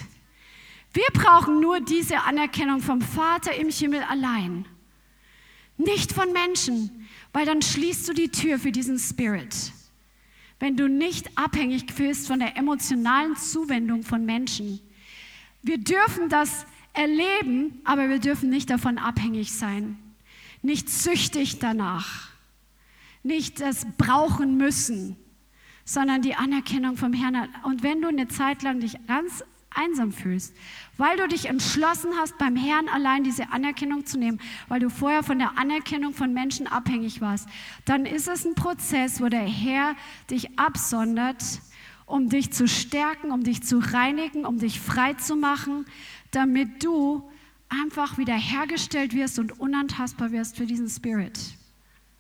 Wir 0.94 1.08
brauchen 1.14 1.60
nur 1.60 1.80
diese 1.80 2.22
Anerkennung 2.22 2.82
vom 2.82 3.02
Vater 3.02 3.56
im 3.56 3.70
Himmel 3.70 4.04
allein. 4.04 4.66
Nicht 5.78 6.12
von 6.12 6.32
Menschen, 6.34 7.08
weil 7.32 7.46
dann 7.46 7.62
schließt 7.62 8.08
du 8.08 8.14
die 8.14 8.30
Tür 8.30 8.60
für 8.60 8.72
diesen 8.72 9.00
Spirit. 9.00 9.56
Wenn 10.60 10.78
du 10.78 10.88
nicht 10.88 11.36
abhängig 11.38 11.88
bist 11.96 12.28
von 12.28 12.40
der 12.40 12.56
emotionalen 12.58 13.36
Zuwendung 13.36 14.04
von 14.04 14.26
Menschen. 14.26 14.80
Wir 15.64 15.78
dürfen 15.78 16.30
das 16.30 16.66
erleben, 16.92 17.82
aber 17.86 18.10
wir 18.10 18.20
dürfen 18.20 18.50
nicht 18.50 18.70
davon 18.70 18.98
abhängig 18.98 19.54
sein. 19.54 19.98
Nicht 20.62 20.90
süchtig 20.90 21.60
danach. 21.60 22.30
Nicht 23.24 23.62
das 23.62 23.88
brauchen 23.98 24.58
müssen, 24.58 25.16
sondern 25.86 26.22
die 26.22 26.36
Anerkennung 26.36 26.98
vom 26.98 27.14
Herrn. 27.14 27.50
Und 27.64 27.82
wenn 27.82 28.02
du 28.02 28.10
eine 28.10 28.28
Zeit 28.28 28.62
lang 28.62 28.82
dich 28.82 28.98
ganz 29.08 29.44
einsam 29.74 30.12
fühlst, 30.12 30.54
weil 30.98 31.18
du 31.18 31.28
dich 31.28 31.46
entschlossen 31.46 32.12
hast, 32.18 32.38
beim 32.38 32.56
Herrn 32.56 32.90
allein 32.90 33.24
diese 33.24 33.52
Anerkennung 33.52 34.06
zu 34.06 34.20
nehmen, 34.20 34.40
weil 34.68 34.82
du 34.82 34.90
vorher 34.90 35.24
von 35.24 35.40
der 35.40 35.58
Anerkennung 35.58 36.14
von 36.14 36.34
Menschen 36.34 36.68
abhängig 36.68 37.22
warst, 37.22 37.48
dann 37.86 38.06
ist 38.06 38.28
es 38.28 38.46
ein 38.46 38.56
Prozess, 38.56 39.22
wo 39.22 39.30
der 39.30 39.48
Herr 39.48 39.96
dich 40.30 40.60
absondert 40.60 41.42
um 42.14 42.30
dich 42.30 42.54
zu 42.54 42.68
stärken, 42.68 43.32
um 43.32 43.44
dich 43.44 43.64
zu 43.64 43.80
reinigen, 43.80 44.46
um 44.46 44.60
dich 44.60 44.80
frei 44.80 45.16
zu 45.16 45.36
machen, 45.36 45.88
damit 46.30 46.84
du 46.84 47.28
einfach 47.70 48.20
wieder 48.20 48.36
hergestellt 48.36 49.16
wirst 49.16 49.40
und 49.40 49.60
unantastbar 49.60 50.32
wirst 50.32 50.58
für 50.58 50.68
diesen 50.68 50.88
Spirit 50.88 51.40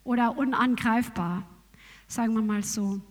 oder 0.04 0.36
unangreifbar, 0.36 1.48
sagen 2.08 2.34
wir 2.34 2.41
mal 2.41 2.64
so. 2.64 3.02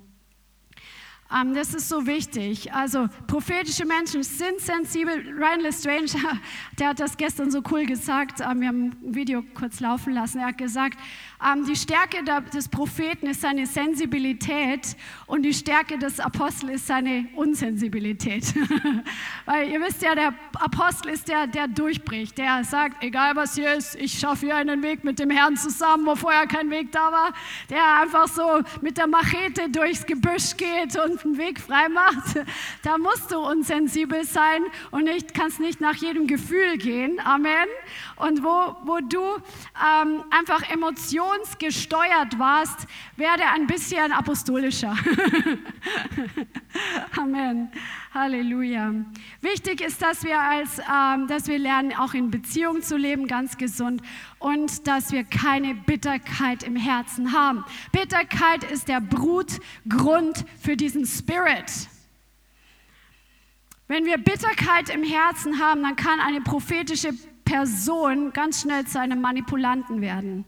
Ähm, 1.35 1.55
das 1.55 1.72
ist 1.74 1.89
so 1.89 2.07
wichtig. 2.07 2.72
Also 2.72 3.09
prophetische 3.26 3.87
Menschen 3.87 4.22
sind 4.22 4.61
sensibel. 4.61 5.14
Ryan 5.14 5.61
Lestrange, 5.61 6.11
der 6.78 6.89
hat 6.89 7.01
das 7.01 7.16
gestern 7.16 7.51
so 7.51 7.62
cool 7.70 7.87
gesagt. 7.87 8.41
Ähm, 8.41 8.61
wir 8.61 8.68
haben 8.68 8.83
ein 8.85 9.14
Video 9.14 9.43
kurz 9.55 9.80
laufen 9.80 10.12
lassen. 10.12 10.39
Er 10.41 10.49
hat 10.49 10.59
gesagt, 10.59 10.99
ähm, 11.43 11.64
die 11.64 11.76
Stärke 11.76 12.18
des 12.53 12.68
Propheten 12.68 13.26
ist 13.26 13.41
seine 13.41 13.66
Sensibilität 13.66 14.97
und 15.26 15.43
die 15.43 15.55
Stärke 15.55 15.99
des 15.99 16.20
Apostels 16.20 16.72
ist 16.72 16.87
seine 16.87 17.28
Unsensibilität. 17.35 18.55
Weil 19.47 19.70
ihr 19.70 19.80
wisst 19.80 20.03
ja, 20.03 20.14
der 20.14 20.35
Apostel 20.55 21.11
ist 21.11 21.28
der, 21.28 21.47
der 21.47 21.68
durchbricht. 21.68 22.37
Der 22.39 22.62
sagt, 22.64 23.03
egal 23.03 23.37
was 23.37 23.55
hier 23.55 23.72
ist, 23.74 23.95
ich 23.97 24.18
schaffe 24.18 24.47
hier 24.47 24.57
einen 24.57 24.83
Weg 24.83 25.03
mit 25.05 25.18
dem 25.18 25.30
Herrn 25.30 25.57
zusammen, 25.57 26.07
wo 26.07 26.14
vorher 26.14 26.47
kein 26.47 26.70
Weg 26.70 26.93
da 26.93 27.11
war. 27.11 27.33
Der 27.70 28.01
einfach 28.01 28.28
so 28.28 28.62
mit 28.80 28.99
der 28.99 29.07
Machete 29.07 29.70
durchs 29.70 30.05
Gebüsch 30.05 30.57
geht 30.57 30.97
und 30.97 31.22
einen 31.25 31.39
Weg 31.39 31.61
frei 31.61 31.89
macht, 31.89 32.45
da 32.83 32.99
musst 32.99 33.31
du 33.31 33.39
unsensibel 33.39 34.25
sein 34.25 34.62
und 34.91 35.05
nicht, 35.05 35.35
kannst 35.35 35.61
nicht 35.61 35.81
nach 35.81 35.97
jedem 35.97 36.27
Gefühl 36.27 36.79
gehen. 36.79 37.20
Amen. 37.25 37.68
Und 38.17 38.43
wo, 38.43 38.77
wo 38.85 38.99
du 39.01 39.23
ähm, 39.23 40.25
einfach 40.31 40.69
emotionsgesteuert 40.71 42.39
warst, 42.39 42.87
werde 43.17 43.45
ein 43.47 43.67
bisschen 43.67 44.13
apostolischer. 44.13 44.97
Amen. 47.19 47.71
Halleluja. 48.15 48.93
Wichtig 49.41 49.81
ist, 49.81 50.03
dass 50.03 50.23
wir, 50.23 50.39
als, 50.39 50.79
ähm, 50.79 51.27
dass 51.29 51.47
wir 51.47 51.59
lernen, 51.59 51.95
auch 51.95 52.13
in 52.13 52.31
Beziehung 52.31 52.83
zu 52.83 52.97
leben, 52.97 53.27
ganz 53.27 53.57
gesund, 53.57 54.03
und 54.39 54.87
dass 54.87 55.13
wir 55.13 55.25
keine 55.25 55.75
Bitterkeit 55.75 56.63
im 56.63 56.77
Herzen 56.77 57.33
haben. 57.33 57.65
Bitterkeit 57.91 58.65
ist 58.65 58.89
der 58.89 59.01
Brutgrund 59.01 60.45
für 60.61 60.77
diesen 60.77 61.07
Spirit. 61.07 61.89
Wenn 63.89 64.05
wir 64.05 64.19
Bitterkeit 64.19 64.91
im 64.91 65.05
Herzen 65.05 65.59
haben, 65.59 65.83
dann 65.83 65.97
kann 65.97 66.21
eine 66.21 66.41
prophetische 66.41 67.13
Person 67.45 68.32
ganz 68.32 68.62
schnell 68.62 68.86
zu 68.86 69.01
einem 69.01 69.20
Manipulanten 69.20 70.01
werden 70.01 70.45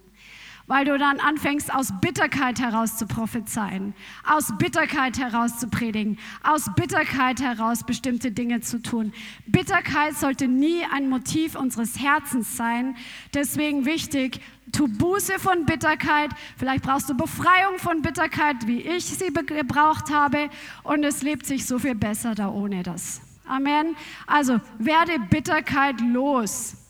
weil 0.66 0.84
du 0.84 0.96
dann 0.96 1.20
anfängst, 1.20 1.72
aus 1.74 1.92
Bitterkeit 2.00 2.58
heraus 2.58 2.96
zu 2.96 3.06
prophezeien, 3.06 3.94
aus 4.26 4.56
Bitterkeit 4.58 5.18
heraus 5.18 5.58
zu 5.58 5.68
predigen, 5.68 6.18
aus 6.42 6.70
Bitterkeit 6.74 7.40
heraus 7.40 7.84
bestimmte 7.84 8.32
Dinge 8.32 8.60
zu 8.60 8.80
tun. 8.80 9.12
Bitterkeit 9.46 10.16
sollte 10.16 10.48
nie 10.48 10.82
ein 10.90 11.08
Motiv 11.08 11.54
unseres 11.54 12.00
Herzens 12.00 12.56
sein. 12.56 12.96
Deswegen 13.34 13.84
wichtig, 13.84 14.40
tu 14.72 14.88
Buße 14.88 15.38
von 15.38 15.66
Bitterkeit. 15.66 16.30
Vielleicht 16.56 16.84
brauchst 16.84 17.10
du 17.10 17.14
Befreiung 17.14 17.78
von 17.78 18.00
Bitterkeit, 18.00 18.66
wie 18.66 18.80
ich 18.80 19.04
sie 19.04 19.32
gebraucht 19.32 20.10
habe. 20.10 20.48
Und 20.82 21.04
es 21.04 21.22
lebt 21.22 21.44
sich 21.44 21.66
so 21.66 21.78
viel 21.78 21.94
besser 21.94 22.34
da 22.34 22.48
ohne 22.48 22.82
das. 22.82 23.20
Amen. 23.46 23.94
Also 24.26 24.60
werde 24.78 25.18
Bitterkeit 25.28 26.00
los. 26.00 26.83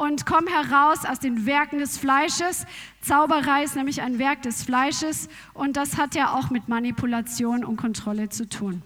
Und 0.00 0.24
komm 0.24 0.46
heraus 0.46 1.04
aus 1.04 1.18
den 1.18 1.44
Werken 1.44 1.78
des 1.78 1.98
Fleisches. 1.98 2.64
Zauberei 3.02 3.64
ist 3.64 3.76
nämlich 3.76 4.00
ein 4.00 4.18
Werk 4.18 4.40
des 4.40 4.62
Fleisches 4.62 5.28
und 5.52 5.76
das 5.76 5.98
hat 5.98 6.14
ja 6.14 6.32
auch 6.32 6.48
mit 6.48 6.68
Manipulation 6.68 7.62
und 7.66 7.76
Kontrolle 7.76 8.30
zu 8.30 8.48
tun. 8.48 8.80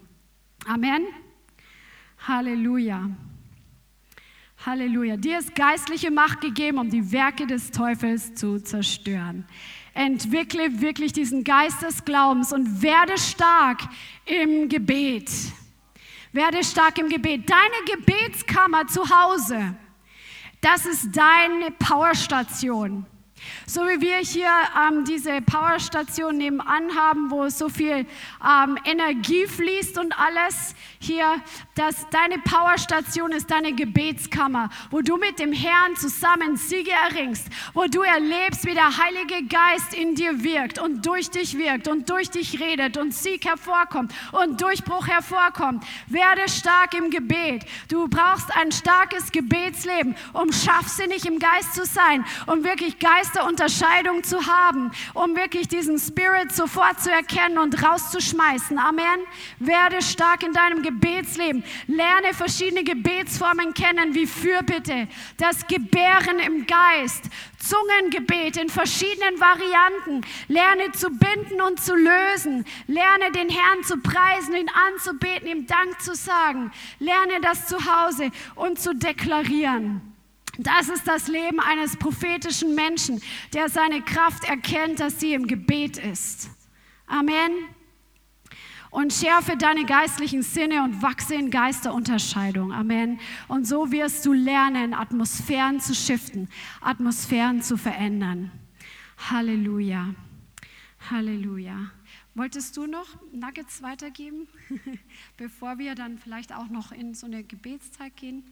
Amen. 0.67 1.07
Halleluja. 2.27 3.11
Halleluja. 4.67 5.17
Dir 5.17 5.39
ist 5.39 5.55
geistliche 5.55 6.11
Macht 6.11 6.41
gegeben, 6.41 6.79
um 6.79 6.91
die 6.91 7.13
Werke 7.13 7.47
des 7.47 7.71
Teufels 7.71 8.35
zu 8.35 8.59
zerstören. 8.59 9.47
Entwickle 9.93 10.81
wirklich 10.81 11.13
diesen 11.13 11.45
Geist 11.45 11.81
des 11.83 12.05
Glaubens 12.05 12.53
und 12.53 12.83
werde 12.83 13.17
stark 13.19 13.83
im 14.27 14.69
Gebet. 14.69 15.31
Werde 16.33 16.65
stark 16.65 16.99
im 16.99 17.09
Gebet. 17.09 17.49
Deine 17.49 17.99
Gebetskammer 17.99 18.89
zu 18.89 19.09
Hause, 19.09 19.77
das 20.65 20.87
ist 20.87 21.15
deine 21.15 21.71
Powerstation. 21.73 23.05
So 23.67 23.83
wie 23.83 24.01
wir 24.01 24.19
hier 24.19 24.51
ähm, 24.77 25.05
diese 25.05 25.41
Powerstation 25.41 26.37
nebenan 26.37 26.95
haben, 26.97 27.31
wo 27.31 27.49
so 27.49 27.69
viel 27.69 28.07
ähm, 28.45 28.79
Energie 28.85 29.47
fließt 29.47 29.99
und 29.99 30.19
alles 30.19 30.75
hier, 30.99 31.37
dass 31.75 32.09
deine 32.11 32.39
Powerstation 32.39 33.33
ist 33.33 33.51
deine 33.51 33.73
Gebetskammer, 33.73 34.71
wo 34.91 35.01
du 35.01 35.17
mit 35.17 35.39
dem 35.39 35.53
Herrn 35.53 35.97
zusammen 35.97 36.57
Siege 36.57 36.91
erringst, 36.91 37.49
wo 37.73 37.85
du 37.87 38.03
erlebst, 38.03 38.65
wie 38.67 38.75
der 38.75 38.97
Heilige 38.97 39.47
Geist 39.47 39.95
in 39.95 40.15
dir 40.15 40.43
wirkt 40.43 40.79
und 40.79 41.05
durch 41.07 41.31
dich 41.31 41.59
wirkt 41.59 41.89
und 41.89 42.09
durch 42.09 42.31
dich 42.31 42.61
redet 42.61 42.97
und 42.97 43.13
Sieg 43.15 43.45
hervorkommt 43.45 44.13
und 44.33 44.61
Durchbruch 44.61 45.07
hervorkommt. 45.07 45.85
Werde 46.07 46.49
stark 46.49 46.95
im 46.95 47.11
Gebet. 47.11 47.65
Du 47.89 48.09
brauchst 48.09 48.55
ein 48.57 48.73
starkes 48.73 49.33
Gebetsleben, 49.33 50.15
um 50.33 50.53
scharfsinnig 50.53 51.27
im 51.27 51.39
Geist 51.39 51.75
zu 51.75 51.85
sein, 51.85 52.25
um 52.47 52.65
wirklich 52.65 52.99
Geisterunterscheidung 53.35 54.23
zu 54.23 54.47
haben, 54.47 54.93
um 55.13 55.35
wirklich 55.35 55.69
diesen 55.69 55.99
Spirit 55.99 56.53
sofort 56.53 57.01
zu 57.01 57.11
erkennen 57.11 57.59
und 57.59 57.83
rauszuschmeißen. 57.83 58.79
Amen. 58.79 59.21
Werde 59.59 60.03
stark 60.03 60.43
in 60.43 60.53
deinem 60.53 60.83
Gebet 60.83 61.05
Gebetsleben. 61.25 61.65
Lerne 61.87 62.35
verschiedene 62.35 62.85
Gebetsformen 62.85 63.75
kennen, 63.75 64.15
wie 64.15 64.27
Fürbitte, 64.27 65.09
das 65.37 65.67
Gebären 65.67 66.39
im 66.39 66.67
Geist, 66.67 67.25
Zungengebet 67.59 68.57
in 68.57 68.69
verschiedenen 68.69 69.41
Varianten. 69.41 70.27
Lerne 70.49 70.93
zu 70.93 71.09
binden 71.11 71.61
und 71.63 71.81
zu 71.81 71.95
lösen. 71.95 72.65
Lerne 72.87 73.33
den 73.33 73.49
Herrn 73.49 73.83
zu 73.85 73.99
preisen, 73.99 74.55
ihn 74.55 74.71
anzubeten, 74.93 75.49
ihm 75.49 75.67
Dank 75.67 76.01
zu 76.01 76.15
sagen. 76.15 76.73
Lerne 76.99 77.41
das 77.41 77.67
zu 77.67 77.77
Hause 77.77 78.31
und 78.55 78.79
zu 78.79 78.95
deklarieren. 78.95 80.14
Das 80.59 80.89
ist 80.89 81.07
das 81.07 81.29
Leben 81.29 81.61
eines 81.61 81.97
prophetischen 81.97 82.75
Menschen, 82.75 83.21
der 83.53 83.69
seine 83.69 84.03
Kraft 84.03 84.45
erkennt, 84.45 85.01
dass 85.01 85.21
sie 85.21 85.35
im 85.35 85.47
Gebet 85.47 85.99
ist. 85.99 86.51
Amen 87.07 87.51
und 88.95 89.13
schärfe 89.13 89.57
deine 89.57 89.85
geistlichen 89.85 90.43
Sinne 90.43 90.85
und 90.85 91.03
wachse 91.03 91.35
in 91.35 91.51
Geisterunterscheidung. 91.51 92.73
Amen. 92.73 93.19
Und 93.49 93.67
so 93.67 93.91
wirst 93.91 94.25
du 94.25 94.33
lernen, 94.33 94.95
Atmosphären 94.95 95.81
zu 95.81 95.95
shiften, 95.97 96.49
Atmosphären 96.81 97.61
zu 97.61 97.77
verändern. 97.77 98.53
Halleluja. 99.31 100.15
Halleluja. 101.11 101.91
Wolltest 102.37 102.77
du 102.77 102.87
noch 102.87 103.07
Nuggets 103.33 103.83
weitergeben, 103.83 104.47
bevor 105.37 105.79
wir 105.79 105.97
dann 105.97 106.17
vielleicht 106.17 106.55
auch 106.55 106.69
noch 106.69 106.93
in 106.93 107.15
so 107.15 107.27
eine 107.27 107.43
Gebetszeit 107.43 108.17
gehen? 108.17 108.45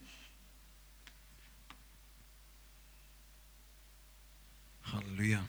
Halleluja. 4.91 5.45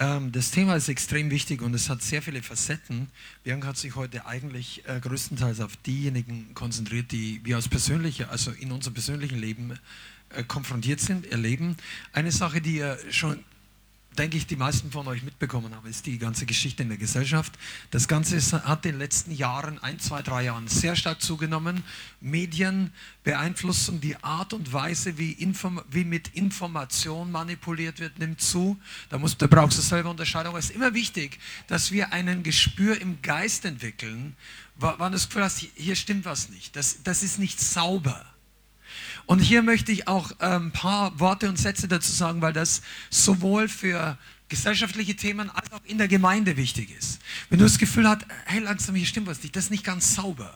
Ähm, 0.00 0.32
das 0.32 0.50
Thema 0.50 0.76
ist 0.76 0.88
extrem 0.88 1.30
wichtig 1.30 1.60
und 1.62 1.74
es 1.74 1.88
hat 1.90 2.02
sehr 2.02 2.22
viele 2.22 2.42
Facetten. 2.42 3.08
Bianca 3.44 3.68
hat 3.68 3.76
sich 3.76 3.94
heute 3.96 4.26
eigentlich 4.26 4.82
äh, 4.88 4.98
größtenteils 4.98 5.60
auf 5.60 5.76
diejenigen 5.76 6.54
konzentriert, 6.54 7.12
die 7.12 7.40
wir 7.44 7.56
als 7.56 7.68
persönliche, 7.68 8.30
also 8.30 8.50
in 8.50 8.72
unserem 8.72 8.94
persönlichen 8.94 9.38
Leben 9.38 9.78
äh, 10.30 10.42
konfrontiert 10.42 11.00
sind, 11.00 11.26
erleben. 11.26 11.76
Eine 12.12 12.32
Sache, 12.32 12.60
die 12.60 12.76
ihr 12.76 12.98
schon 13.10 13.44
denke 14.18 14.36
ich, 14.36 14.46
die 14.46 14.56
meisten 14.56 14.90
von 14.90 15.06
euch 15.06 15.22
mitbekommen 15.22 15.74
haben, 15.74 15.88
ist 15.88 16.06
die 16.06 16.18
ganze 16.18 16.44
Geschichte 16.44 16.82
in 16.82 16.88
der 16.88 16.98
Gesellschaft. 16.98 17.52
Das 17.90 18.08
Ganze 18.08 18.40
hat 18.64 18.84
in 18.84 18.92
den 18.92 18.98
letzten 18.98 19.30
Jahren, 19.32 19.78
ein, 19.78 19.98
zwei, 19.98 20.20
drei 20.22 20.44
Jahren, 20.44 20.68
sehr 20.68 20.96
stark 20.96 21.22
zugenommen. 21.22 21.84
Medien 22.20 22.92
beeinflussen 23.22 24.00
die 24.00 24.16
Art 24.22 24.52
und 24.52 24.72
Weise, 24.72 25.16
wie, 25.16 25.32
Inform 25.32 25.82
wie 25.90 26.04
mit 26.04 26.28
Information 26.28 27.30
manipuliert 27.30 28.00
wird, 28.00 28.18
nimmt 28.18 28.40
zu. 28.40 28.78
Da, 29.10 29.18
muss, 29.18 29.36
da 29.38 29.46
brauchst 29.46 29.78
du 29.78 29.82
selber 29.82 30.10
Unterscheidung. 30.10 30.56
Es 30.56 30.66
ist 30.66 30.76
immer 30.76 30.92
wichtig, 30.92 31.38
dass 31.68 31.92
wir 31.92 32.12
ein 32.12 32.42
Gespür 32.42 33.00
im 33.00 33.22
Geist 33.22 33.64
entwickeln, 33.64 34.36
wann 34.76 35.12
das 35.12 35.28
Gefühl 35.28 35.44
hast, 35.44 35.58
hier 35.74 35.96
stimmt 35.96 36.24
was 36.24 36.48
nicht. 36.48 36.74
Das, 36.74 37.02
das 37.04 37.22
ist 37.22 37.38
nicht 37.38 37.60
sauber. 37.60 38.24
Und 39.30 39.38
hier 39.38 39.62
möchte 39.62 39.92
ich 39.92 40.08
auch 40.08 40.32
ein 40.40 40.54
ähm, 40.54 40.72
paar 40.72 41.20
Worte 41.20 41.48
und 41.48 41.56
Sätze 41.56 41.86
dazu 41.86 42.10
sagen, 42.10 42.42
weil 42.42 42.52
das 42.52 42.82
sowohl 43.10 43.68
für 43.68 44.18
gesellschaftliche 44.48 45.14
Themen 45.14 45.48
als 45.50 45.70
auch 45.70 45.84
in 45.84 45.98
der 45.98 46.08
Gemeinde 46.08 46.56
wichtig 46.56 46.90
ist. 46.98 47.20
Wenn 47.48 47.60
du 47.60 47.64
das 47.64 47.78
Gefühl 47.78 48.08
hast, 48.08 48.26
hey, 48.46 48.58
langsam, 48.58 48.96
hier 48.96 49.06
stimmt 49.06 49.28
was 49.28 49.40
nicht, 49.40 49.54
das 49.54 49.66
ist 49.66 49.70
nicht 49.70 49.84
ganz 49.84 50.16
sauber. 50.16 50.52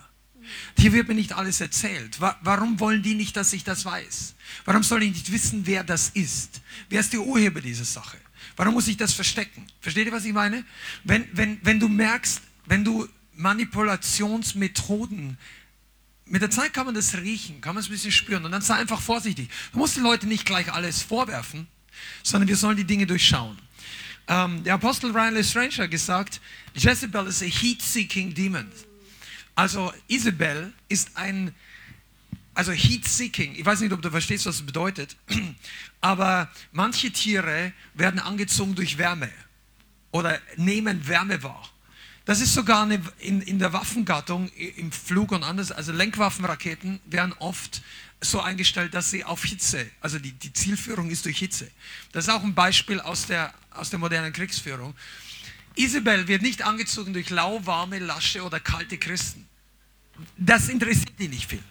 Hier 0.77 0.93
wird 0.93 1.07
mir 1.07 1.15
nicht 1.15 1.35
alles 1.35 1.61
erzählt. 1.61 2.19
Warum 2.19 2.81
wollen 2.81 3.05
die 3.05 3.15
nicht, 3.15 3.37
dass 3.37 3.53
ich 3.53 3.63
das 3.63 3.85
weiß? 3.85 4.35
Warum 4.65 4.83
soll 4.83 5.05
ich 5.05 5.13
nicht 5.13 5.31
wissen, 5.31 5.65
wer 5.67 5.85
das 5.85 6.09
ist? 6.09 6.61
Wer 6.89 6.99
ist 6.99 7.13
der 7.13 7.21
Urheber 7.21 7.61
dieser 7.61 7.85
Sache? 7.85 8.17
Warum 8.57 8.75
muss 8.75 8.89
ich 8.89 8.97
das 8.97 9.13
verstecken? 9.13 9.69
Versteht 9.83 10.07
ihr, 10.07 10.13
was 10.13 10.25
ich 10.25 10.33
meine? 10.33 10.65
Wenn, 11.05 11.29
wenn, 11.33 11.61
wenn 11.63 11.79
du 11.79 11.89
merkst, 11.89 12.43
wenn 12.67 12.83
du 12.83 13.07
Manipulationsmethoden 13.37 15.39
mit 16.27 16.43
der 16.43 16.51
Zeit 16.51 16.73
kann 16.73 16.87
man 16.87 16.95
das 16.95 17.15
riechen, 17.17 17.61
kann 17.61 17.75
man 17.75 17.83
es 17.83 17.89
ein 17.89 17.93
bisschen 17.93 18.13
spüren 18.13 18.45
und 18.45 18.53
dann 18.53 18.63
sei 18.63 18.75
einfach 18.75 19.01
vorsichtig. 19.01 19.51
Du 19.73 19.79
musst 19.79 19.97
den 19.97 20.03
Leuten 20.03 20.29
nicht 20.29 20.47
gleich 20.47 20.73
alles 20.73 21.03
vorwerfen, 21.03 21.67
sondern 22.23 22.49
wir 22.49 22.57
sollen 22.57 22.77
die 22.77 22.85
Dinge 22.85 23.07
durchschauen. 23.07 23.59
Ähm, 24.27 24.65
der 24.65 24.75
Apostel 24.75 25.11
Ryan 25.11 25.35
Lestrange 25.35 25.77
hat 25.77 25.91
gesagt, 25.91 26.41
Jezebel 26.75 27.27
ist 27.27 27.43
a 27.43 27.47
heat-seeking 27.47 28.33
demon. 28.33 28.71
Also 29.55 29.93
Isabel 30.09 30.73
ist 30.89 31.17
ein, 31.17 31.55
also 32.55 32.73
heat-seeking. 32.73 33.55
Ich 33.55 33.65
weiß 33.65 33.81
nicht, 33.81 33.93
ob 33.93 34.01
du 34.01 34.11
verstehst, 34.11 34.47
was 34.47 34.57
das 34.57 34.67
bedeutet, 34.67 35.17
aber 36.01 36.51
manche 36.73 37.11
Tiere 37.11 37.73
werden 37.93 38.19
angezogen 38.19 38.75
durch 38.75 38.97
Wärme 38.97 39.31
oder 40.11 40.41
nehmen 40.57 41.07
Wärme 41.07 41.43
wahr. 41.43 41.69
Das 42.25 42.41
ist 42.41 42.55
sogar 42.55 42.85
eine, 42.85 43.03
in, 43.19 43.43
in 43.43 43.59
der 43.59 43.73
Waffengattung, 43.73 44.49
im 44.49 44.91
Flug 44.93 45.33
und 45.33 45.43
anders, 45.43 45.71
also 45.71 45.93
Lenkwaffenraketen 45.93 47.01
werden 47.05 47.35
oft 47.39 47.83
so 48.21 48.41
eingestellt, 48.41 48.95
dass 48.95 49.11
sie 49.11 49.25
auf 49.25 49.45
Hitze, 49.45 49.87
also 50.01 50.19
die, 50.19 50.33
die 50.33 50.53
Zielführung 50.53 51.11
ist 51.11 51.27
durch 51.27 51.39
Hitze. 51.39 51.71
Das 52.13 52.25
ist 52.25 52.31
auch 52.33 52.43
ein 52.43 52.55
Beispiel 52.55 53.01
aus 53.01 53.27
der, 53.27 53.53
aus 53.71 53.91
der 53.91 53.99
modernen 53.99 54.33
Kriegsführung. 54.33 54.95
Isabel 55.77 56.27
wird 56.27 56.41
nicht 56.41 56.63
angezogen 56.63 57.13
durch 57.13 57.29
lauwarme, 57.29 57.99
lasche 57.99 58.43
oder 58.43 58.61
kalte 58.61 58.97
Christen. 58.97 59.47
Das 60.39 60.69
interessiert 60.69 61.19
die 61.19 61.29
nicht 61.29 61.51
viel. 61.51 61.63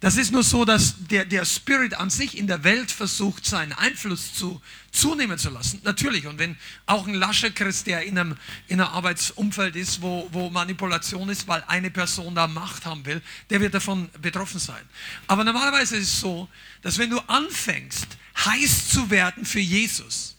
Das 0.00 0.16
ist 0.16 0.32
nur 0.32 0.42
so, 0.42 0.64
dass 0.64 0.94
der, 1.06 1.24
der 1.24 1.44
Spirit 1.44 1.94
an 1.94 2.10
sich 2.10 2.36
in 2.36 2.46
der 2.46 2.62
Welt 2.62 2.90
versucht, 2.90 3.46
seinen 3.46 3.72
Einfluss 3.72 4.34
zu, 4.34 4.60
zunehmen 4.90 5.38
zu 5.38 5.50
lassen. 5.50 5.80
Natürlich, 5.84 6.26
und 6.26 6.38
wenn 6.38 6.56
auch 6.86 7.06
ein 7.06 7.14
lascher 7.14 7.50
Christ, 7.50 7.86
der 7.86 8.02
in 8.02 8.18
einem, 8.18 8.36
in 8.68 8.80
einem 8.80 8.92
Arbeitsumfeld 8.92 9.76
ist, 9.76 10.02
wo, 10.02 10.28
wo 10.32 10.50
Manipulation 10.50 11.28
ist, 11.28 11.48
weil 11.48 11.64
eine 11.68 11.90
Person 11.90 12.34
da 12.34 12.46
Macht 12.46 12.84
haben 12.84 13.04
will, 13.06 13.22
der 13.50 13.60
wird 13.60 13.74
davon 13.74 14.10
betroffen 14.20 14.60
sein. 14.60 14.82
Aber 15.26 15.44
normalerweise 15.44 15.96
ist 15.96 16.08
es 16.08 16.20
so, 16.20 16.48
dass 16.82 16.98
wenn 16.98 17.10
du 17.10 17.20
anfängst, 17.20 18.06
heiß 18.44 18.88
zu 18.88 19.08
werden 19.10 19.44
für 19.46 19.60
Jesus, 19.60 20.36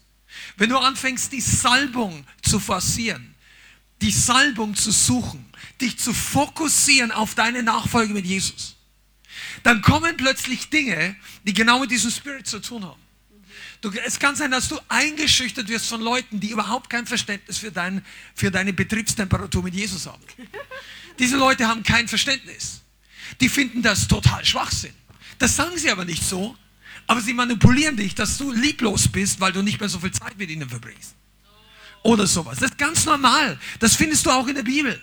wenn 0.57 0.69
du 0.69 0.77
anfängst, 0.77 1.31
die 1.31 1.41
Salbung 1.41 2.25
zu 2.41 2.59
forcieren, 2.59 3.35
die 4.01 4.11
Salbung 4.11 4.75
zu 4.75 4.91
suchen, 4.91 5.45
dich 5.81 5.97
zu 5.97 6.13
fokussieren 6.13 7.11
auf 7.11 7.35
deine 7.35 7.63
Nachfolge 7.63 8.13
mit 8.13 8.25
Jesus, 8.25 8.74
dann 9.65 9.81
kommen 9.81 10.15
plötzlich 10.15 10.69
Dinge, 10.69 11.15
die 11.43 11.51
genau 11.51 11.79
mit 11.79 11.89
diesem 11.89 12.11
Spirit 12.11 12.45
zu 12.45 12.59
tun 12.59 12.85
haben. 12.85 13.01
Du, 13.81 13.89
es 14.05 14.19
kann 14.19 14.35
sein, 14.35 14.51
dass 14.51 14.67
du 14.67 14.79
eingeschüchtert 14.89 15.67
wirst 15.69 15.87
von 15.87 16.01
Leuten, 16.01 16.39
die 16.39 16.51
überhaupt 16.51 16.87
kein 16.87 17.07
Verständnis 17.07 17.57
für, 17.57 17.71
dein, 17.71 18.05
für 18.35 18.51
deine 18.51 18.73
Betriebstemperatur 18.73 19.63
mit 19.63 19.73
Jesus 19.73 20.05
haben. 20.05 20.21
Diese 21.17 21.35
Leute 21.35 21.67
haben 21.67 21.81
kein 21.81 22.07
Verständnis. 22.07 22.81
Die 23.41 23.49
finden 23.49 23.81
das 23.81 24.07
total 24.07 24.45
Schwachsinn. 24.45 24.93
Das 25.39 25.55
sagen 25.55 25.75
sie 25.79 25.89
aber 25.89 26.05
nicht 26.05 26.21
so, 26.21 26.55
aber 27.07 27.21
sie 27.21 27.33
manipulieren 27.33 27.97
dich, 27.97 28.13
dass 28.13 28.37
du 28.37 28.51
lieblos 28.51 29.07
bist, 29.07 29.39
weil 29.39 29.51
du 29.51 29.63
nicht 29.63 29.79
mehr 29.79 29.89
so 29.89 29.97
viel 29.97 30.11
Zeit 30.11 30.37
mit 30.37 30.51
ihnen 30.51 30.69
verbringst. 30.69 31.15
Oder 32.03 32.27
sowas. 32.27 32.59
Das 32.59 32.69
ist 32.69 32.77
ganz 32.77 33.05
normal. 33.05 33.59
Das 33.79 33.95
findest 33.95 34.27
du 34.27 34.29
auch 34.29 34.47
in 34.47 34.53
der 34.53 34.63
Bibel. 34.63 35.01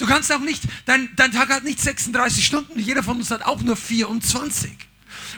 Du 0.00 0.06
kannst 0.06 0.32
auch 0.32 0.40
nicht, 0.40 0.62
dein, 0.86 1.14
dein 1.14 1.30
Tag 1.30 1.50
hat 1.50 1.62
nicht 1.62 1.78
36 1.78 2.46
Stunden, 2.46 2.80
jeder 2.80 3.02
von 3.02 3.18
uns 3.18 3.30
hat 3.30 3.42
auch 3.42 3.60
nur 3.60 3.76
24. 3.76 4.72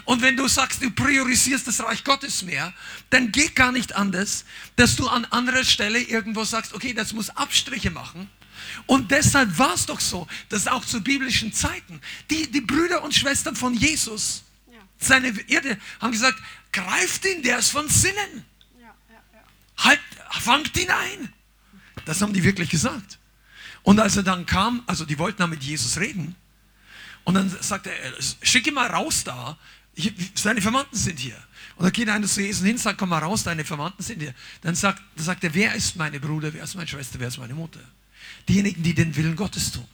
Und 0.05 0.21
wenn 0.21 0.37
du 0.37 0.47
sagst, 0.47 0.81
du 0.81 0.89
priorisierst 0.89 1.67
das 1.67 1.83
Reich 1.83 2.05
Gottes 2.05 2.43
mehr, 2.43 2.73
dann 3.09 3.33
geht 3.33 3.57
gar 3.57 3.73
nicht 3.73 3.93
anders, 3.93 4.45
dass 4.77 4.95
du 4.95 5.09
an 5.09 5.25
anderer 5.25 5.65
Stelle 5.65 5.99
irgendwo 5.99 6.45
sagst, 6.45 6.73
okay, 6.73 6.93
das 6.93 7.11
muss 7.11 7.29
Abstriche 7.31 7.91
machen. 7.91 8.29
Und 8.85 9.11
deshalb 9.11 9.57
war 9.57 9.73
es 9.73 9.85
doch 9.85 9.99
so, 9.99 10.27
dass 10.47 10.67
auch 10.67 10.85
zu 10.85 11.01
biblischen 11.01 11.51
Zeiten 11.51 11.99
die, 12.29 12.49
die 12.49 12.61
Brüder 12.61 13.03
und 13.03 13.13
Schwestern 13.13 13.57
von 13.57 13.73
Jesus, 13.73 14.43
Ja. 14.71 14.79
seine 14.97 15.37
Erde, 15.49 15.77
haben 15.99 16.13
gesagt, 16.13 16.39
greift 16.71 17.25
ihn, 17.25 17.43
der 17.43 17.59
ist 17.59 17.69
von 17.69 17.89
Sinnen. 17.89 18.45
Ja, 18.79 18.95
ja. 19.11 19.43
Halt, 19.83 19.99
fangt 20.39 20.77
ihn 20.77 20.89
ein. 20.89 21.33
Das 22.05 22.21
haben 22.21 22.31
die 22.31 22.45
wirklich 22.45 22.69
gesagt. 22.69 23.19
Und 23.83 23.99
als 23.99 24.17
er 24.17 24.23
dann 24.23 24.45
kam, 24.45 24.81
also 24.87 25.05
die 25.05 25.19
wollten 25.19 25.39
dann 25.39 25.49
mit 25.49 25.63
Jesus 25.63 25.97
reden, 25.97 26.35
und 27.25 27.35
dann 27.35 27.49
sagt 27.61 27.87
er, 27.87 27.93
schick 28.41 28.67
ihn 28.67 28.73
mal 28.73 28.87
raus 28.87 29.23
da, 29.23 29.57
seine 30.35 30.61
Verwandten 30.61 30.97
sind 30.97 31.19
hier. 31.19 31.37
Und 31.75 31.85
dann 31.85 31.93
geht 31.93 32.09
einer 32.09 32.27
zu 32.27 32.41
Jesus 32.41 32.65
hin, 32.65 32.77
sagt, 32.77 32.97
komm 32.97 33.09
mal 33.09 33.19
raus, 33.19 33.43
deine 33.43 33.63
Verwandten 33.63 34.03
sind 34.03 34.19
hier. 34.19 34.33
Dann 34.61 34.75
sagt, 34.75 35.01
dann 35.15 35.25
sagt 35.25 35.43
er, 35.43 35.53
wer 35.53 35.73
ist 35.73 35.95
meine 35.95 36.19
Bruder, 36.19 36.53
wer 36.53 36.63
ist 36.63 36.75
meine 36.75 36.87
Schwester, 36.87 37.19
wer 37.19 37.29
ist 37.29 37.37
meine 37.37 37.53
Mutter? 37.53 37.79
Diejenigen, 38.47 38.83
die 38.83 38.93
den 38.93 39.15
Willen 39.15 39.35
Gottes 39.35 39.71
tun. 39.71 39.87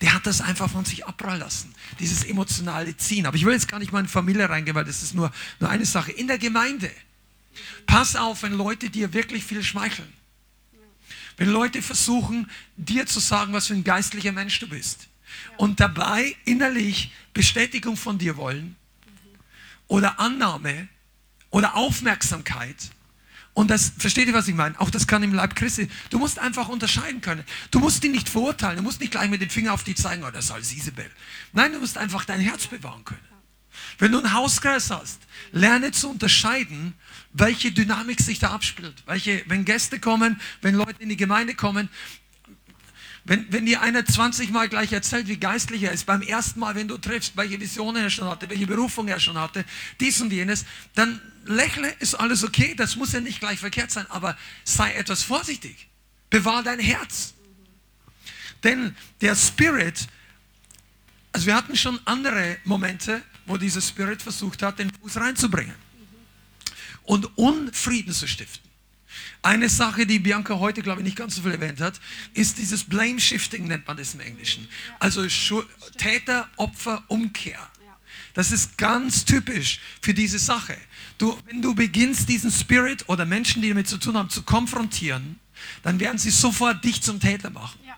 Der 0.00 0.12
hat 0.12 0.26
das 0.26 0.42
einfach 0.42 0.70
von 0.70 0.84
sich 0.84 1.06
abprallen 1.06 1.40
lassen, 1.40 1.74
dieses 1.98 2.24
emotionale 2.24 2.96
Ziehen. 2.96 3.24
Aber 3.24 3.36
ich 3.36 3.44
will 3.44 3.54
jetzt 3.54 3.68
gar 3.68 3.78
nicht 3.78 3.90
mal 3.90 4.00
in 4.00 4.08
Familie 4.08 4.48
reingehen, 4.48 4.74
weil 4.74 4.84
das 4.84 5.02
ist 5.02 5.14
nur, 5.14 5.32
nur 5.60 5.70
eine 5.70 5.86
Sache. 5.86 6.12
In 6.12 6.26
der 6.26 6.38
Gemeinde, 6.38 6.90
pass 7.86 8.14
auf, 8.14 8.42
wenn 8.42 8.52
Leute 8.52 8.90
dir 8.90 9.14
wirklich 9.14 9.44
viel 9.44 9.62
schmeicheln. 9.62 10.12
Wenn 11.42 11.50
Leute 11.50 11.82
versuchen, 11.82 12.48
dir 12.76 13.04
zu 13.06 13.18
sagen, 13.18 13.52
was 13.52 13.66
für 13.66 13.74
ein 13.74 13.82
geistlicher 13.82 14.30
Mensch 14.30 14.60
du 14.60 14.68
bist. 14.68 15.08
Und 15.56 15.80
dabei 15.80 16.36
innerlich 16.44 17.10
Bestätigung 17.34 17.96
von 17.96 18.16
dir 18.16 18.36
wollen 18.36 18.76
oder 19.88 20.20
Annahme 20.20 20.86
oder 21.50 21.74
Aufmerksamkeit. 21.74 22.76
Und 23.54 23.72
das, 23.72 23.90
versteht 23.98 24.28
ihr, 24.28 24.34
was 24.34 24.46
ich 24.46 24.54
meine? 24.54 24.80
Auch 24.80 24.88
das 24.88 25.08
kann 25.08 25.24
im 25.24 25.34
Leib 25.34 25.56
Christi. 25.56 25.88
Du 26.10 26.20
musst 26.20 26.38
einfach 26.38 26.68
unterscheiden 26.68 27.20
können. 27.20 27.42
Du 27.72 27.80
musst 27.80 28.04
die 28.04 28.08
nicht 28.08 28.28
verurteilen. 28.28 28.76
Du 28.76 28.84
musst 28.84 29.00
nicht 29.00 29.10
gleich 29.10 29.28
mit 29.28 29.40
dem 29.40 29.50
Finger 29.50 29.72
auf 29.72 29.82
die 29.82 29.96
zeigen, 29.96 30.22
oh, 30.22 30.30
das 30.30 30.48
ist 30.48 30.76
Isabel. 30.76 31.10
Nein, 31.52 31.72
du 31.72 31.80
musst 31.80 31.98
einfach 31.98 32.24
dein 32.24 32.38
Herz 32.38 32.68
bewahren 32.68 33.04
können. 33.04 33.32
Wenn 33.98 34.12
du 34.12 34.18
einen 34.18 34.32
Hauskreis 34.32 34.90
hast, 34.90 35.18
lerne 35.50 35.90
zu 35.90 36.10
unterscheiden, 36.10 36.94
welche 37.32 37.72
Dynamik 37.72 38.20
sich 38.20 38.38
da 38.38 38.50
abspielt. 38.50 39.02
Welche, 39.06 39.42
wenn 39.46 39.64
Gäste 39.64 39.98
kommen, 39.98 40.40
wenn 40.60 40.74
Leute 40.74 41.02
in 41.02 41.08
die 41.08 41.16
Gemeinde 41.16 41.54
kommen, 41.54 41.88
wenn, 43.24 43.50
wenn 43.52 43.66
dir 43.66 43.80
einer 43.80 44.04
20 44.04 44.50
Mal 44.50 44.68
gleich 44.68 44.92
erzählt, 44.92 45.28
wie 45.28 45.36
geistlich 45.36 45.84
er 45.84 45.92
ist, 45.92 46.06
beim 46.06 46.22
ersten 46.22 46.58
Mal, 46.58 46.74
wenn 46.74 46.88
du 46.88 46.98
triffst, 46.98 47.36
welche 47.36 47.60
Visionen 47.60 48.02
er 48.02 48.10
schon 48.10 48.28
hatte, 48.28 48.50
welche 48.50 48.66
Berufung 48.66 49.06
er 49.08 49.20
schon 49.20 49.38
hatte, 49.38 49.64
dies 50.00 50.20
und 50.20 50.32
jenes, 50.32 50.64
dann 50.94 51.20
lächle, 51.44 51.88
ist 52.00 52.14
alles 52.16 52.42
okay, 52.42 52.74
das 52.74 52.96
muss 52.96 53.12
ja 53.12 53.20
nicht 53.20 53.38
gleich 53.38 53.60
verkehrt 53.60 53.92
sein, 53.92 54.06
aber 54.10 54.36
sei 54.64 54.92
etwas 54.94 55.22
vorsichtig. 55.22 55.88
Bewahr 56.30 56.62
dein 56.62 56.80
Herz. 56.80 57.34
Denn 58.64 58.96
der 59.20 59.36
Spirit, 59.36 60.08
also 61.32 61.46
wir 61.46 61.54
hatten 61.54 61.76
schon 61.76 62.00
andere 62.06 62.58
Momente, 62.64 63.22
wo 63.46 63.56
dieser 63.56 63.80
Spirit 63.80 64.20
versucht 64.20 64.62
hat, 64.62 64.78
den 64.80 64.90
Fuß 64.92 65.16
reinzubringen 65.16 65.81
und 67.04 67.36
Unfrieden 67.36 68.12
zu 68.12 68.26
stiften. 68.26 68.70
Eine 69.42 69.68
Sache, 69.68 70.06
die 70.06 70.20
Bianca 70.20 70.58
heute, 70.58 70.82
glaube 70.82 71.00
ich, 71.00 71.04
nicht 71.04 71.16
ganz 71.16 71.34
so 71.34 71.42
viel 71.42 71.52
erwähnt 71.52 71.80
hat, 71.80 72.00
ist 72.32 72.58
dieses 72.58 72.84
Blame 72.84 73.20
Shifting, 73.20 73.66
nennt 73.66 73.86
man 73.86 73.96
das 73.96 74.14
im 74.14 74.20
Englischen. 74.20 74.68
Also 75.00 75.26
Täter, 75.98 76.48
Opfer, 76.56 77.02
Umkehr. 77.08 77.58
Das 78.34 78.50
ist 78.50 78.78
ganz 78.78 79.24
typisch 79.24 79.80
für 80.00 80.14
diese 80.14 80.38
Sache. 80.38 80.76
Du, 81.18 81.38
wenn 81.46 81.60
du 81.60 81.74
beginnst, 81.74 82.28
diesen 82.28 82.50
Spirit 82.50 83.08
oder 83.08 83.26
Menschen, 83.26 83.62
die 83.62 83.68
damit 83.68 83.88
zu 83.88 83.98
tun 83.98 84.16
haben, 84.16 84.30
zu 84.30 84.42
konfrontieren, 84.42 85.38
dann 85.82 86.00
werden 86.00 86.18
sie 86.18 86.30
sofort 86.30 86.82
dich 86.84 87.02
zum 87.02 87.20
Täter 87.20 87.50
machen. 87.50 87.78
Ja. 87.86 87.96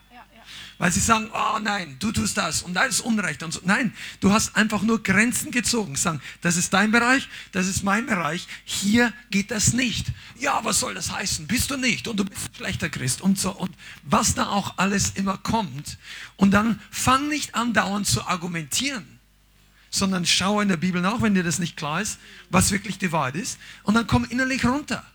Weil 0.77 0.91
sie 0.91 0.99
sagen, 0.99 1.29
oh 1.33 1.59
nein, 1.59 1.95
du 1.99 2.11
tust 2.11 2.35
das 2.37 2.61
und 2.61 2.73
das 2.73 2.95
ist 2.95 3.01
Unrecht 3.01 3.43
und 3.43 3.53
so. 3.53 3.61
Nein, 3.63 3.93
du 4.19 4.33
hast 4.33 4.57
einfach 4.57 4.81
nur 4.81 5.01
Grenzen 5.01 5.51
gezogen. 5.51 5.95
Sagen, 5.95 6.21
das 6.41 6.57
ist 6.57 6.73
dein 6.73 6.91
Bereich, 6.91 7.29
das 7.53 7.67
ist 7.67 7.83
mein 7.83 8.05
Bereich, 8.05 8.45
hier 8.65 9.13
geht 9.31 9.51
das 9.51 9.71
nicht. 9.71 10.07
Ja, 10.37 10.59
was 10.63 10.81
soll 10.81 10.93
das 10.93 11.11
heißen? 11.11 11.47
Bist 11.47 11.71
du 11.71 11.77
nicht 11.77 12.09
und 12.09 12.17
du 12.17 12.25
bist 12.25 12.49
ein 12.49 12.55
schlechter 12.55 12.89
Christ 12.89 13.21
und 13.21 13.39
so 13.39 13.51
und 13.51 13.73
was 14.03 14.35
da 14.35 14.47
auch 14.47 14.77
alles 14.77 15.11
immer 15.11 15.37
kommt. 15.37 15.97
Und 16.35 16.51
dann 16.51 16.81
fang 16.91 17.29
nicht 17.29 17.55
an, 17.55 17.71
dauernd 17.71 18.05
zu 18.05 18.27
argumentieren, 18.27 19.05
sondern 19.91 20.25
schau 20.25 20.59
in 20.59 20.67
der 20.67 20.77
Bibel 20.77 21.01
nach, 21.01 21.21
wenn 21.21 21.35
dir 21.35 21.43
das 21.43 21.57
nicht 21.57 21.77
klar 21.77 22.01
ist, 22.01 22.19
was 22.49 22.71
wirklich 22.71 22.97
die 22.97 23.13
Wahrheit 23.13 23.35
ist 23.35 23.59
und 23.83 23.93
dann 23.93 24.07
komm 24.07 24.25
innerlich 24.25 24.65
runter. 24.65 25.05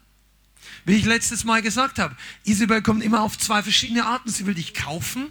Wie 0.86 0.94
ich 0.94 1.04
letztes 1.04 1.44
Mal 1.44 1.60
gesagt 1.60 1.98
habe, 1.98 2.16
Isabel 2.44 2.80
kommt 2.80 3.02
immer 3.02 3.20
auf 3.20 3.36
zwei 3.36 3.62
verschiedene 3.62 4.06
Arten. 4.06 4.30
Sie 4.30 4.46
will 4.46 4.54
dich 4.54 4.72
kaufen 4.72 5.30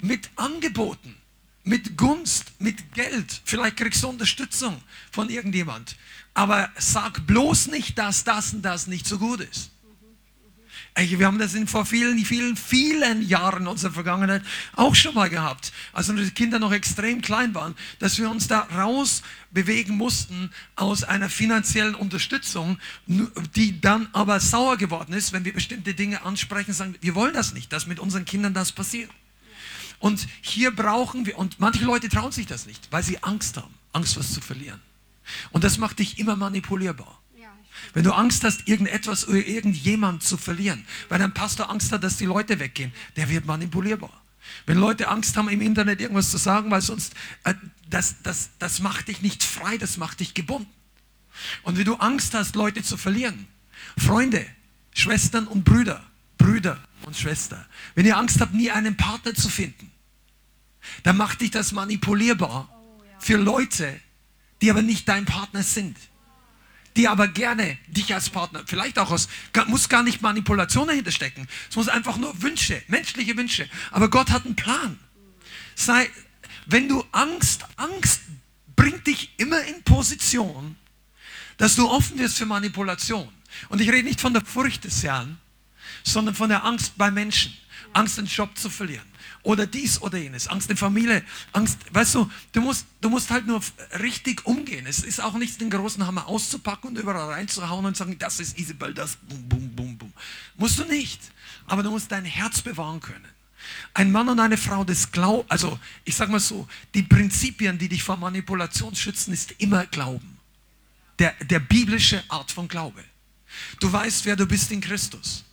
mit 0.00 0.30
Angeboten, 0.36 1.16
mit 1.64 1.96
Gunst, 1.96 2.52
mit 2.58 2.92
Geld. 2.94 3.40
Vielleicht 3.44 3.76
kriegst 3.76 4.02
du 4.02 4.08
Unterstützung 4.08 4.80
von 5.10 5.28
irgendjemand. 5.28 5.96
Aber 6.34 6.70
sag 6.78 7.26
bloß 7.26 7.68
nicht, 7.68 7.98
dass 7.98 8.24
das 8.24 8.54
und 8.54 8.62
das 8.62 8.86
nicht 8.86 9.06
so 9.06 9.18
gut 9.18 9.40
ist. 9.40 9.70
Wir 10.96 11.26
haben 11.26 11.38
das 11.38 11.54
in 11.54 11.68
vor 11.68 11.86
vielen, 11.86 12.18
vielen, 12.24 12.56
vielen 12.56 13.22
Jahren 13.22 13.68
unserer 13.68 13.92
Vergangenheit 13.92 14.42
auch 14.74 14.96
schon 14.96 15.14
mal 15.14 15.30
gehabt, 15.30 15.72
als 15.92 16.08
unsere 16.08 16.28
Kinder 16.30 16.58
noch 16.58 16.72
extrem 16.72 17.22
klein 17.22 17.54
waren, 17.54 17.76
dass 18.00 18.18
wir 18.18 18.28
uns 18.28 18.48
da 18.48 18.60
raus 18.60 19.22
bewegen 19.52 19.96
mussten 19.96 20.50
aus 20.74 21.04
einer 21.04 21.28
finanziellen 21.28 21.94
Unterstützung, 21.94 22.78
die 23.06 23.80
dann 23.80 24.08
aber 24.12 24.40
sauer 24.40 24.76
geworden 24.76 25.12
ist, 25.12 25.32
wenn 25.32 25.44
wir 25.44 25.54
bestimmte 25.54 25.94
Dinge 25.94 26.22
ansprechen, 26.22 26.72
sagen, 26.72 26.96
wir 27.00 27.14
wollen 27.14 27.34
das 27.34 27.54
nicht, 27.54 27.72
dass 27.72 27.86
mit 27.86 28.00
unseren 28.00 28.24
Kindern 28.24 28.52
das 28.52 28.72
passiert. 28.72 29.10
Und 29.98 30.28
hier 30.40 30.70
brauchen 30.70 31.26
wir, 31.26 31.38
und 31.38 31.58
manche 31.60 31.84
Leute 31.84 32.08
trauen 32.08 32.32
sich 32.32 32.46
das 32.46 32.66
nicht, 32.66 32.88
weil 32.90 33.02
sie 33.02 33.22
Angst 33.22 33.56
haben, 33.56 33.74
Angst, 33.92 34.16
was 34.16 34.32
zu 34.32 34.40
verlieren. 34.40 34.80
Und 35.50 35.64
das 35.64 35.78
macht 35.78 35.98
dich 35.98 36.18
immer 36.18 36.36
manipulierbar. 36.36 37.18
Wenn 37.94 38.04
du 38.04 38.12
Angst 38.12 38.44
hast, 38.44 38.68
irgendetwas 38.68 39.28
oder 39.28 39.44
irgendjemand 39.46 40.22
zu 40.22 40.36
verlieren, 40.36 40.84
weil 41.08 41.22
ein 41.22 41.32
Pastor 41.32 41.70
Angst 41.70 41.92
hat, 41.92 42.02
dass 42.02 42.16
die 42.16 42.26
Leute 42.26 42.58
weggehen, 42.58 42.92
der 43.16 43.28
wird 43.28 43.46
manipulierbar. 43.46 44.22
Wenn 44.66 44.78
Leute 44.78 45.08
Angst 45.08 45.36
haben, 45.36 45.48
im 45.48 45.60
Internet 45.60 46.00
irgendwas 46.00 46.30
zu 46.30 46.38
sagen, 46.38 46.70
weil 46.70 46.80
sonst, 46.80 47.14
äh, 47.44 47.54
das, 47.88 48.16
das, 48.22 48.50
das 48.58 48.80
macht 48.80 49.08
dich 49.08 49.22
nicht 49.22 49.42
frei, 49.42 49.78
das 49.78 49.96
macht 49.96 50.20
dich 50.20 50.34
gebunden. 50.34 50.70
Und 51.62 51.78
wenn 51.78 51.84
du 51.84 51.94
Angst 51.96 52.34
hast, 52.34 52.56
Leute 52.56 52.82
zu 52.82 52.96
verlieren, 52.96 53.46
Freunde, 53.96 54.44
Schwestern 54.94 55.46
und 55.46 55.64
Brüder, 55.64 56.04
Brüder 56.38 56.78
und 57.08 57.16
Schwestern, 57.16 57.64
wenn 57.94 58.06
ihr 58.06 58.16
Angst 58.16 58.40
habt, 58.40 58.54
nie 58.54 58.70
einen 58.70 58.96
Partner 58.96 59.34
zu 59.34 59.48
finden, 59.48 59.90
dann 61.02 61.16
macht 61.16 61.40
dich 61.40 61.50
das 61.50 61.72
manipulierbar 61.72 62.68
für 63.18 63.36
Leute, 63.36 64.00
die 64.62 64.70
aber 64.70 64.82
nicht 64.82 65.08
dein 65.08 65.24
Partner 65.24 65.62
sind 65.62 65.96
die 66.98 67.06
aber 67.06 67.28
gerne 67.28 67.78
dich 67.86 68.12
als 68.12 68.28
Partner, 68.28 68.64
vielleicht 68.66 68.98
auch 68.98 69.10
aus, 69.12 69.28
muss 69.68 69.88
gar 69.88 70.02
nicht 70.02 70.20
Manipulation 70.20 70.88
dahinter 70.88 71.12
stecken. 71.12 71.46
Es 71.70 71.76
muss 71.76 71.88
einfach 71.88 72.16
nur 72.16 72.42
Wünsche, 72.42 72.82
menschliche 72.88 73.36
Wünsche. 73.36 73.70
Aber 73.92 74.10
Gott 74.10 74.30
hat 74.30 74.44
einen 74.44 74.56
Plan. 74.56 74.98
Sei, 75.76 76.10
wenn 76.66 76.88
du 76.88 77.04
Angst, 77.12 77.64
Angst 77.76 78.22
bringt 78.74 79.06
dich 79.06 79.32
immer 79.36 79.62
in 79.62 79.82
Position, 79.84 80.74
dass 81.56 81.76
du 81.76 81.88
offen 81.88 82.18
wirst 82.18 82.36
für 82.36 82.46
Manipulation. 82.46 83.28
Und 83.68 83.80
ich 83.80 83.90
rede 83.90 84.06
nicht 84.06 84.20
von 84.20 84.32
der 84.32 84.44
Furcht 84.44 84.82
des 84.82 85.04
Herrn, 85.04 85.38
sondern 86.04 86.34
von 86.34 86.48
der 86.48 86.64
Angst 86.64 86.96
bei 86.96 87.10
Menschen. 87.10 87.56
Angst, 87.92 88.18
den 88.18 88.26
Job 88.26 88.56
zu 88.56 88.70
verlieren. 88.70 89.06
Oder 89.42 89.66
dies 89.66 90.02
oder 90.02 90.18
jenes. 90.18 90.48
Angst 90.48 90.70
in 90.70 90.76
Familie. 90.76 91.24
Angst, 91.52 91.78
weißt 91.92 92.16
du, 92.16 92.30
du 92.52 92.60
musst, 92.60 92.86
du 93.00 93.08
musst 93.08 93.30
halt 93.30 93.46
nur 93.46 93.60
richtig 94.00 94.44
umgehen. 94.46 94.86
Es 94.86 95.00
ist 95.00 95.22
auch 95.22 95.34
nichts, 95.34 95.58
den 95.58 95.70
großen 95.70 96.06
Hammer 96.06 96.26
auszupacken 96.26 96.90
und 96.90 96.98
überall 96.98 97.32
reinzuhauen 97.32 97.86
und 97.86 97.96
sagen, 97.96 98.18
das 98.18 98.40
ist 98.40 98.58
Isabel, 98.58 98.94
das, 98.94 99.16
bum, 99.16 99.48
bum, 99.48 99.68
bum, 99.74 99.98
bum. 99.98 100.12
Musst 100.56 100.78
du 100.78 100.84
nicht. 100.84 101.20
Aber 101.66 101.82
du 101.82 101.90
musst 101.90 102.10
dein 102.10 102.24
Herz 102.24 102.62
bewahren 102.62 103.00
können. 103.00 103.24
Ein 103.94 104.12
Mann 104.12 104.28
und 104.28 104.40
eine 104.40 104.56
Frau 104.56 104.84
des 104.84 105.10
Glaubens, 105.10 105.50
also 105.50 105.78
ich 106.04 106.14
sag 106.14 106.30
mal 106.30 106.40
so, 106.40 106.68
die 106.94 107.02
Prinzipien, 107.02 107.78
die 107.78 107.88
dich 107.88 108.02
vor 108.02 108.16
Manipulation 108.16 108.94
schützen, 108.94 109.32
ist 109.32 109.52
immer 109.58 109.86
Glauben. 109.86 110.38
Der, 111.18 111.32
der 111.40 111.58
biblische 111.58 112.22
Art 112.28 112.52
von 112.52 112.68
Glaube. 112.68 113.02
Du 113.80 113.92
weißt, 113.92 114.24
wer 114.24 114.36
du 114.36 114.46
bist 114.46 114.70
in 114.70 114.80
Christus. 114.80 115.44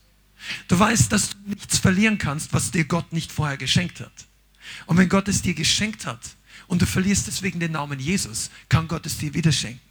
Du 0.68 0.80
weißt, 0.80 1.12
dass 1.12 1.30
du 1.32 1.38
nichts 1.46 1.78
verlieren 1.78 2.18
kannst, 2.18 2.54
was 2.54 2.72
dir 2.72 2.86
Gott 2.86 3.14
nicht 3.14 3.32
vorher 3.32 3.58
geschenkt 3.58 4.00
hat. 4.00 4.14
Und 4.86 4.98
wenn 4.98 5.10
Gott 5.10 5.28
es 5.28 5.42
dir 5.42 5.54
geschenkt 5.54 6.06
hat 6.06 6.22
und 6.68 6.82
du 6.82 6.86
verlierst 6.86 7.28
deswegen 7.28 7.60
den 7.60 7.74
Namen 7.74 8.00
Jesus, 8.00 8.50
kann 8.70 8.88
Gott 8.88 9.06
es 9.06 9.18
dir 9.18 9.34
wieder 9.34 9.52
schenken. 9.52 9.82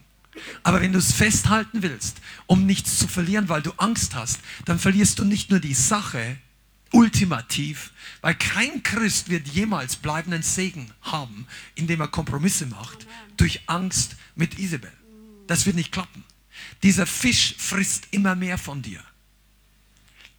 Aber 0.62 0.80
wenn 0.80 0.92
du 0.92 0.98
es 0.98 1.12
festhalten 1.12 1.82
willst, 1.82 2.20
um 2.46 2.66
nichts 2.66 2.98
zu 2.98 3.06
verlieren, 3.06 3.48
weil 3.48 3.62
du 3.62 3.72
Angst 3.76 4.14
hast, 4.14 4.40
dann 4.64 4.78
verlierst 4.78 5.18
du 5.18 5.24
nicht 5.24 5.50
nur 5.50 5.60
die 5.60 5.74
Sache 5.74 6.38
ultimativ, 6.92 7.92
weil 8.20 8.34
kein 8.34 8.82
Christ 8.82 9.28
wird 9.28 9.48
jemals 9.48 9.96
bleibenden 9.96 10.42
Segen 10.42 10.90
haben, 11.02 11.46
indem 11.74 12.00
er 12.00 12.08
Kompromisse 12.08 12.66
macht 12.66 13.06
durch 13.36 13.62
Angst 13.66 14.16
mit 14.34 14.58
Isabel. 14.58 14.92
Das 15.46 15.66
wird 15.66 15.76
nicht 15.76 15.92
klappen. 15.92 16.24
Dieser 16.82 17.06
Fisch 17.06 17.56
frisst 17.58 18.08
immer 18.12 18.34
mehr 18.34 18.58
von 18.58 18.82
dir. 18.82 19.00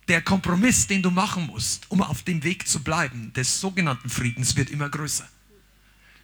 Der 0.07 0.21
Kompromiss, 0.21 0.87
den 0.87 1.01
du 1.01 1.09
machen 1.09 1.47
musst, 1.47 1.89
um 1.89 2.01
auf 2.01 2.23
dem 2.23 2.43
Weg 2.43 2.67
zu 2.67 2.83
bleiben, 2.83 3.33
des 3.33 3.59
sogenannten 3.59 4.09
Friedens, 4.09 4.55
wird 4.55 4.69
immer 4.69 4.89
größer. 4.89 5.27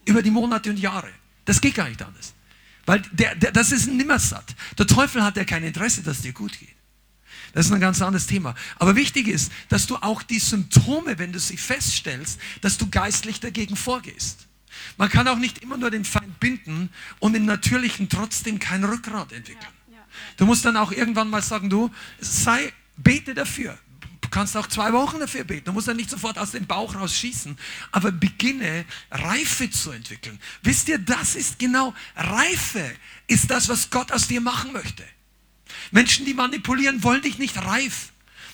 Über 0.06 0.22
die 0.22 0.32
Monate 0.32 0.70
und 0.70 0.78
Jahre. 0.78 1.10
Das 1.46 1.62
geht 1.62 1.76
gar 1.76 1.90
nicht 1.90 2.02
anders. 2.02 2.34
Weil 2.86 3.02
der, 3.12 3.36
der, 3.36 3.52
das 3.52 3.72
ist 3.72 3.88
ein 3.88 3.98
Nimmersatt. 3.98 4.56
Der 4.78 4.88
Teufel 4.88 5.24
hat 5.24 5.38
ja 5.38 5.46
kein 5.46 5.64
Interesse, 5.64 6.04
dass 6.04 6.22
dir 6.22 6.34
gut 6.34 6.58
geht. 6.60 6.76
Das 7.54 7.66
ist 7.66 7.72
ein 7.72 7.82
ganz 7.82 8.02
anderes 8.02 8.28
Thema. 8.28 8.56
Aber 8.78 8.96
wichtig 8.96 9.28
ist, 9.28 9.52
dass 9.70 9.88
du 9.88 9.98
auch 9.98 10.24
die 10.24 10.40
Symptome, 10.40 11.20
wenn 11.20 11.34
du 11.34 11.40
sie 11.40 11.58
feststellst, 11.58 12.40
dass 12.62 12.78
du 12.78 12.90
geistlich 12.90 13.40
dagegen 13.40 13.76
vorgehst. 13.76 14.48
Man 14.98 15.10
kann 15.10 15.28
auch 15.28 15.38
nicht 15.38 15.60
immer 15.60 15.78
nur 15.78 15.92
den 15.92 16.06
Feind 16.06 16.40
binden 16.40 16.90
und 17.20 17.36
im 17.36 17.46
Natürlichen 17.46 18.10
trotzdem 18.10 18.60
kein 18.60 18.84
Rückgrat 18.84 19.32
entwickeln. 19.34 19.74
Du 20.38 20.46
musst 20.46 20.66
dann 20.66 20.78
auch 20.78 20.92
irgendwann 20.92 21.30
mal 21.30 21.42
sagen, 21.42 21.70
du, 21.70 21.92
sei, 22.20 22.72
bete 22.98 23.34
dafür. 23.34 23.78
Du 24.22 24.30
kannst 24.30 24.56
auch 24.56 24.68
zwei 24.68 24.94
Wochen 24.94 25.20
dafür 25.20 25.44
beten. 25.44 25.66
Du 25.66 25.74
musst 25.74 25.88
dann 25.88 25.98
nicht 25.98 26.10
sofort 26.10 26.38
aus 26.38 26.52
dem 26.52 26.66
Bauch 26.66 26.96
raus 26.96 27.16
schießen, 27.16 27.58
aber 27.92 28.12
beginne 28.12 28.86
Reife 29.10 29.70
zu 29.70 29.92
entwickeln. 29.92 30.40
Wisst 30.62 30.88
ihr, 30.88 31.00
das 31.00 31.36
ist 31.36 31.60
genau 31.60 31.94
Reife 32.16 32.96
ist 33.28 33.50
das, 33.52 33.68
was 33.68 33.90
Gott 33.90 34.12
aus 34.12 34.28
dir 34.28 34.42
machen 34.42 34.72
möchte. 34.72 35.04
Menschen, 35.92 36.26
die 36.26 36.34
manipulieren, 36.34 37.04
wollen 37.04 37.22
dich 37.22 37.38
nicht 37.38 37.58
reif. 37.58 38.11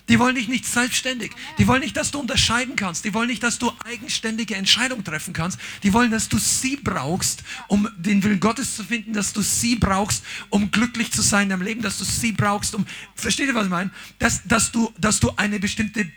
Die 0.10 0.20
wollen 0.20 0.36
dich 0.36 0.48
nicht 0.48 0.66
selbstständig. 0.66 1.32
Die 1.58 1.68
wollen 1.68 1.82
nicht, 1.82 1.98
dass 1.98 2.12
du 2.12 2.20
unterscheiden 2.20 2.76
kannst. 2.78 3.04
Die 3.04 3.14
wollen 3.14 3.28
nicht, 3.28 3.44
dass 3.44 3.60
du 3.60 3.72
eigenständige 3.84 4.56
Entscheidungen 4.56 5.04
treffen 5.04 5.34
kannst. 5.34 5.60
Die 5.84 5.92
wollen, 5.92 6.12
dass 6.12 6.30
du 6.30 6.38
sie 6.38 6.78
brauchst, 6.78 7.44
um 7.68 7.90
den 7.98 8.24
Willen 8.24 8.40
Gottes 8.40 8.76
zu 8.76 8.86
finden, 8.86 9.12
dass 9.12 9.34
du 9.34 9.42
sie 9.42 9.76
brauchst, 9.76 10.24
um 10.50 10.72
glücklich 10.72 11.12
zu 11.12 11.22
sein 11.22 11.52
im 11.52 11.62
Leben, 11.62 11.82
dass 11.82 11.98
du 11.98 12.06
sie 12.06 12.32
brauchst, 12.32 12.74
um, 12.74 12.86
versteht 13.16 13.48
ihr, 13.48 13.56
was 13.56 13.66
ich 13.66 13.70
meine? 13.70 13.92
Dass, 14.20 14.44
dass, 14.46 14.72
du, 14.72 14.94
dass 14.98 15.20
du 15.20 15.32
eine 15.36 15.60
bestimmte 15.60 16.10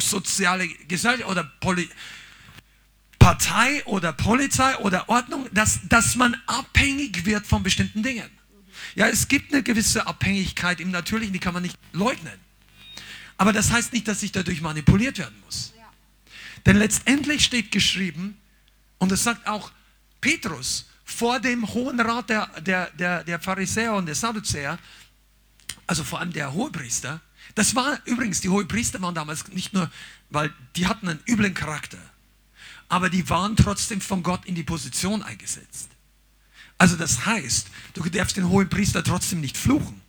soziale 0.00 0.66
Gesellschaft 0.88 1.28
oder 1.28 1.44
Poli 1.60 1.88
Partei 3.18 3.84
oder 3.84 4.14
Polizei 4.14 4.74
oder 4.78 5.08
Ordnung, 5.10 5.46
dass, 5.52 5.80
dass 5.88 6.16
man 6.16 6.34
abhängig 6.46 7.26
wird 7.26 7.46
von 7.46 7.62
bestimmten 7.62 8.02
Dingen. 8.02 8.28
Ja, 8.94 9.08
es 9.08 9.28
gibt 9.28 9.52
eine 9.52 9.62
gewisse 9.62 10.06
Abhängigkeit 10.06 10.80
im 10.80 10.90
Natürlichen, 10.90 11.34
die 11.34 11.38
kann 11.38 11.52
man 11.52 11.62
nicht 11.62 11.76
leugnen. 11.92 12.32
Aber 13.40 13.54
das 13.54 13.72
heißt 13.72 13.94
nicht, 13.94 14.06
dass 14.06 14.22
ich 14.22 14.32
dadurch 14.32 14.60
manipuliert 14.60 15.16
werden 15.16 15.34
muss. 15.46 15.72
Ja. 15.74 15.90
Denn 16.66 16.76
letztendlich 16.76 17.42
steht 17.42 17.72
geschrieben, 17.72 18.38
und 18.98 19.10
das 19.10 19.24
sagt 19.24 19.46
auch 19.48 19.72
Petrus 20.20 20.90
vor 21.06 21.40
dem 21.40 21.66
Hohen 21.72 21.98
Rat 22.00 22.28
der, 22.28 22.50
der, 22.60 22.90
der, 22.90 23.24
der 23.24 23.40
Pharisäer 23.40 23.94
und 23.94 24.04
der 24.04 24.14
Sadduzäer, 24.14 24.78
also 25.86 26.04
vor 26.04 26.20
allem 26.20 26.34
der 26.34 26.52
Hohepriester, 26.52 27.22
das 27.54 27.74
war 27.74 27.98
übrigens, 28.04 28.42
die 28.42 28.50
Hohepriester 28.50 29.00
waren 29.00 29.14
damals 29.14 29.48
nicht 29.48 29.72
nur, 29.72 29.90
weil 30.28 30.52
die 30.76 30.86
hatten 30.86 31.08
einen 31.08 31.20
üblen 31.26 31.54
Charakter, 31.54 31.96
aber 32.90 33.08
die 33.08 33.26
waren 33.30 33.56
trotzdem 33.56 34.02
von 34.02 34.22
Gott 34.22 34.44
in 34.44 34.54
die 34.54 34.64
Position 34.64 35.22
eingesetzt. 35.22 35.88
Also 36.76 36.94
das 36.94 37.24
heißt, 37.24 37.68
du 37.94 38.02
darfst 38.10 38.36
den 38.36 38.50
hohen 38.50 38.68
Priester 38.68 39.02
trotzdem 39.02 39.40
nicht 39.40 39.56
fluchen. 39.56 39.99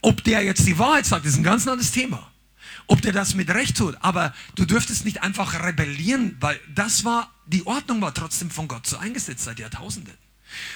Ob 0.00 0.22
der 0.24 0.42
jetzt 0.44 0.66
die 0.66 0.78
Wahrheit 0.78 1.06
sagt, 1.06 1.26
ist 1.26 1.36
ein 1.36 1.42
ganz 1.42 1.66
anderes 1.66 1.90
Thema. 1.90 2.30
Ob 2.86 3.02
der 3.02 3.12
das 3.12 3.34
mit 3.34 3.50
Recht 3.50 3.76
tut, 3.76 3.96
aber 4.00 4.34
du 4.54 4.64
dürftest 4.64 5.04
nicht 5.04 5.22
einfach 5.22 5.62
rebellieren, 5.62 6.36
weil 6.40 6.58
das 6.74 7.04
war, 7.04 7.30
die 7.46 7.66
Ordnung 7.66 8.00
war 8.00 8.14
trotzdem 8.14 8.50
von 8.50 8.66
Gott 8.66 8.86
so 8.86 8.96
eingesetzt 8.96 9.44
seit 9.44 9.58
Jahrtausenden. 9.58 10.14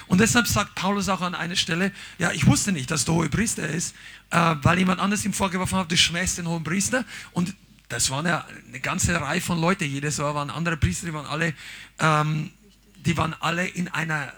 Und 0.07 0.20
deshalb 0.20 0.47
sagt 0.47 0.75
Paulus 0.75 1.09
auch 1.09 1.23
an 1.23 1.35
einer 1.35 1.57
Stelle, 1.57 1.93
ja, 2.18 2.31
ich 2.33 2.47
wusste 2.47 2.73
nicht, 2.73 2.91
dass 2.91 3.07
der 3.07 3.14
hohe 3.14 3.31
Priester 3.31 3.66
ist, 3.66 3.95
äh, 4.31 4.55
weil 4.62 4.79
jemand 4.79 5.01
anders 5.01 5.25
ihm 5.25 5.33
vorgeworfen 5.33 5.79
hat, 5.79 5.91
du 5.91 5.97
schmähst 5.97 6.37
den 6.37 6.47
hohen 6.47 6.62
Priester. 6.62 7.05
Und 7.33 7.55
das 7.89 8.11
war 8.11 8.18
eine, 8.18 8.45
eine 8.68 8.81
ganze 8.81 9.18
Reihe 9.18 9.41
von 9.41 9.59
Leuten, 9.61 9.85
jedes 9.85 10.18
Jahr 10.18 10.35
waren 10.35 10.51
andere 10.51 10.77
Priester, 10.77 11.07
die 11.07 11.14
waren 11.14 11.27
alle, 11.27 11.55
ähm, 11.99 12.51
die 12.97 13.16
waren 13.16 13.35
alle 13.41 13.66
in 13.66 13.89
einer 13.89 14.33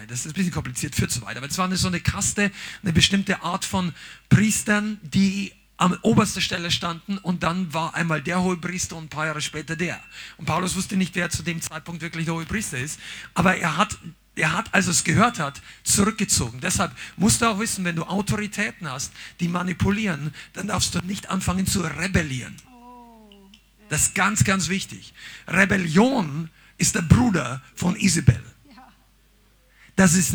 Nein, 0.00 0.08
das 0.08 0.20
ist 0.20 0.28
ein 0.28 0.32
bisschen 0.32 0.52
kompliziert, 0.52 0.94
führt 0.94 1.10
zu 1.10 1.20
weit. 1.20 1.36
Aber 1.36 1.46
es 1.46 1.58
war 1.58 1.66
eine, 1.66 1.76
so 1.76 1.86
eine 1.86 2.00
Kaste, 2.00 2.50
eine 2.82 2.92
bestimmte 2.94 3.42
Art 3.42 3.66
von 3.66 3.92
Priestern, 4.30 4.98
die 5.02 5.52
an 5.76 5.98
oberster 6.00 6.40
Stelle 6.40 6.70
standen 6.70 7.18
und 7.18 7.42
dann 7.42 7.74
war 7.74 7.94
einmal 7.94 8.22
der 8.22 8.40
Hohepriester 8.40 8.96
und 8.96 9.04
ein 9.04 9.08
paar 9.10 9.26
Jahre 9.26 9.42
später 9.42 9.76
der. 9.76 10.00
Und 10.38 10.46
Paulus 10.46 10.74
wusste 10.74 10.96
nicht, 10.96 11.16
wer 11.16 11.28
zu 11.28 11.42
dem 11.42 11.60
Zeitpunkt 11.60 12.00
wirklich 12.00 12.24
der 12.24 12.32
Hohepriester 12.32 12.78
ist, 12.78 12.98
aber 13.34 13.58
er 13.58 13.76
hat, 13.76 13.98
er 14.36 14.54
hat, 14.54 14.72
als 14.72 14.86
er 14.86 14.92
es 14.92 15.04
gehört 15.04 15.38
hat, 15.38 15.60
zurückgezogen. 15.84 16.60
Deshalb 16.62 16.92
musst 17.18 17.42
du 17.42 17.46
auch 17.50 17.58
wissen, 17.58 17.84
wenn 17.84 17.96
du 17.96 18.04
Autoritäten 18.04 18.90
hast, 18.90 19.12
die 19.38 19.48
manipulieren, 19.48 20.32
dann 20.54 20.68
darfst 20.68 20.94
du 20.94 21.00
nicht 21.00 21.28
anfangen 21.28 21.66
zu 21.66 21.82
rebellieren. 21.82 22.56
Das 23.90 24.04
ist 24.04 24.14
ganz, 24.14 24.44
ganz 24.44 24.70
wichtig. 24.70 25.12
Rebellion 25.46 26.48
ist 26.78 26.94
der 26.94 27.02
Bruder 27.02 27.60
von 27.74 27.96
Isabel 27.96 28.42
das 30.00 30.14
ist, 30.14 30.34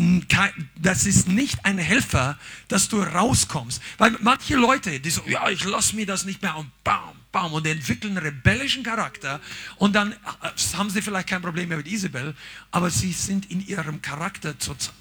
das 0.76 1.06
ist 1.06 1.26
nicht 1.26 1.64
ein 1.64 1.78
Helfer, 1.78 2.38
dass 2.68 2.88
du 2.88 3.02
rauskommst. 3.02 3.82
Weil 3.98 4.16
manche 4.20 4.54
Leute, 4.54 5.00
die 5.00 5.10
so, 5.10 5.22
ja, 5.26 5.50
ich 5.50 5.64
lasse 5.64 5.96
mir 5.96 6.06
das 6.06 6.24
nicht 6.24 6.40
mehr 6.40 6.56
und 6.56 6.70
bam, 6.84 7.16
bam, 7.32 7.52
und 7.52 7.66
entwickeln 7.66 8.16
einen 8.16 8.24
rebellischen 8.24 8.84
Charakter 8.84 9.40
und 9.78 9.96
dann 9.96 10.12
äh, 10.12 10.76
haben 10.76 10.88
sie 10.88 11.02
vielleicht 11.02 11.28
kein 11.28 11.42
Problem 11.42 11.68
mehr 11.68 11.78
mit 11.78 11.88
Isabel, 11.88 12.36
aber 12.70 12.90
sie 12.90 13.10
sind 13.10 13.50
in 13.50 13.66
ihrem 13.66 14.00
Charakter, 14.02 14.54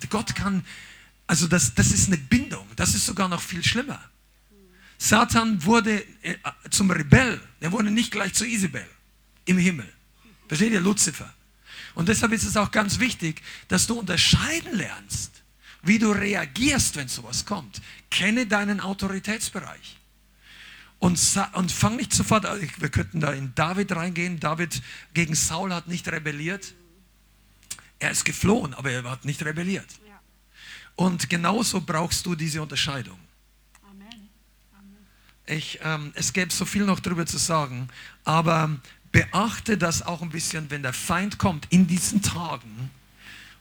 Gott 0.09 0.33
kann, 0.33 0.65
also 1.27 1.45
das, 1.45 1.75
das 1.75 1.91
ist 1.91 2.07
eine 2.07 2.17
Bindung, 2.17 2.67
das 2.75 2.95
ist 2.95 3.05
sogar 3.05 3.29
noch 3.29 3.43
viel 3.43 3.63
schlimmer. 3.63 4.03
Satan 4.97 5.63
wurde 5.63 6.03
äh, 6.23 6.37
zum 6.71 6.89
Rebell, 6.89 7.39
er 7.59 7.71
wurde 7.71 7.91
nicht 7.91 8.09
gleich 8.09 8.33
zu 8.33 8.47
Isabel 8.47 8.87
im 9.45 9.59
Himmel. 9.59 9.87
Versteht 10.47 10.73
ihr, 10.73 10.81
Luzifer? 10.81 11.31
Und 11.95 12.09
deshalb 12.09 12.33
ist 12.33 12.43
es 12.43 12.57
auch 12.57 12.71
ganz 12.71 12.99
wichtig, 12.99 13.41
dass 13.67 13.87
du 13.87 13.99
unterscheiden 13.99 14.75
lernst, 14.75 15.43
wie 15.81 15.97
du 15.97 16.11
reagierst, 16.11 16.95
wenn 16.97 17.07
sowas 17.07 17.45
kommt. 17.45 17.81
Kenne 18.11 18.45
deinen 18.45 18.79
Autoritätsbereich. 18.79 19.97
Und, 20.99 21.19
und 21.53 21.71
fang 21.71 21.95
nicht 21.95 22.13
sofort 22.13 22.45
an, 22.45 22.59
wir 22.77 22.89
könnten 22.89 23.19
da 23.19 23.31
in 23.31 23.53
David 23.55 23.95
reingehen. 23.95 24.39
David 24.39 24.81
gegen 25.13 25.35
Saul 25.35 25.73
hat 25.73 25.87
nicht 25.87 26.07
rebelliert. 26.07 26.73
Er 27.99 28.11
ist 28.11 28.25
geflohen, 28.25 28.73
aber 28.73 28.91
er 28.91 29.03
hat 29.09 29.25
nicht 29.25 29.43
rebelliert. 29.43 29.87
Und 30.95 31.29
genauso 31.29 31.81
brauchst 31.81 32.25
du 32.25 32.35
diese 32.35 32.61
Unterscheidung. 32.61 33.19
Ich, 35.47 35.79
ähm, 35.83 36.11
es 36.15 36.33
gäbe 36.33 36.51
so 36.51 36.65
viel 36.65 36.85
noch 36.85 36.99
darüber 36.99 37.25
zu 37.27 37.37
sagen, 37.37 37.89
aber 38.23 38.79
beachte 39.15 39.77
das 39.77 40.01
auch 40.01 40.21
ein 40.21 40.29
bisschen, 40.29 40.69
wenn 40.69 40.83
der 40.83 40.91
Feind 40.91 41.37
kommt 41.37 41.67
in 41.69 41.87
diesen 41.87 42.21
Tagen, 42.21 42.89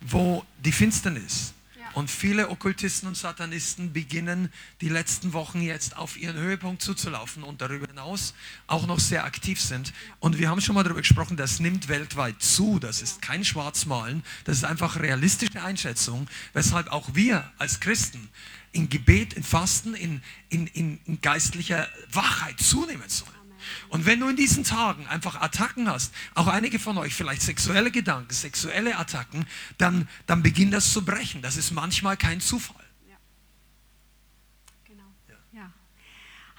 wo 0.00 0.44
die 0.64 0.72
Finsternis 0.72 1.55
und 1.92 2.11
viele 2.11 2.50
Okkultisten 2.50 3.07
und 3.07 3.16
Satanisten 3.16 3.92
beginnen 3.92 4.52
die 4.80 4.88
letzten 4.88 5.32
Wochen 5.32 5.62
jetzt 5.62 5.96
auf 5.96 6.16
ihren 6.16 6.36
Höhepunkt 6.36 6.82
zuzulaufen 6.82 7.44
und 7.44 7.61
darüber 7.61 7.86
hinaus 7.86 8.34
auch 8.66 8.88
noch 8.88 8.98
sehr 8.98 9.24
aktiv 9.24 9.61
sind. 9.61 9.92
Und 10.18 10.38
wir 10.38 10.50
haben 10.50 10.61
schon 10.61 10.74
mal 10.74 10.82
darüber 10.82 11.02
gesprochen, 11.02 11.36
das 11.36 11.61
nimmt 11.61 11.86
weltweit 11.86 12.42
zu. 12.42 12.80
Das 12.80 13.00
ist 13.00 13.22
kein 13.22 13.44
Schwarzmalen, 13.44 14.24
das 14.44 14.57
ist 14.57 14.64
einfach 14.64 14.98
realistische 14.98 15.62
Einschätzung, 15.62 16.26
weshalb 16.52 16.88
auch 16.88 17.14
wir 17.14 17.48
als 17.59 17.78
Christen 17.78 18.28
in 18.72 18.88
Gebet, 18.88 19.34
in 19.34 19.44
Fasten, 19.44 19.94
in, 19.94 20.20
in, 20.48 20.66
in 20.66 21.20
geistlicher 21.20 21.88
Wachheit 22.11 22.59
zunehmen 22.59 23.09
sollen. 23.09 23.34
Und 23.89 24.07
wenn 24.07 24.21
du 24.21 24.29
in 24.29 24.37
diesen 24.37 24.65
Tagen 24.65 25.07
einfach 25.07 25.41
Attacken 25.41 25.89
hast, 25.89 26.12
auch 26.35 26.47
einige 26.47 26.79
von 26.79 26.99
euch 26.99 27.15
vielleicht 27.15 27.43
sexuelle 27.43 27.91
Gedanken, 27.91 28.33
sexuelle 28.33 28.97
Attacken, 28.97 29.47
dann, 29.79 30.09
dann 30.27 30.43
beginnt 30.43 30.75
das 30.75 30.93
zu 30.93 31.05
brechen. 31.05 31.43
Das 31.43 31.57
ist 31.57 31.71
manchmal 31.71 32.17
kein 32.17 32.41
Zufall. 32.41 32.84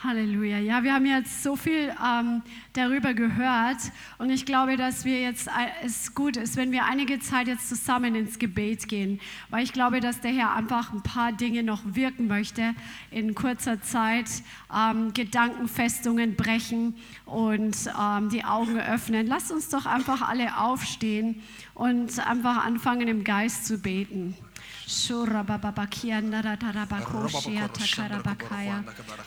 Halleluja. 0.04 0.60
Ja, 0.60 0.84
wir 0.84 0.94
haben 0.94 1.06
jetzt 1.06 1.42
so 1.42 1.56
viel 1.56 1.94
ähm, 2.06 2.42
darüber 2.74 3.14
gehört 3.14 3.78
und 4.18 4.30
ich 4.30 4.46
glaube, 4.46 4.76
dass 4.76 5.06
wir 5.06 5.22
jetzt 5.22 5.48
äh, 5.48 5.86
es 5.86 6.14
gut 6.14 6.36
ist, 6.36 6.58
wenn 6.58 6.74
wir 6.74 6.84
einige 6.84 7.20
Zeit 7.20 7.48
jetzt 7.48 7.70
zusammen 7.70 8.14
ins 8.14 8.38
Gebet 8.38 8.90
gehen, 8.90 9.22
weil 9.50 9.64
ich 9.64 9.72
glaube, 9.72 10.02
dass 10.02 10.20
der 10.20 10.32
Herr 10.32 10.54
einfach 10.54 10.92
ein 10.92 11.02
paar 11.02 11.32
Dinge 11.32 11.64
noch 11.64 11.82
wirken 11.86 12.28
möchte 12.28 12.76
in 13.10 13.36
kurzer 13.36 13.82
Zeit, 13.82 14.30
ähm, 14.76 15.14
Gedankenfestungen 15.14 16.36
brechen 16.36 16.96
und 17.26 17.78
ähm, 17.98 18.30
die 18.30 18.44
Augen 18.44 18.78
öffnen. 18.78 19.28
Lasst 19.28 19.52
uns 19.52 19.70
doch 19.70 19.86
einfach 19.86 20.28
alle 20.28 20.58
aufstehen 20.58 21.42
und 21.74 22.20
einfach 22.28 22.66
anfangen 22.66 23.08
im 23.08 23.24
Geist 23.24 23.66
zu 23.66 23.78
beten. 23.78 24.36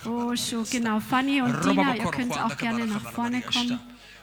Oh, 0.04 0.32
genau. 0.70 1.00
Fanny 1.00 1.42
und 1.42 1.64
Dina, 1.64 1.96
ihr 1.96 2.10
könnt 2.10 2.38
auch 2.40 2.56
gerne 2.56 2.86
nach 2.86 3.10
vorne 3.12 3.42
kommen. 3.42 3.80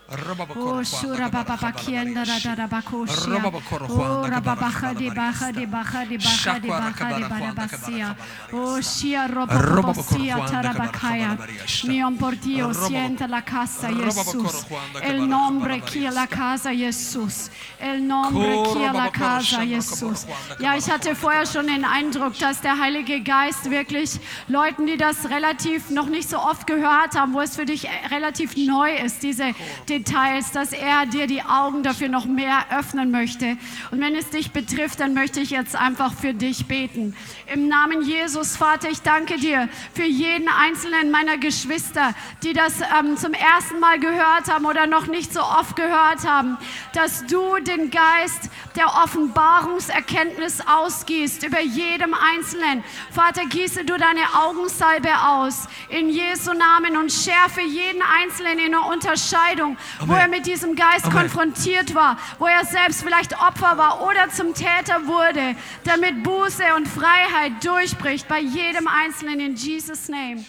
Oh, 0.07 0.83
shura 0.83 1.31
baba 1.31 1.57
bakienda 1.57 2.23
da 2.23 2.37
da 2.37 2.53
da 2.55 2.67
bakoshia. 2.67 3.41
Oh, 3.89 4.23
rababaha 4.29 4.95
di 4.95 5.09
baha 5.09 5.51
di 5.51 5.65
baha 5.65 6.05
di 6.05 6.17
baha 6.17 6.59
di 6.59 6.67
baha 6.67 7.17
di 7.17 7.23
barabasia. 7.23 8.15
Oh, 8.53 8.79
shia 8.79 9.27
roba 9.27 9.57
robosia 9.59 10.37
tarabakaya. 10.45 11.39
Mion 11.87 12.17
por 12.17 12.35
Dios, 12.35 12.77
sienta 12.85 13.27
la 13.27 13.41
casa, 13.41 13.89
Jesús. 13.89 14.67
El 15.01 15.27
nombre 15.27 15.81
que 15.81 16.11
la 16.11 16.27
casa, 16.27 16.71
Jesús. 16.71 17.49
El 17.79 18.05
nombre 18.05 18.61
que 18.73 18.91
la 18.93 19.09
casa, 19.09 19.65
Jesús. 19.65 20.27
Ja, 20.59 20.75
ich 20.77 20.87
hatte 20.87 21.15
vorher 21.15 21.47
schon 21.47 21.65
den 21.65 21.83
Eindruck, 21.83 22.37
dass 22.37 22.61
der 22.61 22.77
Heilige 22.77 23.21
Geist 23.21 23.71
wirklich 23.71 24.19
Leuten, 24.47 24.85
die 24.85 24.97
das 24.97 25.31
relativ 25.31 25.89
noch 25.89 26.05
nicht 26.05 26.29
so 26.29 26.37
oft 26.37 26.67
gehört 26.67 27.15
haben, 27.15 27.33
wo 27.33 27.41
es 27.41 27.55
für 27.55 27.65
dich 27.65 27.87
relativ 28.11 28.55
neu 28.55 28.95
ist, 28.97 29.23
diese 29.23 29.55
Details, 29.95 30.51
dass 30.51 30.73
er 30.73 31.05
dir 31.05 31.25
die 31.25 31.41
Augen 31.41 31.81
dafür 31.81 32.09
noch 32.09 32.25
mehr 32.25 32.65
öffnen 32.77 33.11
möchte. 33.11 33.57
Und 33.91 34.01
wenn 34.01 34.13
es 34.15 34.29
dich 34.29 34.51
betrifft, 34.51 34.99
dann 34.99 35.13
möchte 35.13 35.39
ich 35.39 35.51
jetzt 35.51 35.75
einfach 35.75 36.13
für 36.13 36.33
dich 36.33 36.65
beten. 36.65 37.15
Im 37.53 37.69
Namen 37.69 38.01
Jesus, 38.01 38.57
Vater, 38.57 38.89
ich 38.89 39.01
danke 39.01 39.37
dir 39.37 39.69
für 39.93 40.03
jeden 40.03 40.49
einzelnen 40.49 41.11
meiner 41.11 41.37
Geschwister, 41.37 42.13
die 42.43 42.51
das 42.51 42.81
ähm, 42.81 43.15
zum 43.15 43.33
ersten 43.33 43.79
Mal 43.79 43.99
gehört 43.99 44.51
haben 44.51 44.65
oder 44.65 44.85
noch 44.85 45.07
nicht 45.07 45.33
so 45.33 45.41
oft 45.41 45.77
gehört 45.77 46.27
haben, 46.27 46.57
dass 46.93 47.25
du 47.27 47.57
den 47.59 47.89
Geist 47.89 48.49
der 48.75 48.87
Offenbarungserkenntnis 48.87 50.59
ausgießt 50.67 51.45
über 51.45 51.61
jedem 51.61 52.13
Einzelnen. 52.13 52.83
Vater, 53.11 53.45
gieße 53.45 53.85
du 53.85 53.97
deine 53.97 54.21
Augensalbe 54.43 55.09
aus 55.25 55.67
in 55.87 56.09
Jesu 56.09 56.51
Namen 56.53 56.97
und 56.97 57.11
schärfe 57.11 57.61
jeden 57.61 58.01
Einzelnen 58.01 58.59
in 58.59 58.71
der 58.71 58.85
Unterscheidung, 58.85 59.77
wo 60.05 60.13
er 60.13 60.27
mit 60.27 60.45
diesem 60.45 60.75
Geist 60.75 61.05
Amen. 61.05 61.19
konfrontiert 61.19 61.95
war, 61.95 62.17
wo 62.39 62.45
er 62.45 62.65
selbst 62.65 63.03
vielleicht 63.03 63.33
Opfer 63.33 63.77
war 63.77 64.01
oder 64.07 64.29
zum 64.29 64.53
Täter 64.53 65.05
wurde, 65.05 65.55
damit 65.83 66.23
Buße 66.23 66.63
und 66.75 66.87
Freiheit 66.87 67.63
durchbricht 67.63 68.27
bei 68.27 68.39
jedem 68.39 68.87
Einzelnen 68.87 69.39
in 69.39 69.55
Jesus 69.55 70.09
Name. 70.09 70.43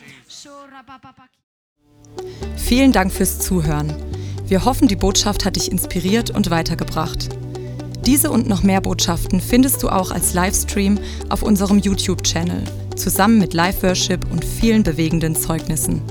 Vielen 2.56 2.92
Dank 2.92 3.12
fürs 3.12 3.38
Zuhören. 3.38 3.94
Wir 4.46 4.64
hoffen, 4.64 4.88
die 4.88 4.96
Botschaft 4.96 5.44
hat 5.44 5.56
dich 5.56 5.70
inspiriert 5.70 6.30
und 6.30 6.50
weitergebracht. 6.50 7.28
Diese 8.06 8.30
und 8.30 8.48
noch 8.48 8.62
mehr 8.62 8.80
Botschaften 8.80 9.40
findest 9.40 9.82
du 9.82 9.88
auch 9.88 10.12
als 10.12 10.32
Livestream 10.32 10.98
auf 11.28 11.42
unserem 11.42 11.78
YouTube-Channel, 11.78 12.62
zusammen 12.94 13.38
mit 13.38 13.52
Live-Worship 13.52 14.30
und 14.30 14.44
vielen 14.44 14.84
bewegenden 14.84 15.34
Zeugnissen. 15.34 16.02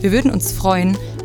Wir 0.00 0.10
würden 0.10 0.32
uns 0.32 0.50
freuen, 0.50 0.98